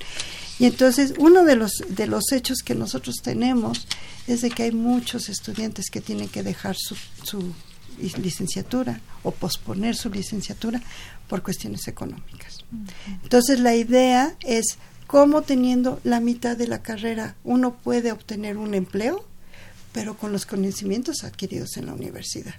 Y 0.59 0.65
entonces, 0.65 1.13
uno 1.17 1.45
de 1.45 1.55
los, 1.55 1.71
de 1.89 2.07
los 2.07 2.31
hechos 2.31 2.59
que 2.63 2.75
nosotros 2.75 3.17
tenemos 3.23 3.87
es 4.27 4.41
de 4.41 4.49
que 4.49 4.63
hay 4.63 4.71
muchos 4.71 5.29
estudiantes 5.29 5.89
que 5.89 6.01
tienen 6.01 6.27
que 6.27 6.43
dejar 6.43 6.75
su, 6.77 6.95
su 7.23 7.53
licenciatura 8.21 8.99
o 9.23 9.31
posponer 9.31 9.95
su 9.95 10.09
licenciatura 10.09 10.81
por 11.29 11.41
cuestiones 11.41 11.87
económicas. 11.87 12.65
Entonces, 13.23 13.59
la 13.59 13.75
idea 13.75 14.35
es 14.41 14.77
cómo 15.07 15.41
teniendo 15.41 16.01
la 16.03 16.19
mitad 16.19 16.57
de 16.57 16.67
la 16.67 16.81
carrera 16.81 17.35
uno 17.45 17.75
puede 17.75 18.11
obtener 18.11 18.57
un 18.57 18.73
empleo 18.73 19.25
pero 19.91 20.17
con 20.17 20.31
los 20.31 20.45
conocimientos 20.45 21.23
adquiridos 21.23 21.77
en 21.77 21.87
la 21.87 21.93
universidad. 21.93 22.55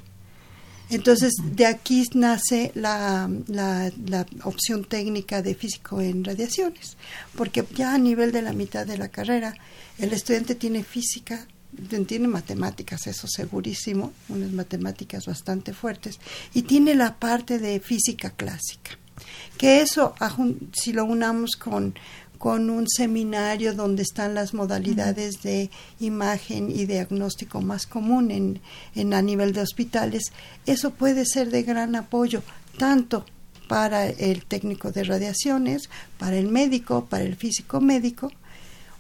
Entonces, 0.91 1.35
de 1.43 1.67
aquí 1.67 2.05
nace 2.15 2.73
la, 2.75 3.31
la, 3.49 4.27
opción 4.45 4.85
técnica 4.85 5.43
de 5.43 5.55
físico 5.55 6.01
en 6.01 6.25
radiaciones, 6.25 6.97
porque 7.37 7.65
ya 7.75 7.95
a 7.95 7.99
nivel 7.99 8.33
de 8.33 8.41
la 8.41 8.55
mitad 8.55 8.87
de 8.87 8.97
la 8.97 9.09
carrera, 9.09 9.55
el 9.99 10.13
estudiante 10.15 10.55
tiene 10.55 10.83
física, 10.83 11.47
tiene 12.07 12.27
matemáticas, 12.27 13.07
eso 13.07 13.27
segurísimo, 13.29 14.13
unas 14.31 14.53
matemáticas 14.53 15.27
bastante 15.27 15.75
fuertes, 15.75 16.19
y 16.55 16.63
tiene 16.63 16.95
la 16.95 17.17
parte 17.17 17.59
de 17.59 17.81
física 17.81 18.31
clásica. 18.31 18.93
Que 19.59 19.83
eso, 19.83 20.15
si 20.73 20.93
lo 20.93 21.05
unamos 21.05 21.57
con 21.57 21.95
con 22.39 22.71
un 22.71 22.89
seminario 22.89 23.75
donde 23.75 24.03
están 24.03 24.35
las 24.35 24.55
modalidades 24.55 25.43
de 25.43 25.71
imagen 26.01 26.71
y 26.71 26.87
diagnóstico 26.87 27.61
más 27.61 27.87
común 27.87 28.31
en, 28.31 28.61
en 28.95 29.13
a 29.13 29.23
nivel 29.23 29.53
de 29.53 29.61
hospitales, 29.61 30.23
eso 30.67 30.91
puede 30.91 31.27
ser 31.27 31.51
de 31.51 31.63
gran 31.65 31.97
apoyo 31.97 32.43
tanto 32.79 33.27
para 33.69 34.07
el 34.07 34.45
técnico 34.47 34.91
de 34.93 35.05
radiaciones, 35.05 35.91
para 36.19 36.37
el 36.37 36.49
médico, 36.49 37.05
para 37.05 37.25
el 37.25 37.37
físico 37.37 37.81
médico, 37.81 38.33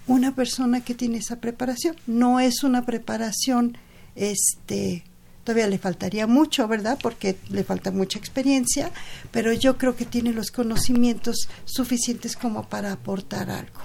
una 0.07 0.35
persona 0.35 0.83
que 0.83 0.95
tiene 0.95 1.19
esa 1.19 1.37
preparación. 1.37 1.97
No 2.07 2.41
es 2.41 2.63
una 2.63 2.85
preparación 2.85 3.77
este 4.15 5.05
Todavía 5.49 5.67
le 5.67 5.79
faltaría 5.79 6.27
mucho, 6.27 6.69
¿verdad? 6.69 6.99
Porque 7.03 7.39
le 7.49 7.65
falta 7.65 7.91
mucha 7.91 8.19
experiencia, 8.19 8.91
pero 9.31 9.51
yo 9.55 9.79
creo 9.79 9.97
que 9.97 10.05
tiene 10.05 10.35
los 10.35 10.51
conocimientos 10.51 11.49
suficientes 11.65 12.37
como 12.37 12.69
para 12.69 12.93
aportar 12.93 13.49
algo. 13.49 13.81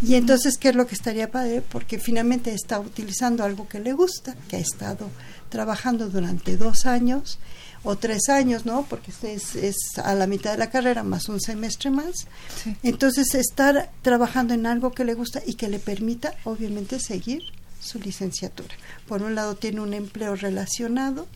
Y 0.00 0.14
entonces, 0.14 0.56
¿qué 0.56 0.70
es 0.70 0.74
lo 0.74 0.86
que 0.86 0.94
estaría 0.94 1.30
padre? 1.30 1.60
Porque 1.60 1.98
finalmente 1.98 2.54
está 2.54 2.80
utilizando 2.80 3.44
algo 3.44 3.68
que 3.68 3.78
le 3.78 3.92
gusta, 3.92 4.36
que 4.48 4.56
ha 4.56 4.58
estado 4.58 5.10
trabajando 5.50 6.08
durante 6.08 6.56
dos 6.56 6.86
años 6.86 7.38
o 7.84 7.96
tres 7.96 8.30
años, 8.30 8.64
¿no? 8.64 8.86
Porque 8.88 9.12
es, 9.22 9.54
es 9.54 9.76
a 10.02 10.14
la 10.14 10.26
mitad 10.26 10.52
de 10.52 10.56
la 10.56 10.70
carrera 10.70 11.02
más 11.02 11.28
un 11.28 11.42
semestre 11.42 11.90
más. 11.90 12.26
Entonces, 12.82 13.34
estar 13.34 13.90
trabajando 14.00 14.54
en 14.54 14.64
algo 14.64 14.92
que 14.92 15.04
le 15.04 15.12
gusta 15.12 15.42
y 15.44 15.56
que 15.56 15.68
le 15.68 15.78
permita, 15.78 16.32
obviamente, 16.44 16.98
seguir 17.00 17.42
su 17.80 17.98
licenciatura. 17.98 18.74
Por 19.06 19.22
un 19.22 19.34
lado 19.34 19.56
tiene 19.56 19.80
un 19.80 19.94
empleo 19.94 20.36
relacionado 20.36 21.26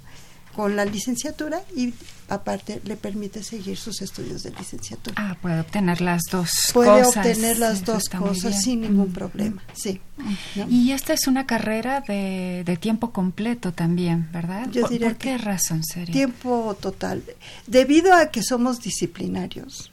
con 0.54 0.76
la 0.76 0.84
licenciatura 0.84 1.62
y 1.76 1.94
aparte 2.28 2.80
le 2.84 2.96
permite 2.96 3.42
seguir 3.42 3.76
sus 3.76 4.02
estudios 4.02 4.42
de 4.42 4.50
licenciatura. 4.50 5.14
Ah, 5.16 5.36
puede 5.40 5.60
obtener 5.60 6.00
las 6.00 6.22
dos 6.30 6.50
puede 6.72 7.02
cosas. 7.02 7.14
Puede 7.14 7.30
obtener 7.30 7.58
las 7.58 7.84
dos 7.84 8.08
cosas 8.08 8.62
sin 8.62 8.80
ningún 8.80 9.12
problema, 9.12 9.62
sí. 9.74 10.00
Y 10.68 10.92
esta 10.92 11.12
es 11.12 11.26
una 11.26 11.46
carrera 11.46 12.02
de, 12.06 12.62
de 12.64 12.76
tiempo 12.76 13.12
completo 13.12 13.72
también, 13.72 14.28
¿verdad? 14.32 14.68
Yo 14.70 14.82
¿Por, 14.82 14.90
diría 14.90 15.14
qué 15.14 15.38
razón 15.38 15.84
sería? 15.84 16.12
Tiempo 16.12 16.76
total. 16.80 17.22
Debido 17.66 18.12
a 18.14 18.26
que 18.30 18.42
somos 18.42 18.80
disciplinarios, 18.80 19.90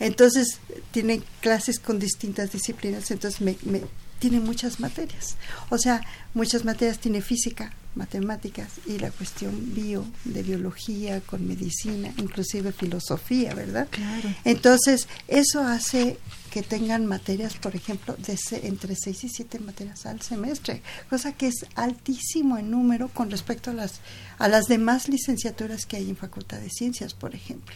entonces 0.00 0.58
tiene 0.90 1.22
clases 1.40 1.78
con 1.78 1.98
distintas 1.98 2.52
disciplinas, 2.52 3.10
entonces 3.10 3.40
me, 3.40 3.56
me 3.62 3.82
tiene 4.18 4.40
muchas 4.40 4.80
materias. 4.80 5.36
O 5.70 5.78
sea, 5.78 6.00
muchas 6.34 6.64
materias 6.64 6.98
tiene 6.98 7.20
física, 7.20 7.72
matemáticas 7.94 8.80
y 8.86 8.98
la 8.98 9.10
cuestión 9.10 9.74
bio, 9.74 10.04
de 10.24 10.42
biología, 10.42 11.20
con 11.20 11.46
medicina, 11.46 12.12
inclusive 12.18 12.72
filosofía, 12.72 13.54
¿verdad? 13.54 13.88
Claro. 13.90 14.34
Entonces, 14.44 15.08
eso 15.28 15.62
hace 15.62 16.18
que 16.50 16.62
tengan 16.62 17.06
materias, 17.06 17.54
por 17.54 17.74
ejemplo, 17.74 18.16
de 18.16 18.38
entre 18.62 18.94
seis 18.94 19.24
y 19.24 19.28
siete 19.28 19.58
materias 19.58 20.06
al 20.06 20.20
semestre, 20.20 20.82
cosa 21.10 21.32
que 21.32 21.48
es 21.48 21.66
altísimo 21.74 22.58
en 22.58 22.70
número 22.70 23.08
con 23.08 23.30
respecto 23.30 23.70
a 23.70 23.74
las, 23.74 24.00
a 24.38 24.48
las 24.48 24.66
demás 24.66 25.08
licenciaturas 25.08 25.84
que 25.84 25.96
hay 25.96 26.08
en 26.08 26.16
Facultad 26.16 26.58
de 26.58 26.70
Ciencias, 26.70 27.14
por 27.14 27.34
ejemplo. 27.34 27.74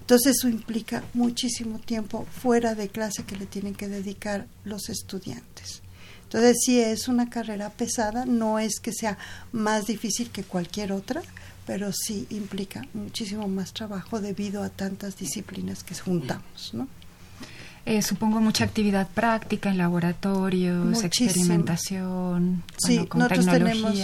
Entonces 0.00 0.36
eso 0.36 0.48
implica 0.48 1.02
muchísimo 1.14 1.78
tiempo 1.78 2.26
fuera 2.30 2.74
de 2.74 2.88
clase 2.88 3.24
que 3.24 3.36
le 3.36 3.46
tienen 3.46 3.74
que 3.74 3.88
dedicar 3.88 4.46
los 4.64 4.88
estudiantes. 4.88 5.82
Entonces 6.24 6.56
sí 6.64 6.80
es 6.80 7.08
una 7.08 7.28
carrera 7.28 7.70
pesada, 7.70 8.24
no 8.24 8.58
es 8.58 8.80
que 8.80 8.92
sea 8.92 9.18
más 9.52 9.86
difícil 9.86 10.30
que 10.30 10.42
cualquier 10.42 10.92
otra, 10.92 11.22
pero 11.66 11.92
sí 11.92 12.26
implica 12.30 12.82
muchísimo 12.94 13.48
más 13.48 13.72
trabajo 13.72 14.20
debido 14.20 14.62
a 14.62 14.70
tantas 14.70 15.16
disciplinas 15.16 15.84
que 15.84 15.94
juntamos, 15.94 16.70
¿no? 16.72 16.88
Eh, 17.84 18.00
supongo 18.00 18.40
mucha 18.40 18.64
actividad 18.64 19.08
práctica 19.08 19.70
en 19.70 19.78
laboratorios, 19.78 21.02
experimentación. 21.02 22.62
Sí, 22.78 23.08
nosotros 23.12 23.46
tenemos, 23.46 23.98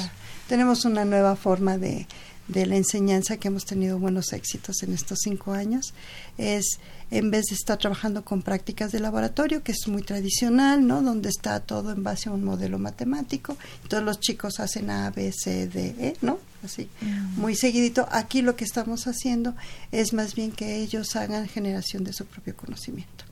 tenemos 0.48 0.84
una 0.84 1.04
nueva 1.04 1.36
forma 1.36 1.78
de, 1.78 2.08
de 2.48 2.66
la 2.66 2.76
enseñanza 2.76 3.36
que 3.36 3.48
hemos 3.48 3.64
tenido 3.64 3.98
buenos 3.98 4.32
éxitos 4.32 4.82
en 4.82 4.94
estos 4.94 5.18
cinco 5.22 5.52
años 5.52 5.94
es 6.38 6.78
en 7.10 7.30
vez 7.30 7.46
de 7.46 7.54
estar 7.54 7.78
trabajando 7.78 8.24
con 8.24 8.42
prácticas 8.42 8.90
de 8.90 9.00
laboratorio 9.00 9.62
que 9.62 9.72
es 9.72 9.86
muy 9.86 10.02
tradicional 10.02 10.86
no 10.86 11.02
donde 11.02 11.28
está 11.28 11.60
todo 11.60 11.92
en 11.92 12.02
base 12.02 12.28
a 12.28 12.32
un 12.32 12.44
modelo 12.44 12.78
matemático 12.78 13.56
todos 13.88 14.02
los 14.02 14.18
chicos 14.18 14.60
hacen 14.60 14.90
A 14.90 15.10
B 15.10 15.32
C 15.32 15.68
D 15.68 15.94
E 15.98 16.16
no 16.22 16.38
así 16.64 16.88
mm. 17.00 17.40
muy 17.40 17.54
seguidito. 17.54 18.08
Aquí 18.10 18.42
lo 18.42 18.56
que 18.56 18.64
estamos 18.64 19.06
haciendo 19.06 19.54
es 19.92 20.12
más 20.12 20.34
bien 20.34 20.50
que 20.52 20.76
ellos 20.76 21.14
hagan 21.16 21.48
generación 21.48 22.04
de 22.04 22.12
su 22.12 22.24
propio 22.24 22.56
conocimiento. 22.56 23.24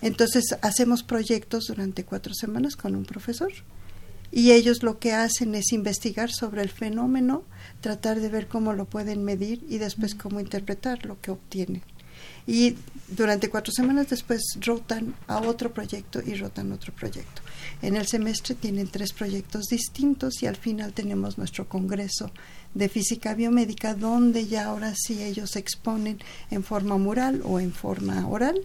Entonces 0.00 0.56
hacemos 0.62 1.02
proyectos 1.02 1.66
durante 1.66 2.04
cuatro 2.04 2.34
semanas 2.34 2.76
con 2.76 2.94
un 2.94 3.04
profesor 3.04 3.52
y 4.30 4.52
ellos 4.52 4.82
lo 4.82 4.98
que 4.98 5.12
hacen 5.12 5.54
es 5.54 5.72
investigar 5.72 6.30
sobre 6.30 6.62
el 6.62 6.68
fenómeno, 6.68 7.44
tratar 7.80 8.20
de 8.20 8.28
ver 8.28 8.46
cómo 8.46 8.72
lo 8.72 8.84
pueden 8.84 9.24
medir 9.24 9.64
y 9.68 9.78
después 9.78 10.14
cómo 10.14 10.40
interpretar 10.40 11.06
lo 11.06 11.20
que 11.20 11.30
obtienen. 11.30 11.82
Y 12.46 12.76
durante 13.08 13.50
cuatro 13.50 13.72
semanas 13.72 14.08
después 14.08 14.42
rotan 14.60 15.14
a 15.26 15.38
otro 15.38 15.72
proyecto 15.72 16.20
y 16.24 16.34
rotan 16.34 16.72
otro 16.72 16.94
proyecto. 16.94 17.42
En 17.82 17.94
el 17.94 18.06
semestre 18.06 18.54
tienen 18.54 18.88
tres 18.88 19.12
proyectos 19.12 19.66
distintos 19.66 20.42
y 20.42 20.46
al 20.46 20.56
final 20.56 20.92
tenemos 20.94 21.38
nuestro 21.38 21.68
congreso 21.68 22.30
de 22.74 22.88
física 22.88 23.34
biomédica 23.34 23.94
donde 23.94 24.46
ya 24.46 24.66
ahora 24.66 24.94
sí 24.96 25.22
ellos 25.22 25.56
exponen 25.56 26.18
en 26.50 26.64
forma 26.64 26.96
mural 26.96 27.42
o 27.44 27.60
en 27.60 27.72
forma 27.72 28.26
oral 28.26 28.64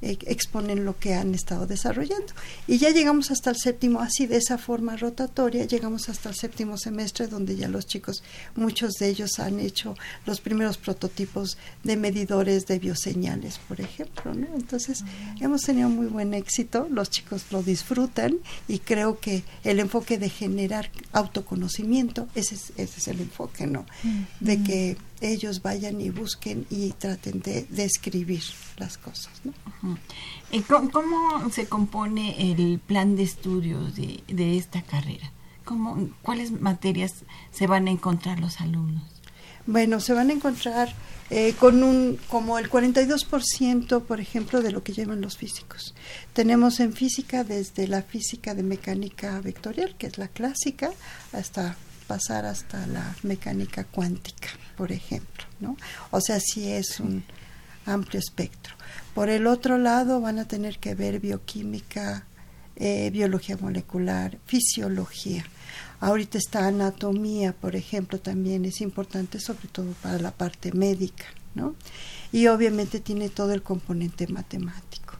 eh, 0.00 0.16
exponen 0.26 0.84
lo 0.84 0.98
que 0.98 1.14
han 1.14 1.34
estado 1.34 1.66
desarrollando. 1.66 2.32
Y 2.66 2.78
ya 2.78 2.90
llegamos 2.90 3.30
hasta 3.30 3.50
el 3.50 3.56
séptimo, 3.56 4.00
así 4.00 4.26
de 4.26 4.36
esa 4.36 4.58
forma 4.58 4.96
rotatoria, 4.96 5.64
llegamos 5.64 6.08
hasta 6.08 6.28
el 6.28 6.36
séptimo 6.36 6.78
semestre 6.78 7.26
donde 7.26 7.56
ya 7.56 7.68
los 7.68 7.86
chicos, 7.86 8.22
muchos 8.54 8.94
de 8.94 9.08
ellos 9.08 9.38
han 9.38 9.60
hecho 9.60 9.96
los 10.24 10.40
primeros 10.40 10.78
prototipos 10.78 11.58
de 11.82 11.96
medidores 11.96 12.66
de 12.66 12.78
bioseñales, 12.78 13.58
por 13.58 13.80
ejemplo. 13.80 14.34
¿no? 14.34 14.46
Entonces, 14.54 15.04
hemos 15.40 15.62
tenido 15.62 15.88
muy 15.88 16.06
buen 16.06 16.34
éxito, 16.34 16.86
los 16.90 17.10
chicos 17.10 17.46
lo 17.50 17.62
disfrutan 17.62 18.38
y 18.68 18.78
creo 18.78 19.18
que 19.18 19.42
el 19.64 19.80
enfoque 19.80 20.18
de 20.18 20.28
generar 20.28 20.90
autoconocimiento, 21.12 22.28
ese 22.34 22.54
es, 22.54 22.72
ese 22.76 23.00
es 23.00 23.08
el 23.08 23.20
enfoque, 23.20 23.66
¿no? 23.66 23.84
De 24.40 24.62
que 24.62 24.96
ellos 25.20 25.62
vayan 25.62 26.00
y 26.00 26.10
busquen 26.10 26.66
y 26.70 26.90
traten 26.92 27.40
de 27.40 27.66
describir 27.70 28.42
las 28.76 28.98
cosas. 28.98 29.30
¿no? 29.44 29.98
¿Cómo, 30.92 31.50
se 31.50 31.66
compone 31.66 32.52
el 32.52 32.78
plan 32.78 33.16
de 33.16 33.24
estudios 33.24 33.96
de, 33.96 34.22
de 34.28 34.56
esta 34.56 34.82
carrera? 34.82 35.30
¿Cómo, 35.64 36.08
¿Cuáles 36.22 36.50
materias 36.50 37.24
se 37.52 37.66
van 37.66 37.88
a 37.88 37.90
encontrar 37.90 38.40
los 38.40 38.60
alumnos? 38.60 39.02
Bueno, 39.66 40.00
se 40.00 40.14
van 40.14 40.30
a 40.30 40.32
encontrar 40.32 40.94
eh, 41.30 41.54
con 41.60 41.82
un 41.82 42.18
como 42.30 42.58
el 42.58 42.70
42%, 42.70 44.02
por 44.02 44.18
ejemplo, 44.18 44.62
de 44.62 44.72
lo 44.72 44.82
que 44.82 44.94
llevan 44.94 45.20
los 45.20 45.36
físicos. 45.36 45.94
Tenemos 46.32 46.80
en 46.80 46.94
física 46.94 47.44
desde 47.44 47.86
la 47.86 48.00
física 48.00 48.54
de 48.54 48.62
mecánica 48.62 49.38
vectorial, 49.42 49.94
que 49.98 50.06
es 50.06 50.16
la 50.16 50.28
clásica, 50.28 50.90
hasta 51.34 51.76
pasar 52.06 52.46
hasta 52.46 52.86
la 52.86 53.14
mecánica 53.22 53.84
cuántica, 53.84 54.48
por 54.78 54.92
ejemplo, 54.92 55.44
¿no? 55.60 55.76
O 56.12 56.20
sea, 56.20 56.38
sí 56.40 56.70
es 56.70 57.00
un 57.00 57.24
amplio 57.84 58.20
espectro. 58.20 58.74
Por 59.14 59.28
el 59.28 59.46
otro 59.48 59.76
lado, 59.76 60.20
van 60.20 60.38
a 60.38 60.46
tener 60.46 60.78
que 60.78 60.94
ver 60.94 61.18
bioquímica 61.18 62.24
eh, 62.80 63.10
biología 63.10 63.56
molecular, 63.60 64.38
fisiología. 64.46 65.44
Ahorita 65.98 66.38
está 66.38 66.68
anatomía, 66.68 67.52
por 67.52 67.74
ejemplo, 67.74 68.20
también 68.20 68.64
es 68.64 68.80
importante, 68.80 69.40
sobre 69.40 69.66
todo 69.66 69.90
para 70.00 70.20
la 70.20 70.30
parte 70.30 70.70
médica, 70.70 71.24
¿no? 71.56 71.74
Y 72.30 72.46
obviamente 72.46 73.00
tiene 73.00 73.30
todo 73.30 73.52
el 73.52 73.64
componente 73.64 74.28
matemático. 74.28 75.14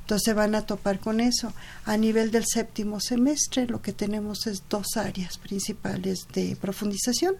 Entonces 0.00 0.34
van 0.34 0.56
a 0.56 0.66
topar 0.66 0.98
con 0.98 1.20
eso. 1.20 1.52
A 1.84 1.96
nivel 1.96 2.32
del 2.32 2.44
séptimo 2.44 2.98
semestre, 2.98 3.68
lo 3.68 3.82
que 3.82 3.92
tenemos 3.92 4.48
es 4.48 4.64
dos 4.68 4.96
áreas 4.96 5.38
principales 5.38 6.26
de 6.32 6.56
profundización. 6.60 7.36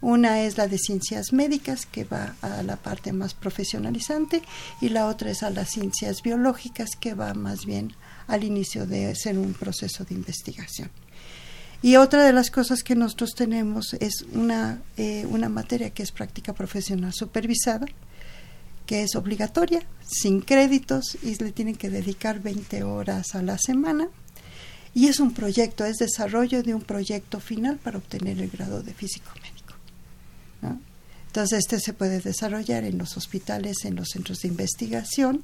Una 0.00 0.42
es 0.42 0.58
la 0.58 0.68
de 0.68 0.78
ciencias 0.78 1.32
médicas, 1.32 1.86
que 1.86 2.04
va 2.04 2.36
a 2.42 2.62
la 2.62 2.76
parte 2.76 3.12
más 3.12 3.34
profesionalizante, 3.34 4.42
y 4.80 4.90
la 4.90 5.06
otra 5.06 5.30
es 5.30 5.42
a 5.42 5.50
las 5.50 5.70
ciencias 5.70 6.22
biológicas, 6.22 6.90
que 7.00 7.14
va 7.14 7.32
más 7.34 7.64
bien 7.64 7.94
al 8.26 8.44
inicio 8.44 8.86
de 8.86 9.14
ser 9.14 9.38
un 9.38 9.54
proceso 9.54 10.04
de 10.04 10.14
investigación. 10.14 10.90
Y 11.82 11.96
otra 11.96 12.24
de 12.24 12.32
las 12.32 12.50
cosas 12.50 12.82
que 12.82 12.94
nosotros 12.94 13.34
tenemos 13.34 13.94
es 13.94 14.24
una, 14.32 14.82
eh, 14.96 15.26
una 15.28 15.48
materia 15.48 15.90
que 15.90 16.02
es 16.02 16.12
práctica 16.12 16.52
profesional 16.52 17.12
supervisada, 17.12 17.86
que 18.86 19.02
es 19.02 19.14
obligatoria, 19.14 19.82
sin 20.06 20.40
créditos, 20.40 21.18
y 21.22 21.34
le 21.36 21.52
tienen 21.52 21.74
que 21.74 21.90
dedicar 21.90 22.40
20 22.40 22.82
horas 22.84 23.34
a 23.34 23.42
la 23.42 23.58
semana. 23.58 24.08
Y 24.94 25.08
es 25.08 25.20
un 25.20 25.34
proyecto, 25.34 25.84
es 25.84 25.98
desarrollo 25.98 26.62
de 26.62 26.74
un 26.74 26.82
proyecto 26.82 27.40
final 27.40 27.78
para 27.78 27.98
obtener 27.98 28.40
el 28.40 28.48
grado 28.48 28.82
de 28.82 28.94
físico 28.94 29.30
médico. 29.42 29.55
Entonces, 31.36 31.58
este 31.58 31.80
se 31.80 31.92
puede 31.92 32.20
desarrollar 32.20 32.84
en 32.84 32.96
los 32.96 33.18
hospitales, 33.18 33.84
en 33.84 33.94
los 33.94 34.08
centros 34.08 34.40
de 34.40 34.48
investigación 34.48 35.42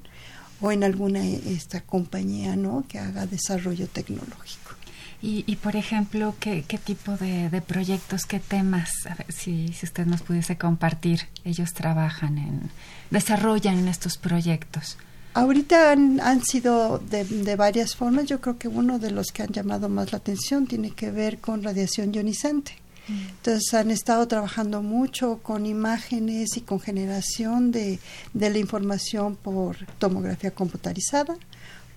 o 0.63 0.73
en 0.73 0.85
alguna 0.85 1.23
esta 1.23 1.83
compañía 1.83 2.57
¿no? 2.57 2.87
que 2.89 2.99
haga 2.99 3.27
desarrollo 3.27 3.87
tecnológico. 3.89 4.73
Y, 5.21 5.45
y 5.47 5.57
por 5.57 5.77
ejemplo, 5.77 6.35
¿qué, 6.41 6.65
qué 6.67 6.79
tipo 6.79 7.19
de, 7.19 7.51
de, 7.51 7.61
proyectos, 7.61 8.25
qué 8.25 8.41
temas, 8.41 8.91
si, 9.29 9.69
si 9.75 9.85
usted 9.85 10.07
nos 10.07 10.23
pudiese 10.23 10.57
compartir, 10.57 11.29
ellos 11.45 11.75
trabajan 11.75 12.39
en, 12.39 12.71
desarrollan 13.11 13.79
en 13.79 13.89
estos 13.89 14.17
proyectos? 14.17 14.97
Ahorita 15.35 15.93
han, 15.93 16.21
han 16.21 16.43
sido 16.43 17.01
de, 17.01 17.25
de, 17.27 17.57
varias 17.57 17.97
formas. 17.97 18.25
Yo 18.25 18.41
creo 18.41 18.57
que 18.57 18.69
uno 18.69 18.99
de 18.99 19.11
los 19.11 19.27
que 19.31 19.43
han 19.43 19.53
llamado 19.53 19.91
más 19.91 20.11
la 20.11 20.19
atención 20.19 20.67
tiene 20.67 20.93
que 20.93 21.11
ver 21.11 21.39
con 21.39 21.63
radiación 21.63 22.15
ionizante. 22.15 22.82
Entonces 23.09 23.75
han 23.75 23.91
estado 23.91 24.27
trabajando 24.29 24.83
mucho 24.83 25.41
con 25.43 25.67
imágenes 25.67 26.57
y 26.57 26.61
con 26.61 26.81
generación 26.81 27.73
de, 27.73 27.99
de 28.33 28.51
la 28.51 28.59
información 28.59 29.37
por 29.37 29.77
tomografía 29.99 30.53
computarizada, 30.53 31.37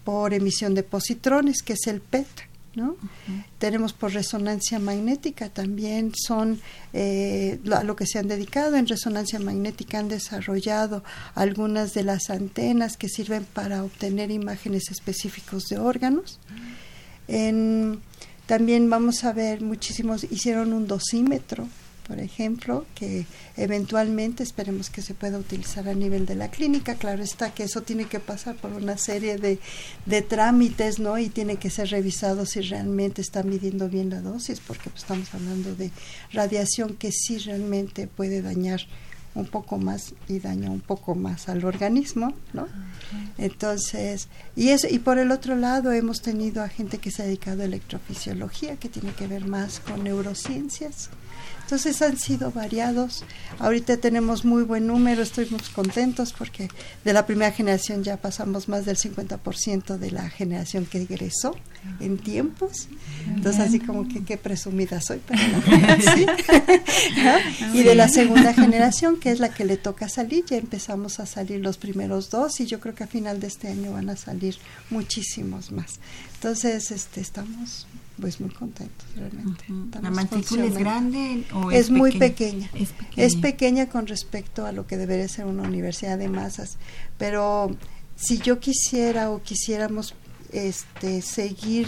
por 0.03 0.34
emisión 0.34 0.74
de 0.74 0.84
positrones, 0.84 1.62
que 1.62 1.74
es 1.74 1.88
el 1.88 2.01
PET 2.01 2.28
¿no? 2.76 2.89
Uh 2.91 2.95
-huh. 2.95 3.45
Tenemos 3.58 3.93
por 3.93 4.14
resonancia 4.14 4.80
magnética 4.80 5.49
también, 5.49 6.12
son 6.16 6.60
eh, 6.93 7.60
lo, 7.64 7.78
a 7.78 7.84
lo 7.84 7.95
que 7.95 8.06
se 8.06 8.20
han 8.20 8.28
dedicado 8.28 8.76
en 8.76 8.88
resonancia 8.88 9.39
magnética, 9.39 9.99
han 9.99 10.10
desarrollado 10.10 11.03
algunas 11.34 11.93
de 11.93 12.03
las 12.03 12.30
antenas 12.30 12.97
que 12.97 13.10
sirven 13.10 13.45
para 13.45 13.84
obtener 13.84 14.32
imágenes 14.32 14.91
específicos 14.91 15.66
de 15.66 15.78
órganos. 15.80 16.39
En, 17.28 18.01
también 18.46 18.89
vamos 18.89 19.24
a 19.24 19.34
ver 19.34 19.62
muchísimos, 19.62 20.24
hicieron 20.26 20.74
un 20.74 20.88
dosímetro 20.88 21.68
por 22.08 22.20
ejemplo, 22.20 22.86
que 22.93 23.26
eventualmente 23.58 24.43
esperemos 24.43 24.89
que 24.89 25.02
se 25.02 25.16
pueda 25.16 25.39
utilizar 25.39 25.89
a 25.89 25.93
nivel 25.96 26.26
de 26.26 26.36
la 26.36 26.52
clínica. 26.52 26.96
Claro 26.96 27.24
está 27.24 27.54
que 27.54 27.64
eso 27.64 27.82
tiene 27.82 28.06
que 28.06 28.20
pasar 28.20 28.56
por 28.56 28.74
una 28.74 28.98
serie 28.98 29.38
de, 29.38 29.60
de 30.06 30.22
trámites, 30.22 31.00
¿no? 31.00 31.18
Y 31.18 31.30
tiene 31.30 31.58
que 31.58 31.72
ser 31.72 31.89
revisado 31.89 32.46
si 32.46 32.62
realmente 32.62 33.22
está 33.22 33.41
midiendo 33.41 33.89
bien 33.89 34.12
la 34.12 34.22
dosis, 34.22 34.60
porque 34.60 34.89
pues, 34.89 35.02
estamos 35.02 35.34
hablando 35.34 35.76
de 35.76 35.91
radiación 36.32 36.96
que 36.96 37.12
sí 37.12 37.39
realmente 37.39 38.08
puede 38.08 38.41
dañar 38.41 38.82
un 39.36 39.45
poco 39.45 39.77
más 39.77 40.13
y 40.27 40.39
daña 40.39 40.71
un 40.71 40.79
poco 40.79 41.13
más 41.13 41.49
al 41.49 41.63
organismo, 41.65 42.33
¿no? 42.53 42.67
Entonces, 43.38 44.29
y 44.55 44.69
eso, 44.69 44.88
y 44.89 44.99
por 44.99 45.19
el 45.19 45.31
otro 45.31 45.55
lado 45.55 45.91
hemos 45.91 46.21
tenido 46.21 46.63
a 46.63 46.69
gente 46.69 46.97
que 46.97 47.11
se 47.11 47.21
ha 47.21 47.25
dedicado 47.25 47.61
a 47.61 47.65
electrofisiología, 47.65 48.77
que 48.77 48.89
tiene 48.89 49.11
que 49.11 49.27
ver 49.27 49.45
más 49.45 49.79
con 49.79 50.03
neurociencias. 50.03 51.09
Entonces 51.66 51.99
han 52.03 52.16
sido 52.20 52.51
variados. 52.51 53.24
Ahorita 53.57 53.97
tenemos 53.97 54.45
muy 54.45 54.61
buen 54.61 54.86
número, 54.86 55.24
estoy 55.24 55.47
muy 55.49 55.59
contentos 55.74 56.32
porque 56.32 56.70
de 57.03 57.11
la 57.11 57.26
primera 57.26 57.51
generación 57.51 58.03
ya 58.03 58.18
pasamos 58.18 58.70
más 58.70 58.86
del 58.86 58.97
50% 58.97 59.97
de 59.97 60.11
la 60.11 60.30
generación 60.30 60.86
que 60.86 61.01
egresó 61.01 61.55
en 61.99 62.20
tiempos. 62.20 62.88
Entonces 63.28 63.61
así 63.61 63.80
como 63.80 64.07
que 64.07 64.24
qué 64.24 64.38
presumida 64.38 65.01
soy, 65.01 65.20
pero 65.26 65.41
no, 65.47 65.61
¿sí? 66.13 66.28
¿no? 67.24 67.74
Y 67.74 67.82
de 67.82 67.95
la 67.95 68.09
segunda 68.09 68.53
generación, 68.53 69.20
que 69.20 69.32
es 69.32 69.39
la 69.39 69.49
que 69.49 69.66
le 69.66 69.78
toca 69.78 70.07
salir, 70.07 70.45
ya 70.45 70.57
empezamos 70.57 71.20
a 71.20 71.26
salir 71.26 71.61
los 71.61 71.78
primeros 71.78 72.30
dos 72.30 72.59
y 72.59 72.68
yo 72.68 72.80
creo 72.80 72.93
que 72.93 73.05
a 73.05 73.07
final 73.07 73.39
de 73.39 73.47
este 73.47 73.70
año 73.70 73.91
van 73.91 74.11
a 74.11 74.16
salir 74.16 74.55
muchísimos 74.91 75.72
más. 75.72 75.99
Entonces, 76.36 76.91
este 76.91 77.22
estamos 77.22 77.88
pues 78.20 78.39
muy 78.39 78.49
contentos 78.49 79.05
realmente. 79.16 79.66
Uh 79.70 79.74
-huh. 79.74 80.01
¿La 80.01 80.11
matrícula 80.11 80.66
es 80.66 80.78
grande 80.78 81.43
o 81.53 81.72
es, 81.72 81.82
es 81.82 81.89
muy 81.89 82.18
pequeña. 82.18 82.70
Es 82.74 82.91
pequeña. 82.91 83.28
Es 83.28 83.36
pequeña 83.36 83.89
con 83.89 84.07
respecto 84.07 84.66
a 84.66 84.72
lo 84.72 84.88
que 84.88 84.97
debería 84.97 85.28
ser 85.28 85.45
una 85.45 85.63
universidad 85.63 86.18
de 86.18 86.30
masas, 86.30 86.78
pero 87.18 87.76
si 88.16 88.38
yo 88.38 88.59
quisiera 88.59 89.32
o 89.32 89.41
quisiéramos 89.41 90.16
este 90.51 91.22
seguir 91.22 91.88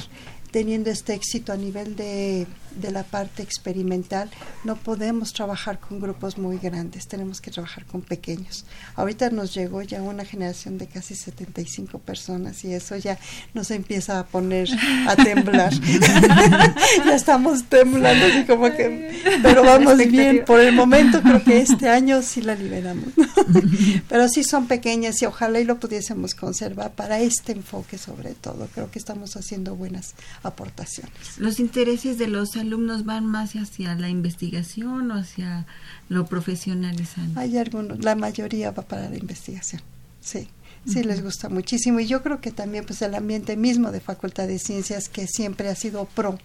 teniendo 0.51 0.89
este 0.89 1.13
éxito 1.13 1.53
a 1.53 1.57
nivel 1.57 1.95
de, 1.95 2.47
de, 2.79 2.91
la 2.91 3.03
parte 3.03 3.43
experimental, 3.43 4.29
no 4.63 4.75
podemos 4.75 5.33
trabajar 5.33 5.79
con 5.79 5.99
grupos 5.99 6.37
muy 6.37 6.57
grandes, 6.57 7.07
tenemos 7.07 7.41
que 7.41 7.51
trabajar 7.51 7.85
con 7.85 8.01
pequeños. 8.01 8.65
Ahorita 8.95 9.29
nos 9.29 9.53
llegó 9.53 9.81
ya 9.81 10.01
una 10.01 10.25
generación 10.25 10.77
de 10.77 10.87
casi 10.87 11.15
75 11.15 11.99
personas 11.99 12.63
y 12.63 12.73
eso 12.73 12.95
ya 12.95 13.17
nos 13.53 13.71
empieza 13.71 14.19
a 14.19 14.25
poner 14.25 14.69
a 15.07 15.15
temblar. 15.15 15.73
ya 17.05 17.15
estamos 17.15 17.63
temblando, 17.65 18.25
así 18.25 18.45
como 18.45 18.71
que, 18.71 19.39
pero 19.41 19.63
vamos 19.63 19.97
bien, 19.97 20.43
por 20.45 20.59
el 20.59 20.73
momento 20.73 21.21
creo 21.21 21.43
que 21.43 21.59
este 21.59 21.89
año 21.89 22.21
sí 22.21 22.41
la 22.41 22.55
liberamos. 22.55 23.09
pero 24.09 24.27
sí 24.29 24.43
son 24.43 24.67
pequeñas 24.67 25.21
y 25.21 25.25
ojalá 25.25 25.59
y 25.59 25.65
lo 25.65 25.79
pudiésemos 25.79 26.35
conservar 26.35 26.93
para 26.93 27.19
este 27.19 27.51
enfoque 27.51 27.97
sobre 27.97 28.33
todo. 28.33 28.67
Creo 28.73 28.91
que 28.91 28.99
estamos 28.99 29.35
haciendo 29.35 29.75
buenas 29.75 30.15
aportaciones. 30.43 31.11
Los 31.37 31.59
intereses 31.59 32.17
de 32.17 32.27
los 32.27 32.55
alumnos 32.55 32.66
van 33.05 33.25
más 33.25 33.53
hacia 33.53 33.95
la 33.95 34.09
investigación 34.09 35.11
o 35.11 35.15
hacia 35.15 35.65
lo 36.09 36.25
profesionalizante. 36.25 37.39
Hay 37.39 37.57
algunos, 37.57 38.03
la 38.03 38.15
mayoría 38.15 38.71
va 38.71 38.83
para 38.83 39.09
la 39.09 39.17
investigación, 39.17 39.81
sí. 40.21 40.47
Sí, 40.85 40.99
uh 40.99 41.01
-huh. 41.01 41.05
les 41.05 41.21
gusta 41.21 41.49
muchísimo. 41.49 41.99
Y 41.99 42.07
yo 42.07 42.23
creo 42.23 42.39
que 42.39 42.51
también 42.51 42.85
pues 42.85 43.01
el 43.01 43.13
ambiente 43.15 43.57
mismo 43.57 43.91
de 43.91 43.99
Facultad 43.99 44.47
de 44.47 44.57
Ciencias 44.57 45.09
que 45.09 45.27
siempre 45.27 45.67
ha 45.67 45.75
sido 45.75 46.05
pro 46.05 46.37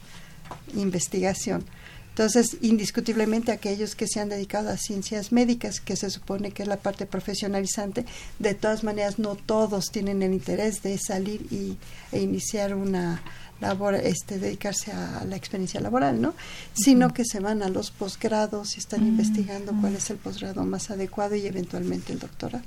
investigación. 0.75 1.65
Entonces, 2.13 2.59
indiscutiblemente 2.61 3.53
aquellos 3.53 3.95
que 3.95 4.07
se 4.07 4.21
han 4.21 4.29
dedicado 4.29 4.69
a 4.69 4.77
ciencias 4.77 5.33
médicas, 5.33 5.81
que 5.81 5.97
se 5.97 6.11
supone 6.11 6.51
que 6.51 6.63
es 6.63 6.69
la 6.69 6.77
parte 6.77 7.07
profesionalizante, 7.07 8.05
de 8.39 8.53
todas 8.53 8.85
maneras 8.85 9.19
no 9.19 9.35
todos 9.35 9.87
tienen 9.91 10.23
el 10.23 10.35
interés 10.35 10.83
de 10.83 10.99
salir 10.99 11.47
y, 11.51 11.79
e 12.13 12.21
iniciar 12.21 12.75
una 12.75 13.23
labor, 13.63 13.95
este, 13.95 14.39
dedicarse 14.39 14.93
a 14.93 15.25
la 15.25 15.37
experiencia 15.37 15.81
laboral, 15.81 16.21
¿no? 16.21 16.35
Sino 16.75 17.07
uh 17.07 17.09
-huh. 17.09 17.15
que 17.15 17.25
se 17.25 17.41
van 17.41 17.63
a 17.63 17.69
los 17.69 17.91
posgrados 17.91 18.77
y 18.77 18.81
están 18.81 19.01
uh 19.01 19.05
-huh. 19.05 19.09
investigando 19.09 19.73
cuál 19.81 19.95
es 19.97 20.11
el 20.11 20.19
posgrado 20.19 20.65
más 20.65 20.91
adecuado 20.91 21.35
y 21.37 21.47
eventualmente 21.47 22.13
el 22.13 22.19
doctorado. 22.19 22.65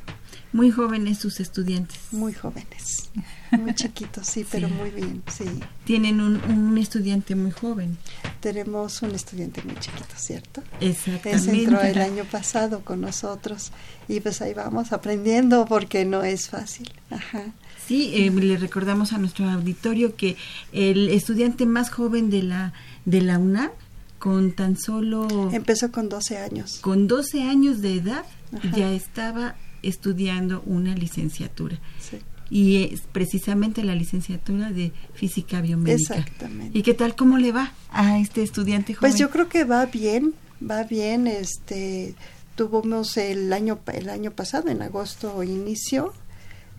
Muy 0.53 0.71
jóvenes 0.71 1.19
sus 1.19 1.39
estudiantes. 1.39 1.99
Muy 2.11 2.33
jóvenes, 2.33 3.09
muy 3.51 3.73
chiquitos, 3.75 4.25
sí, 4.25 4.41
sí, 4.43 4.47
pero 4.49 4.69
muy 4.69 4.89
bien, 4.89 5.21
sí. 5.37 5.45
Tienen 5.83 6.21
un, 6.21 6.41
un, 6.49 6.77
estudiante 6.77 7.35
muy 7.35 7.51
joven. 7.51 7.97
Tenemos 8.39 9.01
un 9.01 9.11
estudiante 9.11 9.61
muy 9.63 9.75
chiquito, 9.75 10.15
¿cierto? 10.15 10.63
Exactamente. 10.79 11.51
Él 11.51 11.59
entró 11.59 11.81
el 11.81 11.99
año 11.99 12.23
pasado 12.23 12.85
con 12.85 13.01
nosotros 13.01 13.71
y 14.07 14.21
pues 14.21 14.41
ahí 14.41 14.53
vamos 14.53 14.93
aprendiendo 14.93 15.65
porque 15.65 16.05
no 16.05 16.23
es 16.23 16.49
fácil. 16.49 16.89
Ajá. 17.09 17.43
Sí, 17.87 18.11
eh, 18.13 18.31
le 18.31 18.57
recordamos 18.57 19.13
a 19.13 19.17
nuestro 19.17 19.49
auditorio 19.49 20.15
que 20.15 20.37
el 20.71 21.09
estudiante 21.09 21.65
más 21.65 21.89
joven 21.89 22.29
de 22.29 22.43
la 22.43 22.73
de 23.05 23.21
la 23.21 23.37
UNAM 23.37 23.69
con 24.17 24.53
tan 24.53 24.77
solo 24.77 25.27
empezó 25.51 25.91
con 25.91 26.09
12 26.09 26.37
años. 26.37 26.79
Con 26.81 27.07
12 27.07 27.43
años 27.43 27.81
de 27.81 27.95
edad 27.95 28.25
Ajá. 28.57 28.75
ya 28.75 28.91
estaba 28.91 29.55
estudiando 29.83 30.63
una 30.65 30.95
licenciatura. 30.95 31.79
Sí. 31.99 32.17
Y 32.49 32.83
es 32.83 33.01
precisamente 33.11 33.83
la 33.83 33.95
licenciatura 33.95 34.71
de 34.71 34.91
física 35.13 35.61
biomédica. 35.61 36.15
Exactamente. 36.15 36.77
¿Y 36.77 36.81
qué 36.83 36.93
tal 36.93 37.15
cómo 37.15 37.37
le 37.37 37.51
va 37.51 37.71
a 37.91 38.19
este 38.19 38.43
estudiante 38.43 38.93
joven? 38.93 39.11
Pues 39.11 39.19
yo 39.19 39.29
creo 39.29 39.47
que 39.47 39.63
va 39.63 39.85
bien, 39.85 40.33
va 40.59 40.83
bien, 40.83 41.27
este 41.27 42.15
tuvimos 42.55 43.17
el 43.17 43.51
año 43.51 43.79
el 43.93 44.09
año 44.09 44.31
pasado 44.31 44.69
en 44.69 44.81
agosto 44.81 45.43
inició 45.43 46.13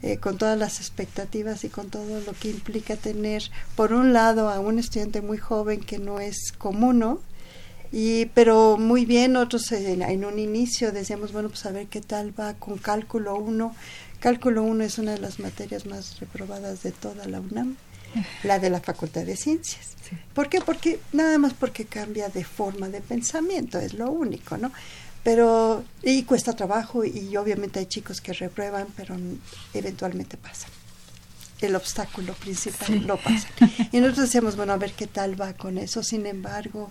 eh, 0.03 0.19
con 0.19 0.37
todas 0.37 0.59
las 0.59 0.79
expectativas 0.79 1.65
y 1.65 1.69
con 1.69 1.89
todo 1.89 2.21
lo 2.21 2.33
que 2.33 2.51
implica 2.51 2.97
tener, 2.97 3.43
por 3.77 3.93
un 3.93 4.13
lado, 4.13 4.51
a 4.51 4.61
un 4.61 4.79
estudiante 4.79 5.23
muy 5.23 5.39
joven 5.39 5.81
que 5.81 5.99
no 5.99 6.21
es 6.21 6.53
común, 6.57 7.19
Y, 7.93 8.27
pero 8.27 8.77
muy 8.79 9.07
bien, 9.07 9.37
otros 9.37 9.73
en, 9.73 10.03
en, 10.03 10.25
un 10.25 10.39
inicio 10.39 10.93
decíamos, 10.93 11.33
bueno, 11.33 11.49
pues 11.49 11.65
a 11.67 11.71
ver 11.71 11.87
qué 11.87 12.01
tal 12.01 12.39
va 12.39 12.55
con 12.55 12.79
cálculo 12.79 13.37
1. 13.37 13.75
Cálculo 14.21 14.65
1 14.65 14.85
es 14.85 14.99
una 14.99 15.13
de 15.13 15.21
las 15.21 15.39
materias 15.39 15.87
más 15.87 16.21
reprobadas 16.21 16.83
de 16.83 16.93
toda 16.93 17.27
la 17.27 17.41
UNAM, 17.41 17.77
la 18.43 18.59
de 18.59 18.71
la 18.71 18.81
Facultad 18.81 19.25
de 19.25 19.37
Ciencias. 19.37 19.95
Sí. 20.07 20.17
¿Por 20.35 20.49
qué? 20.49 20.61
Porque 20.61 21.01
nada 21.13 21.39
más 21.39 21.55
porque 21.55 21.85
cambia 21.85 22.29
de 22.29 22.45
forma 22.45 22.89
de 22.89 23.01
pensamiento, 23.01 23.79
es 23.79 23.95
lo 23.95 24.11
único, 24.11 24.57
¿no? 24.59 24.73
Pero 25.27 25.83
y 26.05 26.23
cuesta 26.23 26.53
trabajo 26.53 27.05
y 27.05 27.37
obviamente 27.37 27.81
hay 27.81 27.87
chicos 27.87 28.21
que 28.21 28.33
reprueban, 28.33 28.87
pero 28.97 29.17
eventualmente 29.75 30.37
pasan. 30.37 30.71
El 31.61 31.75
obstáculo 31.75 32.33
principal 32.35 32.87
sí. 32.87 33.01
lo 33.01 33.17
pasa. 33.17 33.49
Y 33.91 33.99
nosotros 33.99 34.27
decíamos, 34.27 34.55
bueno, 34.55 34.75
a 34.75 34.77
ver 34.77 34.93
qué 34.93 35.09
tal 35.09 35.39
va 35.39 35.55
con 35.55 35.79
eso. 35.79 36.05
Sin 36.05 36.27
embargo, 36.27 36.91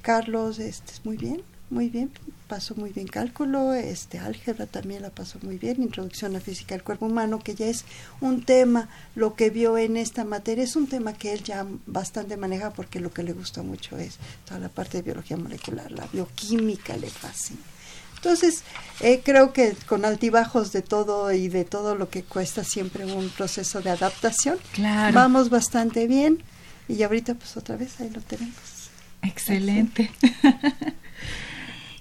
Carlos, 0.00 0.60
este, 0.60 0.92
muy 1.02 1.16
bien, 1.16 1.42
muy 1.68 1.88
bien, 1.88 2.12
pasó 2.46 2.74
muy 2.74 2.90
bien 2.90 3.06
cálculo, 3.06 3.74
este 3.74 4.18
álgebra 4.18 4.66
también 4.66 5.02
la 5.02 5.10
pasó 5.10 5.38
muy 5.42 5.58
bien, 5.58 5.82
introducción 5.82 6.36
a 6.36 6.40
física 6.40 6.74
del 6.74 6.84
cuerpo 6.84 7.06
humano, 7.06 7.38
que 7.38 7.54
ya 7.54 7.66
es 7.66 7.84
un 8.20 8.44
tema, 8.44 8.88
lo 9.14 9.34
que 9.34 9.50
vio 9.50 9.76
en 9.78 9.96
esta 9.96 10.24
materia 10.24 10.64
es 10.64 10.76
un 10.76 10.86
tema 10.86 11.12
que 11.12 11.32
él 11.32 11.42
ya 11.42 11.66
bastante 11.86 12.36
maneja 12.36 12.70
porque 12.70 13.00
lo 13.00 13.12
que 13.12 13.22
le 13.22 13.32
gusta 13.32 13.62
mucho 13.62 13.98
es 13.98 14.16
toda 14.44 14.60
la 14.60 14.68
parte 14.68 14.98
de 14.98 15.02
biología 15.02 15.36
molecular, 15.36 15.90
la 15.90 16.06
bioquímica 16.06 16.96
le 16.96 17.10
fascina. 17.10 17.60
Entonces, 18.16 18.62
eh, 19.00 19.20
creo 19.24 19.52
que 19.52 19.76
con 19.86 20.04
altibajos 20.04 20.72
de 20.72 20.82
todo 20.82 21.30
y 21.32 21.48
de 21.48 21.64
todo 21.64 21.94
lo 21.94 22.08
que 22.08 22.22
cuesta 22.22 22.64
siempre 22.64 23.04
un 23.04 23.28
proceso 23.28 23.82
de 23.82 23.90
adaptación, 23.90 24.58
claro. 24.72 25.14
vamos 25.14 25.50
bastante 25.50 26.06
bien 26.06 26.42
y 26.88 27.02
ahorita 27.02 27.34
pues 27.34 27.56
otra 27.56 27.76
vez 27.76 28.00
ahí 28.00 28.10
lo 28.10 28.20
tenemos. 28.20 28.54
Excelente. 29.22 30.10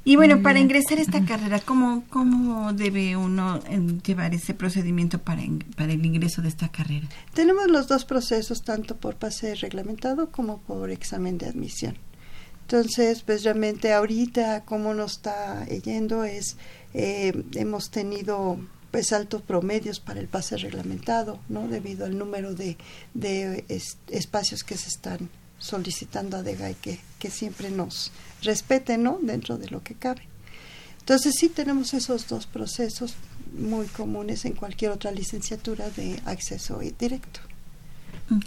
Y 0.08 0.18
bueno, 0.18 0.44
para 0.44 0.60
ingresar 0.60 1.00
a 1.00 1.02
esta 1.02 1.26
carrera, 1.26 1.60
¿cómo, 1.60 2.04
cómo 2.12 2.74
debe 2.74 3.18
uno 3.18 3.60
llevar 4.06 4.36
ese 4.36 4.54
procedimiento 4.54 5.18
para, 5.18 5.42
para 5.76 5.94
el 5.94 6.06
ingreso 6.06 6.44
de 6.44 6.50
esta 6.50 6.70
carrera? 6.70 7.08
Tenemos 7.34 7.68
los 7.70 7.88
dos 7.88 8.06
procesos, 8.06 8.62
tanto 8.62 8.98
por 8.98 9.16
pase 9.16 9.56
reglamentado 9.56 10.30
como 10.30 10.60
por 10.60 10.92
examen 10.92 11.40
de 11.40 11.48
admisión. 11.48 11.98
Entonces, 12.62 13.24
pues 13.24 13.44
realmente 13.44 13.94
ahorita 13.94 14.64
cómo 14.64 14.94
nos 14.94 15.14
está 15.14 15.66
yendo 15.66 16.24
es, 16.24 16.58
eh, 16.94 17.44
hemos 17.56 17.90
tenido 17.90 18.60
pues 18.92 19.12
altos 19.12 19.42
promedios 19.42 20.00
para 20.00 20.20
el 20.20 20.28
pase 20.28 20.56
reglamentado, 20.58 21.40
¿no? 21.50 21.68
Debido 21.68 22.06
al 22.06 22.16
número 22.16 22.54
de, 22.54 22.78
de 23.16 23.66
es, 23.70 23.98
espacios 24.10 24.64
que 24.64 24.78
se 24.78 24.90
están 24.90 25.32
solicitando 25.58 26.38
a 26.38 26.44
DEGAI 26.44 26.76
que, 26.76 27.00
que 27.18 27.32
siempre 27.32 27.72
nos 27.72 28.12
respeten 28.46 29.04
¿no? 29.04 29.20
dentro 29.22 29.58
de 29.58 29.68
lo 29.68 29.84
que 29.84 29.96
cabe. 29.96 30.22
Entonces 31.00 31.36
sí 31.38 31.50
tenemos 31.50 31.94
esos 31.94 32.28
dos 32.28 32.48
procesos 32.48 33.16
muy 33.58 33.86
comunes 33.88 34.46
en 34.46 34.54
cualquier 34.54 34.92
otra 34.92 35.12
licenciatura 35.12 35.90
de 35.92 36.20
acceso 36.26 36.80
directo. 36.98 37.42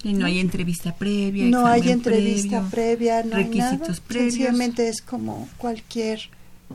Y 0.02 0.12
no 0.12 0.26
hay 0.26 0.40
entrevista 0.40 0.96
previa. 0.96 1.44
No 1.46 1.66
hay 1.66 1.90
entrevista 1.90 2.68
previa, 2.68 3.22
no 3.22 3.36
requisitos 3.36 3.70
hay 3.70 3.78
nada. 3.78 4.00
previos. 4.08 4.32
Sencillamente 4.34 4.88
es 4.88 5.02
como 5.02 5.48
cualquier 5.56 6.20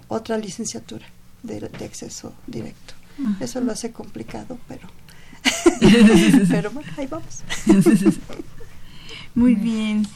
otra 0.07 0.38
licenciatura 0.38 1.05
de, 1.43 1.59
de 1.59 1.86
acceso 1.86 2.34
directo. 2.47 2.93
Uh 3.19 3.24
-huh. 3.24 3.41
Eso 3.41 3.59
lo 3.59 3.74
hace 3.74 3.91
complicado, 3.91 4.57
pero 4.69 4.88
pero 6.49 6.71
bueno, 6.71 6.89
ahí 6.97 7.07
vamos. 7.07 7.43
Muy 9.36 9.55
bien. 9.55 10.07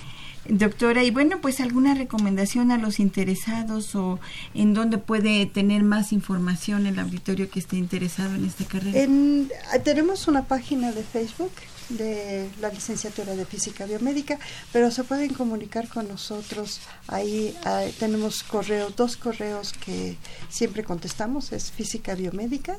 Doctora, 0.49 1.03
y 1.03 1.11
bueno, 1.11 1.39
pues 1.41 1.59
alguna 1.59 1.93
recomendación 1.93 2.71
a 2.71 2.77
los 2.77 2.99
interesados 2.99 3.95
o 3.95 4.19
en 4.53 4.73
dónde 4.73 4.97
puede 4.97 5.45
tener 5.45 5.83
más 5.83 6.13
información 6.13 6.85
el 6.87 6.99
auditorio 6.99 7.49
que 7.49 7.59
esté 7.59 7.75
interesado 7.75 8.35
en 8.35 8.45
esta 8.45 8.65
carrera. 8.65 8.97
En, 8.99 9.49
tenemos 9.83 10.27
una 10.27 10.45
página 10.45 10.91
de 10.91 11.03
Facebook 11.03 11.51
de 11.89 12.49
la 12.59 12.69
licenciatura 12.69 13.35
de 13.35 13.45
física 13.45 13.85
biomédica, 13.85 14.39
pero 14.71 14.91
se 14.91 15.03
pueden 15.03 15.33
comunicar 15.33 15.87
con 15.87 16.07
nosotros. 16.07 16.81
Ahí 17.07 17.55
uh, 17.65 17.89
tenemos 17.99 18.43
correos, 18.43 18.95
dos 18.95 19.17
correos 19.17 19.73
que 19.73 20.17
siempre 20.49 20.83
contestamos, 20.83 21.51
es 21.51 21.71
física 21.71 22.15
biomédica 22.15 22.77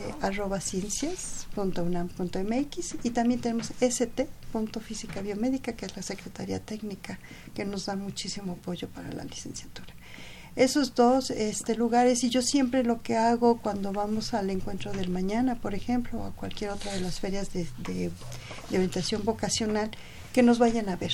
eh, 0.00 0.14
arroba 0.20 0.60
ciencias.unam.mx 0.60 2.96
y 3.02 3.10
también 3.10 3.40
tenemos 3.40 3.72
st.física 3.80 5.20
biomédica 5.20 5.72
que 5.74 5.86
es 5.86 5.96
la 5.96 6.02
Secretaría 6.02 6.60
Técnica 6.60 7.18
que 7.54 7.64
nos 7.64 7.86
da 7.86 7.96
muchísimo 7.96 8.52
apoyo 8.54 8.88
para 8.88 9.12
la 9.12 9.22
licenciatura. 9.24 9.92
Esos 10.56 10.96
dos 10.96 11.30
este, 11.30 11.76
lugares 11.76 12.24
y 12.24 12.30
yo 12.30 12.42
siempre 12.42 12.82
lo 12.82 13.02
que 13.02 13.16
hago 13.16 13.58
cuando 13.58 13.92
vamos 13.92 14.34
al 14.34 14.50
encuentro 14.50 14.90
del 14.92 15.08
mañana, 15.08 15.54
por 15.54 15.74
ejemplo, 15.74 16.18
o 16.20 16.24
a 16.24 16.32
cualquier 16.32 16.70
otra 16.70 16.92
de 16.92 17.00
las 17.00 17.20
ferias 17.20 17.50
de 17.52 18.10
orientación 18.70 19.24
vocacional, 19.24 19.92
que 20.32 20.42
nos 20.42 20.58
vayan 20.58 20.88
a 20.88 20.96
ver 20.96 21.12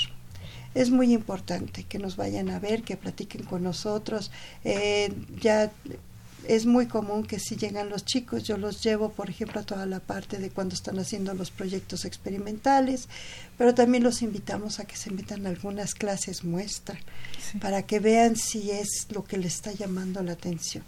es 0.76 0.91
muy 0.91 1.14
importante 1.14 1.84
que 1.84 1.99
nos 1.99 2.16
vayan 2.16 2.51
a 2.51 2.59
ver, 2.59 2.82
que 2.82 2.99
platiquen 2.99 3.45
con 3.45 3.62
nosotros. 3.62 4.30
Eh, 4.62 5.11
ya 5.41 5.72
es 6.49 6.66
muy 6.66 6.86
común 6.86 7.24
que 7.24 7.38
si 7.38 7.57
llegan 7.57 7.88
los 7.88 8.05
chicos, 8.05 8.44
yo 8.44 8.57
los 8.57 8.82
llevo, 8.82 9.11
por 9.12 9.30
ejemplo, 9.30 9.61
a 9.61 9.64
toda 9.64 9.86
la 9.86 10.01
parte 10.01 10.38
de 10.38 10.51
cuando 10.51 10.74
están 10.74 10.99
haciendo 10.99 11.34
los 11.34 11.51
proyectos 11.51 12.05
experimentales, 12.05 13.09
pero 13.59 13.74
también 13.74 14.03
los 14.03 14.22
invitamos 14.22 14.80
a 14.80 14.84
que 14.84 14.97
se 14.97 15.11
metan 15.11 15.47
a 15.47 15.51
algunas 15.51 15.94
clases 15.94 16.44
muestra 16.44 16.99
sí. 17.40 17.59
para 17.59 17.82
que 17.82 18.01
vean 18.01 18.36
si 18.36 18.70
es 18.70 19.07
lo 19.11 19.24
que 19.24 19.38
les 19.38 19.55
está 19.55 19.72
llamando 19.72 20.22
la 20.22 20.32
atención. 20.32 20.84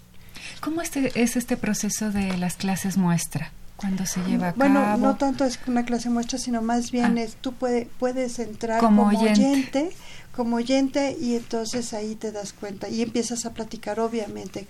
¿Cómo 0.60 0.82
este, 0.82 1.20
es 1.20 1.36
este 1.36 1.56
proceso 1.56 2.10
de 2.10 2.36
las 2.36 2.56
clases 2.56 2.96
muestra? 2.96 3.52
cuando 3.78 4.06
se 4.06 4.20
lleva 4.24 4.48
a 4.48 4.52
bueno, 4.54 4.80
cabo. 4.80 5.06
no 5.06 5.16
tanto 5.16 5.44
es 5.44 5.56
una 5.68 5.84
clase 5.84 6.10
muestra, 6.10 6.36
sino 6.36 6.60
más 6.60 6.90
bien 6.90 7.16
ah. 7.16 7.22
es 7.22 7.36
tú 7.36 7.52
puede, 7.52 7.88
puedes 8.00 8.40
entrar 8.40 8.80
como, 8.80 9.04
como 9.04 9.16
oyente. 9.20 9.46
oyente. 9.46 9.90
como 10.34 10.56
oyente 10.56 11.16
y 11.18 11.36
entonces 11.36 11.92
ahí 11.94 12.16
te 12.16 12.32
das 12.32 12.52
cuenta 12.52 12.88
y 12.88 13.02
empiezas 13.02 13.46
a 13.46 13.54
platicar 13.54 14.00
obviamente 14.00 14.66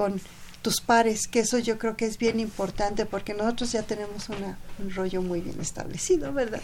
con 0.00 0.18
tus 0.62 0.80
pares, 0.80 1.28
que 1.28 1.40
eso 1.40 1.58
yo 1.58 1.76
creo 1.76 1.94
que 1.94 2.06
es 2.06 2.16
bien 2.16 2.40
importante 2.40 3.04
porque 3.04 3.34
nosotros 3.34 3.72
ya 3.72 3.82
tenemos 3.82 4.30
una, 4.30 4.56
un 4.78 4.94
rollo 4.94 5.20
muy 5.20 5.42
bien 5.42 5.60
establecido, 5.60 6.32
¿verdad? 6.32 6.62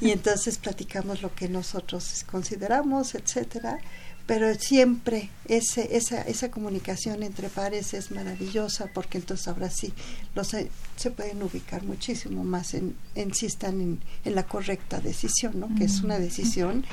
Y 0.00 0.10
entonces 0.18 0.58
platicamos 0.58 1.22
lo 1.22 1.32
que 1.32 1.48
nosotros 1.48 2.24
consideramos, 2.28 3.14
etcétera, 3.14 3.78
pero 4.26 4.52
siempre 4.56 5.30
ese, 5.46 5.96
esa, 5.96 6.22
esa 6.22 6.50
comunicación 6.50 7.22
entre 7.22 7.48
pares 7.50 7.94
es 7.94 8.10
maravillosa 8.10 8.88
porque 8.92 9.18
entonces 9.18 9.46
ahora 9.46 9.70
sí 9.70 9.92
los, 10.34 10.48
se 10.48 11.10
pueden 11.12 11.40
ubicar 11.40 11.84
muchísimo 11.84 12.42
más 12.42 12.74
en, 12.74 12.96
en 13.14 13.32
si 13.32 13.46
están 13.46 13.80
en, 13.80 14.00
en 14.24 14.34
la 14.34 14.42
correcta 14.42 14.98
decisión, 14.98 15.60
¿no? 15.60 15.72
Que 15.76 15.84
es 15.84 16.00
una 16.00 16.18
decisión 16.18 16.84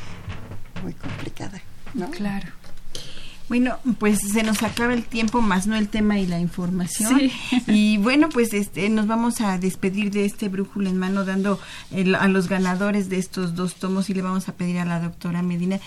muy 0.83 0.93
complicada, 0.93 1.59
¿no? 1.95 2.11
Claro. 2.11 2.58
Bueno, 3.49 3.79
pues 3.97 4.19
se 4.19 4.43
nos 4.43 4.61
acaba 4.61 4.93
el 4.93 5.03
tiempo, 5.03 5.41
más 5.41 5.65
no 5.65 5.75
el 5.75 5.89
tema 5.89 6.19
y 6.19 6.27
la 6.27 6.39
información. 6.39 7.19
Sí. 7.19 7.31
Y 7.67 7.97
bueno, 7.97 8.29
pues 8.29 8.53
este, 8.53 8.89
nos 8.89 9.07
vamos 9.07 9.41
a 9.41 9.57
despedir 9.57 10.11
de 10.11 10.25
este 10.25 10.49
brújula 10.49 10.89
en 10.89 10.97
mano 10.97 11.25
dando 11.25 11.59
el, 11.91 12.15
a 12.15 12.27
los 12.27 12.47
ganadores 12.47 13.09
de 13.09 13.17
estos 13.17 13.55
dos 13.55 13.75
tomos 13.75 14.09
y 14.09 14.13
le 14.13 14.21
vamos 14.21 14.47
a 14.49 14.53
pedir 14.53 14.79
a 14.79 14.85
la 14.85 14.99
doctora 14.99 15.41
Medina 15.41 15.79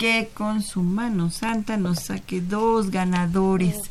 que 0.00 0.30
con 0.32 0.62
su 0.62 0.82
mano 0.82 1.30
santa 1.30 1.76
nos 1.76 2.04
saque 2.04 2.40
dos 2.40 2.90
ganadores 2.90 3.82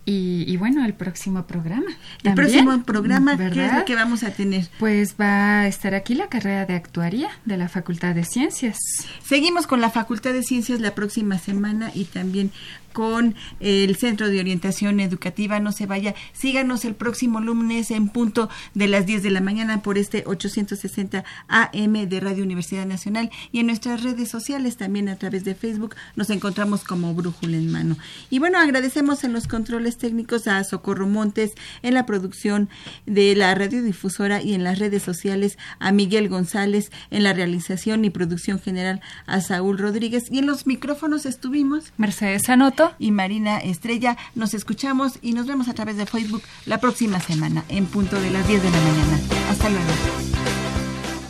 Y, 0.06 0.44
y, 0.48 0.58
bueno, 0.58 0.84
el 0.86 0.94
próximo 0.94 1.46
programa. 1.48 1.92
El 2.24 2.34
próximo 2.34 2.84
programa, 2.84 3.36
¿verdad? 3.36 3.54
¿qué 3.54 3.66
es 3.66 3.74
lo 3.74 3.86
que 3.86 3.96
vamos 3.96 4.24
a 4.24 4.32
tener? 4.32 4.68
Pues 4.78 5.16
va 5.20 5.62
a 5.62 5.68
estar 5.68 5.96
aquí 5.96 6.14
la 6.14 6.28
carrera 6.28 6.66
de 6.66 6.76
actuaría 6.76 7.30
de 7.46 7.56
la 7.56 7.70
Facultad 7.70 8.14
de 8.14 8.26
Ciencias. 8.26 8.78
Seguimos 9.24 9.66
con 9.66 9.80
la 9.80 9.90
Facultad 9.90 10.34
de 10.34 10.44
Ciencias 10.44 10.82
la 10.82 10.94
próxima 10.94 11.38
semana 11.38 11.92
y 11.94 12.06
también 12.06 12.52
con 12.94 13.36
el 13.60 13.96
Centro 13.98 14.30
de 14.30 14.40
Orientación 14.40 15.00
Educativa. 15.00 15.60
No 15.60 15.72
se 15.72 15.86
vaya, 15.86 16.16
síganos 16.32 16.86
el 16.86 16.96
próximo 16.96 17.42
lunes 17.42 17.92
en 17.92 18.10
punto 18.10 18.50
de 18.74 18.88
las 18.88 19.06
10 19.06 19.24
de 19.24 19.32
la 19.32 19.42
mañana 19.42 19.82
por 19.82 19.98
este 19.98 20.24
860 20.26 21.24
AM 21.48 21.94
de 22.08 22.20
Radio 22.20 22.44
Universidad 22.44 22.86
Nacional 22.86 23.30
y 23.52 23.60
en 23.60 23.68
nuestras 23.68 24.04
redes 24.04 24.30
sociales 24.30 24.78
también 24.78 25.10
a 25.10 25.18
través 25.18 25.44
de 25.44 25.56
Facebook 25.56 25.96
nos 26.16 26.30
encontramos 26.30 26.84
como 26.84 27.14
Brújula 27.14 27.58
en 27.58 27.72
Mano. 27.72 27.98
Y 28.30 28.40
bueno, 28.40 28.60
agradecemos 28.60 29.24
en 29.24 29.34
los 29.34 29.48
controles 29.48 29.98
técnicos 29.98 30.48
a 30.48 30.64
Socorro 30.64 31.08
Montes 31.08 31.52
en 31.82 31.94
la 31.94 32.06
producción 32.06 32.70
de 33.06 33.36
la 33.36 33.54
radiodifusora 33.56 34.42
y 34.42 34.54
en 34.54 34.64
las 34.64 34.80
redes 34.80 35.04
sociales 35.04 35.58
a 35.80 35.92
Miguel 35.92 36.30
González 36.30 36.92
en 37.12 37.24
la 37.24 37.34
realización 37.34 38.06
y 38.06 38.10
producción 38.10 38.60
general 38.60 39.02
a 39.26 39.42
Saúl 39.42 39.78
Rodríguez 39.78 40.26
y 40.30 40.40
en 40.40 40.48
los 40.48 40.68
micrófonos 40.68 41.26
estuvimos 41.26 41.94
Mercedes 41.98 42.50
Anoto 42.50 42.83
y 43.00 43.12
Marina 43.12 43.60
Estrella. 43.60 44.18
Nos 44.36 44.54
escuchamos 44.54 45.20
y 45.22 45.34
nos 45.34 45.48
vemos 45.48 45.68
a 45.68 45.74
través 45.74 45.98
de 45.98 46.06
Facebook 46.06 46.44
la 46.66 46.80
próxima 46.80 47.20
semana 47.20 47.64
en 47.70 47.86
punto 47.86 48.20
de 48.20 48.30
las 48.30 48.48
10 48.48 48.64
de 48.64 48.70
la 48.70 48.78
mañana. 48.78 49.20
Hasta 49.50 49.70
luego. 49.70 49.92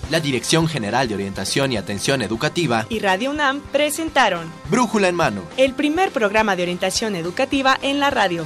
La 0.09 0.19
Dirección 0.19 0.67
General 0.67 1.07
de 1.07 1.15
Orientación 1.15 1.71
y 1.71 1.77
Atención 1.77 2.21
Educativa 2.21 2.85
y 2.89 2.99
Radio 2.99 3.31
UNAM 3.31 3.61
presentaron 3.71 4.47
Brújula 4.69 5.07
en 5.07 5.15
Mano, 5.15 5.41
el 5.57 5.73
primer 5.73 6.11
programa 6.11 6.55
de 6.55 6.61
orientación 6.63 7.15
educativa 7.15 7.79
en 7.81 7.99
la 7.99 8.11
radio. 8.11 8.45